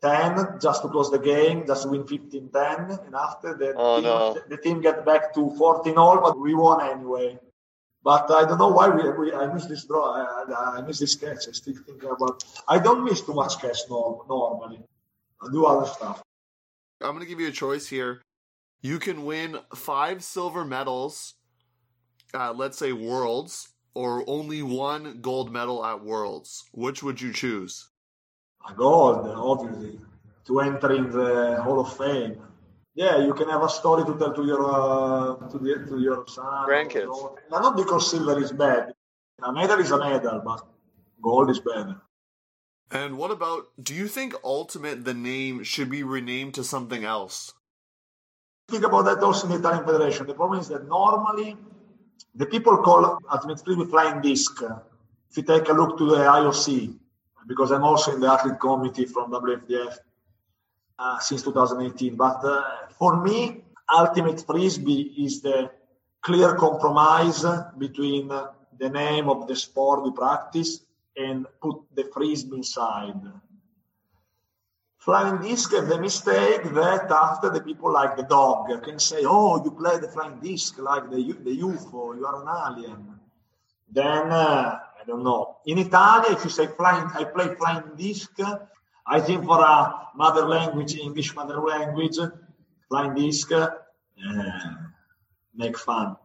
10 0.00 0.58
just 0.60 0.82
to 0.82 0.88
close 0.88 1.10
the 1.10 1.18
game, 1.18 1.66
just 1.66 1.88
win 1.88 2.06
15 2.06 2.50
10. 2.50 2.90
And 3.06 3.14
after 3.14 3.54
the, 3.54 3.74
oh, 3.76 3.96
team, 3.96 4.04
no. 4.04 4.34
the, 4.34 4.56
the, 4.56 4.56
team 4.56 4.80
get 4.80 5.04
back 5.04 5.34
to 5.34 5.50
14 5.56 5.96
all, 5.98 6.20
but 6.20 6.38
we 6.38 6.54
won 6.54 6.80
anyway. 6.80 7.38
But 8.02 8.30
I 8.30 8.44
don't 8.44 8.58
know 8.58 8.68
why 8.68 8.88
we, 8.88 9.10
we 9.10 9.32
I 9.34 9.52
miss 9.52 9.66
this 9.66 9.84
draw. 9.84 10.14
I, 10.14 10.78
I 10.78 10.80
miss 10.82 11.00
this 11.00 11.14
catch. 11.16 11.48
I 11.48 11.52
still 11.52 11.74
think 11.86 12.02
about. 12.04 12.44
I 12.68 12.78
don't 12.78 13.04
miss 13.04 13.20
too 13.20 13.34
much 13.34 13.60
catch 13.60 13.78
no, 13.90 14.24
normally. 14.28 14.80
I 15.42 15.48
do 15.50 15.66
other 15.66 15.86
stuff. 15.86 16.22
I'm 17.00 17.10
going 17.10 17.20
to 17.20 17.26
give 17.26 17.40
you 17.40 17.48
a 17.48 17.52
choice 17.52 17.88
here. 17.88 18.22
You 18.80 18.98
can 18.98 19.24
win 19.24 19.58
five 19.74 20.22
silver 20.22 20.64
medals 20.64 21.34
at, 22.32 22.56
let's 22.56 22.78
say, 22.78 22.92
Worlds, 22.92 23.68
or 23.98 24.22
only 24.28 24.62
one 24.62 25.20
gold 25.20 25.50
medal 25.52 25.84
at 25.84 26.04
Worlds. 26.04 26.50
Which 26.72 27.02
would 27.02 27.20
you 27.20 27.32
choose? 27.32 27.88
A 28.70 28.72
gold, 28.72 29.26
obviously, 29.26 29.98
to 30.46 30.60
enter 30.60 30.90
in 30.94 31.10
the 31.10 31.60
Hall 31.64 31.80
of 31.80 31.90
Fame. 31.96 32.36
Yeah, 32.94 33.16
you 33.26 33.34
can 33.34 33.48
have 33.48 33.64
a 33.64 33.68
story 33.68 34.04
to 34.04 34.14
tell 34.16 34.32
to 34.32 34.44
your 34.46 34.62
uh, 34.62 35.48
to, 35.50 35.58
the, 35.58 35.72
to 35.88 35.98
your 35.98 36.24
son. 36.28 36.68
Grandkids. 36.68 37.18
Now, 37.50 37.58
not 37.66 37.76
because 37.76 38.08
silver 38.10 38.40
is 38.40 38.52
bad. 38.52 38.94
A 39.42 39.52
medal 39.52 39.80
is 39.80 39.90
a 39.90 39.98
medal, 39.98 40.42
but 40.44 40.60
gold 41.20 41.50
is 41.50 41.58
better. 41.58 41.96
And 42.92 43.18
what 43.18 43.32
about? 43.32 43.66
Do 43.82 43.94
you 43.94 44.06
think 44.06 44.34
Ultimate 44.44 45.04
the 45.04 45.14
name 45.14 45.64
should 45.64 45.90
be 45.90 46.04
renamed 46.04 46.54
to 46.54 46.62
something 46.62 47.02
else? 47.04 47.52
Think 48.68 48.84
about 48.84 49.06
that 49.06 49.18
also 49.24 49.46
in 49.46 49.52
the 49.54 49.58
Italian 49.58 49.84
Federation. 49.84 50.26
The 50.26 50.34
problem 50.34 50.60
is 50.60 50.68
that 50.68 50.86
normally 50.86 51.56
the 52.34 52.46
people 52.46 52.78
call 52.78 53.18
Ultimate 53.30 53.62
Frisbee 53.64 53.84
flying 53.84 54.20
disc. 54.20 54.62
If 55.30 55.36
you 55.36 55.42
take 55.42 55.68
a 55.68 55.72
look 55.72 55.98
to 55.98 56.06
the 56.06 56.16
IOC, 56.16 56.94
because 57.46 57.70
I'm 57.70 57.84
also 57.84 58.14
in 58.14 58.20
the 58.20 58.30
athlete 58.30 58.60
committee 58.60 59.06
from 59.06 59.30
WFDF 59.32 59.96
uh, 60.98 61.18
since 61.18 61.42
2018. 61.42 62.16
But 62.16 62.44
uh, 62.44 62.62
for 62.98 63.22
me, 63.22 63.64
Ultimate 63.90 64.44
Frisbee 64.46 65.14
is 65.24 65.40
the 65.40 65.70
clear 66.20 66.54
compromise 66.56 67.44
between 67.78 68.28
the 68.28 68.88
name 68.90 69.28
of 69.28 69.48
the 69.48 69.56
sport 69.56 70.04
we 70.04 70.12
practice 70.12 70.80
and 71.16 71.46
put 71.60 71.76
the 71.94 72.04
frisbee 72.12 72.56
inside. 72.56 73.20
Flying 75.08 75.40
disc 75.40 75.72
have 75.72 75.88
the 75.88 75.98
mistake 75.98 76.64
that 76.64 77.10
after 77.10 77.48
the 77.48 77.62
people 77.62 77.90
like 77.90 78.14
the 78.14 78.24
dog 78.24 78.68
can 78.82 78.98
say, 78.98 79.22
oh, 79.24 79.64
you 79.64 79.70
play 79.70 79.96
the 79.98 80.08
flying 80.08 80.38
disc 80.38 80.78
like 80.78 81.08
the, 81.08 81.32
the 81.46 81.56
UFO, 81.62 82.14
you 82.14 82.26
are 82.26 82.42
an 82.42 82.76
alien. 82.76 83.18
Then, 83.90 84.30
uh, 84.30 84.78
I 85.00 85.04
don't 85.06 85.24
know. 85.24 85.56
In 85.64 85.78
Italy, 85.78 86.34
if 86.36 86.44
you 86.44 86.50
say 86.50 86.66
flying, 86.66 87.08
I 87.14 87.24
play 87.24 87.54
flying 87.54 87.84
disc, 87.96 88.38
I 89.06 89.18
think 89.20 89.46
for 89.46 89.58
a 89.58 90.08
mother 90.14 90.46
language, 90.46 90.94
English 90.98 91.34
mother 91.34 91.58
language, 91.58 92.18
flying 92.90 93.14
disc, 93.14 93.50
uh, 93.50 93.68
make 95.54 95.78
fun. 95.78 96.16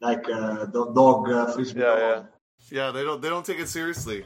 Like 0.00 0.28
uh, 0.28 0.66
dog 0.66 1.30
uh, 1.30 1.46
frisbee. 1.52 1.82
Yeah, 1.82 1.96
yeah. 1.96 2.22
Yeah, 2.72 2.90
they 2.90 3.04
don't 3.04 3.22
they 3.22 3.28
don't 3.28 3.46
take 3.46 3.60
it 3.60 3.68
seriously. 3.68 4.24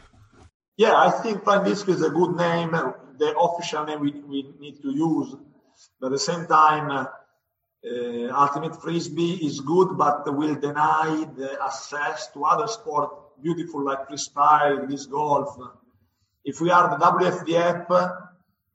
Yeah, 0.77 0.95
I 0.95 1.11
think 1.11 1.45
flying 1.45 1.64
disc 1.64 1.89
is 1.89 2.03
a 2.03 2.11
good 2.11 2.37
name 2.37 2.74
the 3.18 3.37
official 3.39 3.85
name 3.85 4.01
we, 4.01 4.11
we 4.12 4.55
need 4.61 4.83
to 4.83 4.91
use. 4.91 5.35
But 6.01 6.09
at 6.09 6.12
the 6.12 6.18
same 6.18 6.47
time, 6.47 6.91
uh, 6.91 7.07
uh, 7.89 8.33
Ultimate 8.33 8.81
Frisbee 8.83 9.47
is 9.47 9.61
good, 9.61 9.97
but 9.97 10.24
will 10.35 10.55
deny 10.55 11.27
the 11.37 11.59
access 11.62 12.29
to 12.33 12.45
other 12.45 12.66
sports 12.66 13.14
beautiful 13.43 13.85
like 13.85 14.09
freestyle, 14.09 14.89
disc 14.89 15.11
golf. 15.11 15.57
If 16.45 16.61
we 16.61 16.70
are 16.70 16.99
the 16.99 17.05
WFDF, 17.05 18.29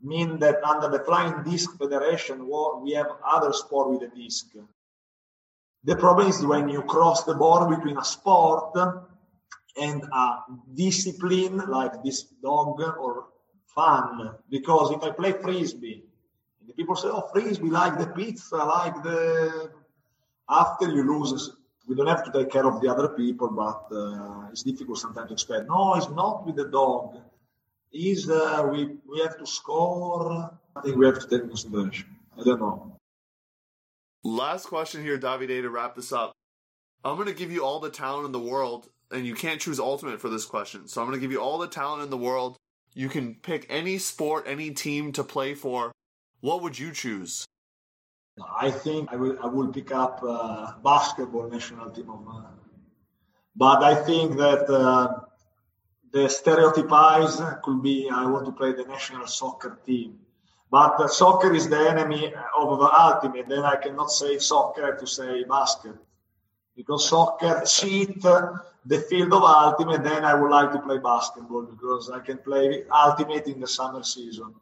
mean 0.04 0.40
that 0.40 0.64
under 0.64 0.90
the 0.90 1.04
Flying 1.04 1.44
Disc 1.44 1.78
Federation, 1.78 2.48
we 2.84 2.92
have 2.92 3.08
other 3.26 3.54
sport 3.54 3.90
with 3.90 4.12
a 4.12 4.16
disc. 4.16 4.48
The 5.84 5.96
problem 5.96 6.28
is 6.28 6.46
when 6.46 6.70
you 6.70 6.84
cross 6.84 7.24
the 7.24 7.34
border 7.34 7.76
between 7.76 7.98
a 7.98 8.06
sport 8.06 8.76
and 9.78 10.04
a 10.04 10.44
discipline 10.74 11.58
like 11.68 12.04
this 12.04 12.24
dog 12.44 12.80
or 12.82 13.26
fun 13.76 14.36
because 14.50 14.92
if 14.92 15.04
I 15.04 15.12
play 15.12 15.32
frisbee, 15.32 16.04
the 16.68 16.74
people 16.74 16.96
say, 16.96 17.10
"Oh, 17.10 17.28
frisbee 17.34 17.70
like 17.70 17.98
the 17.98 18.08
pizza, 18.08 18.58
like 18.58 19.02
the." 19.04 19.72
After 20.50 20.90
you 20.90 21.04
lose, 21.04 21.56
we 21.88 21.96
don't 21.96 22.08
have 22.08 22.26
to 22.26 22.32
take 22.32 22.50
care 22.52 22.66
of 22.66 22.82
the 22.82 22.90
other 22.90 23.10
people, 23.10 23.50
but 23.50 23.88
uh, 23.96 24.50
it's 24.52 24.64
difficult 24.64 24.98
sometimes 24.98 25.30
to 25.30 25.34
explain. 25.34 25.66
No, 25.68 25.96
it's 25.96 26.10
not 26.10 26.46
with 26.46 26.58
the 26.58 26.66
dog. 26.66 27.18
Is 27.94 28.30
uh, 28.30 28.68
we 28.72 28.98
we 29.10 29.20
have 29.22 29.38
to 29.38 29.46
score? 29.46 30.52
I 30.76 30.82
think 30.82 30.98
we 30.98 31.06
have 31.06 31.20
to 31.20 31.28
take 31.28 31.48
consideration. 31.48 32.08
I 32.38 32.44
don't 32.44 32.60
know. 32.60 32.98
Last 34.24 34.68
question 34.68 35.02
here, 35.02 35.18
Davide, 35.18 35.62
to 35.62 35.70
wrap 35.70 35.96
this 35.96 36.12
up. 36.12 36.32
I'm 37.04 37.16
going 37.16 37.28
to 37.28 37.34
give 37.34 37.52
you 37.52 37.66
all 37.66 37.80
the 37.80 37.90
talent 37.90 38.26
in 38.28 38.32
the 38.32 38.40
world, 38.40 38.90
and 39.12 39.26
you 39.26 39.36
can't 39.36 39.60
choose 39.60 39.80
ultimate 39.80 40.22
for 40.22 40.30
this 40.30 40.46
question. 40.46 40.88
So 40.88 41.02
I'm 41.02 41.08
going 41.08 41.20
to 41.20 41.22
give 41.22 41.32
you 41.32 41.42
all 41.42 41.58
the 41.58 41.68
talent 41.68 42.04
in 42.04 42.10
the 42.10 42.18
world 42.18 42.58
you 42.94 43.08
can 43.08 43.36
pick 43.36 43.66
any 43.70 43.98
sport, 43.98 44.46
any 44.48 44.72
team 44.72 45.12
to 45.14 45.24
play 45.24 45.54
for. 45.54 45.92
What 46.42 46.62
would 46.62 46.78
you 46.78 46.92
choose? 46.92 47.46
I 48.60 48.72
think 48.72 49.10
I 49.12 49.16
will. 49.16 49.38
I 49.42 49.48
will 49.48 49.68
pick 49.68 49.92
up 49.92 50.22
uh, 50.24 50.74
basketball 50.84 51.50
national 51.50 51.92
team 51.92 52.10
of. 52.10 52.28
Uh, 52.28 52.48
but 53.56 53.84
I 53.84 53.96
think 53.96 54.38
that 54.38 54.70
uh, 54.70 55.20
the 56.12 56.28
stereotypes 56.30 57.42
could 57.64 57.84
be 57.84 58.10
I 58.10 58.26
want 58.26 58.46
to 58.46 58.52
play 58.52 58.74
the 58.74 58.86
national 58.86 59.28
soccer 59.28 59.80
team. 59.86 60.20
But 60.72 61.08
soccer 61.10 61.54
is 61.54 61.70
the 61.70 61.90
enemy 61.90 62.34
of 62.58 62.80
the 62.80 62.90
ultimate. 63.00 63.48
Then 63.48 63.64
I 63.64 63.76
cannot 63.76 64.12
say 64.12 64.40
soccer. 64.40 64.96
To 64.96 65.06
say 65.06 65.44
basket 65.44 65.96
because 66.76 67.08
soccer 67.08 67.64
cheat 67.66 68.22
the 68.86 69.00
field 69.00 69.34
of 69.34 69.44
ultimate, 69.44 70.04
then 70.04 70.26
I 70.26 70.34
would 70.34 70.50
like 70.50 70.72
to 70.72 70.80
play 70.80 70.98
basketball 70.98 71.64
because 71.64 72.10
I 72.10 72.20
can 72.20 72.38
play 72.40 72.84
ultimate 72.92 73.48
in 73.48 73.60
the 73.60 73.68
summer 73.68 74.04
season. 74.04 74.54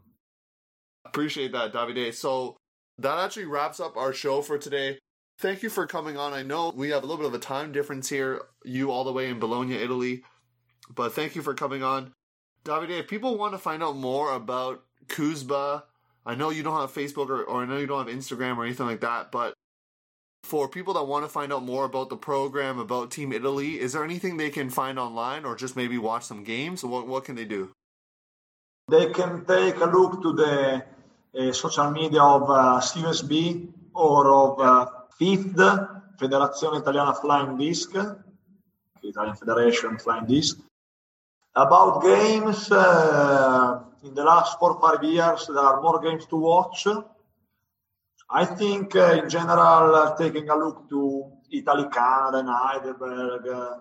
Appreciate 1.05 1.51
that, 1.53 1.73
Davide. 1.73 2.13
So 2.13 2.57
that 2.97 3.17
actually 3.19 3.45
wraps 3.45 3.79
up 3.79 3.95
our 3.95 4.13
show 4.13 4.41
for 4.41 4.57
today. 4.57 4.99
Thank 5.39 5.63
you 5.63 5.69
for 5.69 5.87
coming 5.87 6.17
on. 6.17 6.33
I 6.33 6.43
know 6.43 6.73
we 6.75 6.89
have 6.89 7.03
a 7.03 7.05
little 7.05 7.23
bit 7.23 7.27
of 7.27 7.33
a 7.33 7.39
time 7.39 7.71
difference 7.71 8.09
here, 8.09 8.41
you 8.65 8.91
all 8.91 9.05
the 9.05 9.13
way 9.13 9.29
in 9.29 9.39
Bologna, 9.39 9.75
Italy, 9.75 10.23
but 10.93 11.13
thank 11.13 11.35
you 11.35 11.41
for 11.41 11.53
coming 11.53 11.81
on. 11.81 12.11
Davide, 12.65 12.99
if 12.99 13.07
people 13.07 13.37
want 13.37 13.53
to 13.53 13.57
find 13.57 13.81
out 13.81 13.95
more 13.95 14.33
about 14.33 14.83
CUSBA, 15.07 15.83
I 16.25 16.35
know 16.35 16.49
you 16.49 16.61
don't 16.61 16.79
have 16.79 16.93
Facebook 16.93 17.29
or, 17.29 17.43
or 17.43 17.61
I 17.61 17.65
know 17.65 17.77
you 17.77 17.87
don't 17.87 18.05
have 18.05 18.15
Instagram 18.15 18.57
or 18.57 18.65
anything 18.65 18.85
like 18.85 18.99
that, 18.99 19.31
but 19.31 19.53
for 20.43 20.67
people 20.67 20.93
that 20.95 21.03
want 21.03 21.25
to 21.25 21.29
find 21.29 21.53
out 21.53 21.63
more 21.63 21.85
about 21.85 22.09
the 22.09 22.17
program, 22.17 22.79
about 22.79 23.11
Team 23.11 23.31
Italy, 23.31 23.79
is 23.79 23.93
there 23.93 24.03
anything 24.03 24.37
they 24.37 24.49
can 24.49 24.69
find 24.69 24.97
online 24.97 25.45
or 25.45 25.55
just 25.55 25.75
maybe 25.75 25.97
watch 25.97 26.23
some 26.23 26.43
games? 26.43 26.83
What, 26.83 27.07
what 27.07 27.25
can 27.25 27.35
they 27.35 27.45
do? 27.45 27.71
They 28.89 29.11
can 29.11 29.45
take 29.45 29.77
a 29.77 29.85
look 29.85 30.21
to 30.23 30.33
the 30.33 30.83
uh, 31.37 31.51
social 31.51 31.91
media 31.91 32.23
of 32.23 32.49
uh, 32.49 32.81
CUSB 32.81 33.67
or 33.93 34.31
of 34.33 34.59
uh, 34.59 34.85
FIFD, 35.19 36.01
Federazione 36.17 36.81
Italiana 36.81 37.13
Flying 37.13 37.57
Disc, 37.57 37.91
Italian 39.03 39.35
Federation 39.35 39.97
Flying 39.99 40.25
Disc. 40.25 40.57
About 41.55 42.01
games, 42.01 42.71
uh, 42.71 43.83
in 44.03 44.13
the 44.13 44.23
last 44.23 44.57
four 44.59 44.73
or 44.73 44.81
five 44.81 45.03
years, 45.03 45.47
there 45.47 45.59
are 45.59 45.81
more 45.81 45.99
games 45.99 46.25
to 46.27 46.37
watch 46.37 46.87
I 48.31 48.45
think 48.45 48.95
uh, 48.95 49.21
in 49.23 49.29
general, 49.29 49.95
uh, 49.95 50.15
taking 50.15 50.49
a 50.49 50.55
look 50.55 50.87
to 50.89 51.31
Italy, 51.51 51.85
Canada, 51.91 52.39
and 52.39 52.49
Heidelberg, 52.49 53.47
uh, 53.47 53.77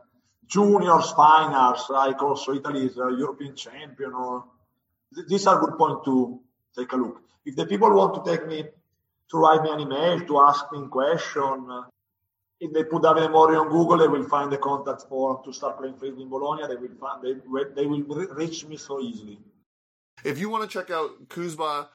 juniors, 0.47 1.11
finals, 1.13 1.85
like 1.91 2.23
also 2.23 2.55
Italy 2.55 2.87
is 2.87 2.97
a 2.97 3.15
European 3.19 3.55
champion, 3.55 4.15
or 4.15 4.45
th- 5.15 5.27
these 5.29 5.47
are 5.47 5.61
good 5.61 5.77
points 5.77 6.05
to 6.07 6.41
take 6.77 6.91
a 6.93 6.97
look. 6.97 7.21
If 7.45 7.57
the 7.57 7.67
people 7.67 7.93
want 7.93 8.25
to 8.25 8.31
take 8.31 8.47
me 8.47 8.65
to 9.31 9.37
write 9.37 9.63
me 9.63 9.71
an 9.71 9.81
email 9.81 10.21
to 10.21 10.41
ask 10.41 10.65
me 10.73 10.79
a 10.79 10.89
question, 10.89 11.67
uh, 11.71 11.83
if 12.59 12.73
they 12.73 12.85
put 12.85 13.03
Davide 13.03 13.31
Morri 13.31 13.61
on 13.61 13.69
Google, 13.69 13.99
they 13.99 14.09
will 14.09 14.29
find 14.29 14.51
the 14.51 14.57
contact 14.57 15.03
form 15.11 15.45
to 15.45 15.53
start 15.53 15.79
playing 15.79 15.97
frisbee 15.97 16.23
in 16.23 16.29
Bologna. 16.31 16.67
They 16.67 16.77
will 16.77 16.97
find, 16.99 17.23
they, 17.23 17.35
they 17.77 17.87
will 17.87 18.03
reach 18.35 18.65
me 18.65 18.79
so 18.79 18.99
easily. 19.01 19.39
If 20.25 20.39
you 20.39 20.49
want 20.49 20.69
to 20.69 20.79
check 20.79 20.91
out 20.91 21.29
CUSBA 21.29 21.89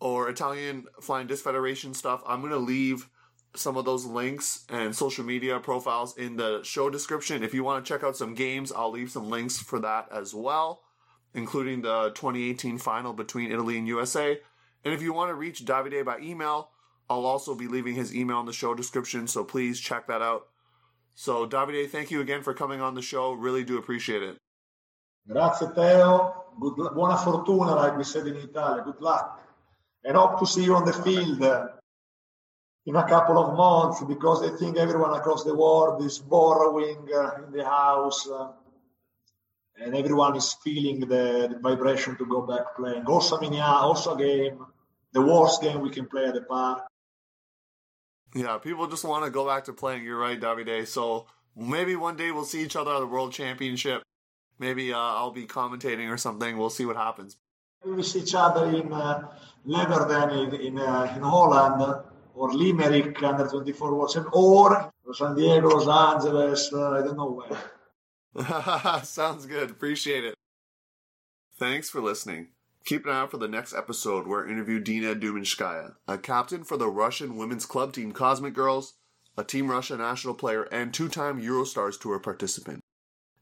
or 0.00 0.28
Italian 0.28 0.86
Flying 1.00 1.26
Disc 1.26 1.42
Federation 1.42 1.94
stuff, 1.94 2.22
I'm 2.26 2.40
going 2.40 2.52
to 2.52 2.58
leave 2.58 3.08
some 3.56 3.76
of 3.76 3.84
those 3.84 4.04
links 4.04 4.64
and 4.68 4.94
social 4.94 5.24
media 5.24 5.60
profiles 5.60 6.16
in 6.16 6.36
the 6.36 6.62
show 6.62 6.90
description. 6.90 7.42
If 7.42 7.54
you 7.54 7.62
want 7.62 7.84
to 7.84 7.88
check 7.88 8.02
out 8.02 8.16
some 8.16 8.34
games, 8.34 8.72
I'll 8.72 8.90
leave 8.90 9.10
some 9.10 9.30
links 9.30 9.58
for 9.58 9.78
that 9.80 10.08
as 10.12 10.34
well, 10.34 10.82
including 11.34 11.82
the 11.82 12.10
2018 12.14 12.78
final 12.78 13.12
between 13.12 13.52
Italy 13.52 13.78
and 13.78 13.86
USA. 13.86 14.40
And 14.84 14.92
if 14.92 15.00
you 15.00 15.12
want 15.12 15.30
to 15.30 15.34
reach 15.34 15.64
Davide 15.64 16.04
by 16.04 16.18
email, 16.18 16.70
I'll 17.08 17.26
also 17.26 17.54
be 17.54 17.68
leaving 17.68 17.94
his 17.94 18.14
email 18.14 18.40
in 18.40 18.46
the 18.46 18.52
show 18.52 18.74
description, 18.74 19.26
so 19.28 19.44
please 19.44 19.78
check 19.78 20.06
that 20.08 20.22
out. 20.22 20.48
So, 21.14 21.46
Davide, 21.46 21.88
thank 21.90 22.10
you 22.10 22.20
again 22.20 22.42
for 22.42 22.54
coming 22.54 22.80
on 22.80 22.94
the 22.94 23.02
show. 23.02 23.32
Really 23.32 23.62
do 23.62 23.78
appreciate 23.78 24.22
it. 24.22 24.36
Grazie, 25.28 25.66
Teo. 25.74 26.44
Good, 26.60 26.74
buona 26.94 27.16
fortuna, 27.16 27.76
like 27.76 27.96
we 27.96 28.04
said 28.04 28.26
in 28.26 28.36
Italy. 28.36 28.80
Good 28.84 29.00
luck 29.00 29.43
and 30.04 30.16
hope 30.16 30.38
to 30.40 30.46
see 30.46 30.64
you 30.64 30.74
on 30.74 30.84
the 30.84 30.92
field 30.92 31.42
in 32.86 32.96
a 32.96 33.08
couple 33.08 33.38
of 33.38 33.56
months 33.56 34.02
because 34.04 34.42
I 34.42 34.56
think 34.56 34.76
everyone 34.76 35.14
across 35.14 35.44
the 35.44 35.54
world 35.54 36.04
is 36.04 36.18
borrowing 36.18 37.08
uh, 37.14 37.42
in 37.46 37.52
the 37.52 37.64
house 37.64 38.28
uh, 38.28 38.48
and 39.76 39.96
everyone 39.96 40.36
is 40.36 40.54
feeling 40.62 41.00
the, 41.00 41.58
vibration 41.62 42.16
to 42.16 42.26
go 42.26 42.42
back 42.42 42.76
playing. 42.76 43.06
Also, 43.06 43.38
Minia, 43.38 43.66
also 43.66 44.14
a 44.14 44.18
game, 44.18 44.64
the 45.12 45.22
worst 45.22 45.62
game 45.62 45.80
we 45.80 45.90
can 45.90 46.06
play 46.06 46.26
at 46.26 46.34
the 46.34 46.42
park. 46.42 46.82
Yeah, 48.34 48.58
people 48.58 48.86
just 48.86 49.04
want 49.04 49.24
to 49.24 49.30
go 49.30 49.46
back 49.46 49.64
to 49.64 49.72
playing. 49.72 50.02
You're 50.02 50.18
right, 50.18 50.40
Davide. 50.40 50.86
So 50.86 51.26
maybe 51.56 51.96
one 51.96 52.16
day 52.16 52.32
we'll 52.32 52.44
see 52.44 52.62
each 52.62 52.76
other 52.76 52.92
at 52.92 52.98
the 52.98 53.06
World 53.06 53.32
Championship. 53.32 54.02
Maybe 54.58 54.92
uh, 54.92 54.98
I'll 54.98 55.30
be 55.30 55.46
commentating 55.46 56.10
or 56.10 56.16
something. 56.16 56.56
We'll 56.58 56.70
see 56.70 56.84
what 56.84 56.96
happens. 56.96 57.36
See 58.02 58.20
each 58.20 58.34
other 58.34 58.66
in 58.66 58.92
uh, 58.92 59.28
Leeuwarden 59.66 60.54
in 60.54 60.60
in, 60.60 60.78
uh, 60.78 61.12
in 61.16 61.22
Holland 61.22 62.02
or 62.34 62.52
Limerick 62.52 63.22
under 63.22 63.46
24 63.46 63.94
World 63.94 64.16
or 65.06 65.14
San 65.14 65.34
Diego, 65.34 65.68
Los 65.68 66.14
Angeles, 66.14 66.72
uh, 66.72 66.90
I 66.92 67.02
don't 67.02 67.16
know 67.16 67.44
where. 68.34 69.02
Sounds 69.04 69.46
good. 69.46 69.70
Appreciate 69.70 70.24
it. 70.24 70.34
Thanks 71.56 71.88
for 71.88 72.00
listening. 72.00 72.48
Keep 72.84 73.06
an 73.06 73.12
eye 73.12 73.20
out 73.20 73.30
for 73.30 73.38
the 73.38 73.48
next 73.48 73.74
episode 73.74 74.26
where 74.26 74.46
I 74.46 74.50
interview 74.50 74.80
Dina 74.80 75.14
Duminskaya, 75.14 75.94
a 76.08 76.18
captain 76.18 76.64
for 76.64 76.76
the 76.76 76.88
Russian 76.88 77.36
women's 77.36 77.64
club 77.64 77.92
team 77.92 78.12
Cosmic 78.12 78.54
Girls, 78.54 78.94
a 79.38 79.44
Team 79.44 79.70
Russia 79.70 79.96
national 79.96 80.34
player, 80.34 80.64
and 80.64 80.92
two 80.92 81.08
time 81.08 81.40
Eurostars 81.40 81.98
Tour 81.98 82.18
participant. 82.18 82.80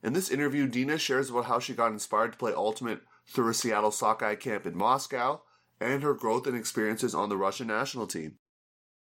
In 0.02 0.12
this 0.12 0.30
interview, 0.30 0.66
Dina 0.66 0.98
shares 0.98 1.30
about 1.30 1.46
how 1.46 1.58
she 1.58 1.74
got 1.74 1.92
inspired 1.92 2.32
to 2.32 2.38
play 2.38 2.52
Ultimate 2.52 3.00
through 3.28 3.50
a 3.50 3.54
Seattle 3.54 3.90
Sockeye 3.90 4.34
camp 4.34 4.66
in 4.66 4.76
Moscow 4.76 5.42
and 5.80 6.02
her 6.02 6.14
growth 6.14 6.46
and 6.46 6.56
experiences 6.56 7.14
on 7.14 7.28
the 7.28 7.36
Russian 7.36 7.66
national 7.66 8.06
team. 8.06 8.38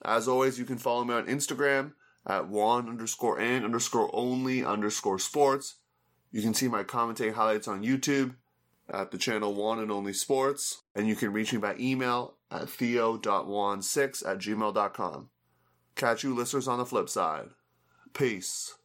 As 0.03 0.27
always, 0.27 0.59
you 0.59 0.65
can 0.65 0.77
follow 0.77 1.03
me 1.03 1.13
on 1.13 1.27
Instagram 1.27 1.93
at 2.25 2.47
one 2.47 2.89
underscore 2.89 3.39
and 3.39 3.65
underscore 3.65 4.09
only 4.13 4.63
underscore 4.63 5.19
sports. 5.19 5.79
You 6.31 6.41
can 6.41 6.53
see 6.53 6.67
my 6.67 6.83
commentating 6.83 7.33
highlights 7.33 7.67
on 7.67 7.83
YouTube 7.83 8.35
at 8.89 9.11
the 9.11 9.17
channel 9.17 9.53
One 9.53 9.79
and 9.79 9.91
Only 9.91 10.13
Sports, 10.13 10.83
and 10.95 11.07
you 11.07 11.15
can 11.15 11.31
reach 11.31 11.53
me 11.53 11.59
by 11.59 11.75
email 11.79 12.37
at 12.51 12.69
theo.juan6 12.69 14.27
at 14.27 14.37
gmail.com. 14.39 15.29
Catch 15.95 16.23
you 16.23 16.35
listeners 16.35 16.67
on 16.67 16.79
the 16.79 16.85
flip 16.85 17.09
side. 17.09 17.49
Peace. 18.13 18.75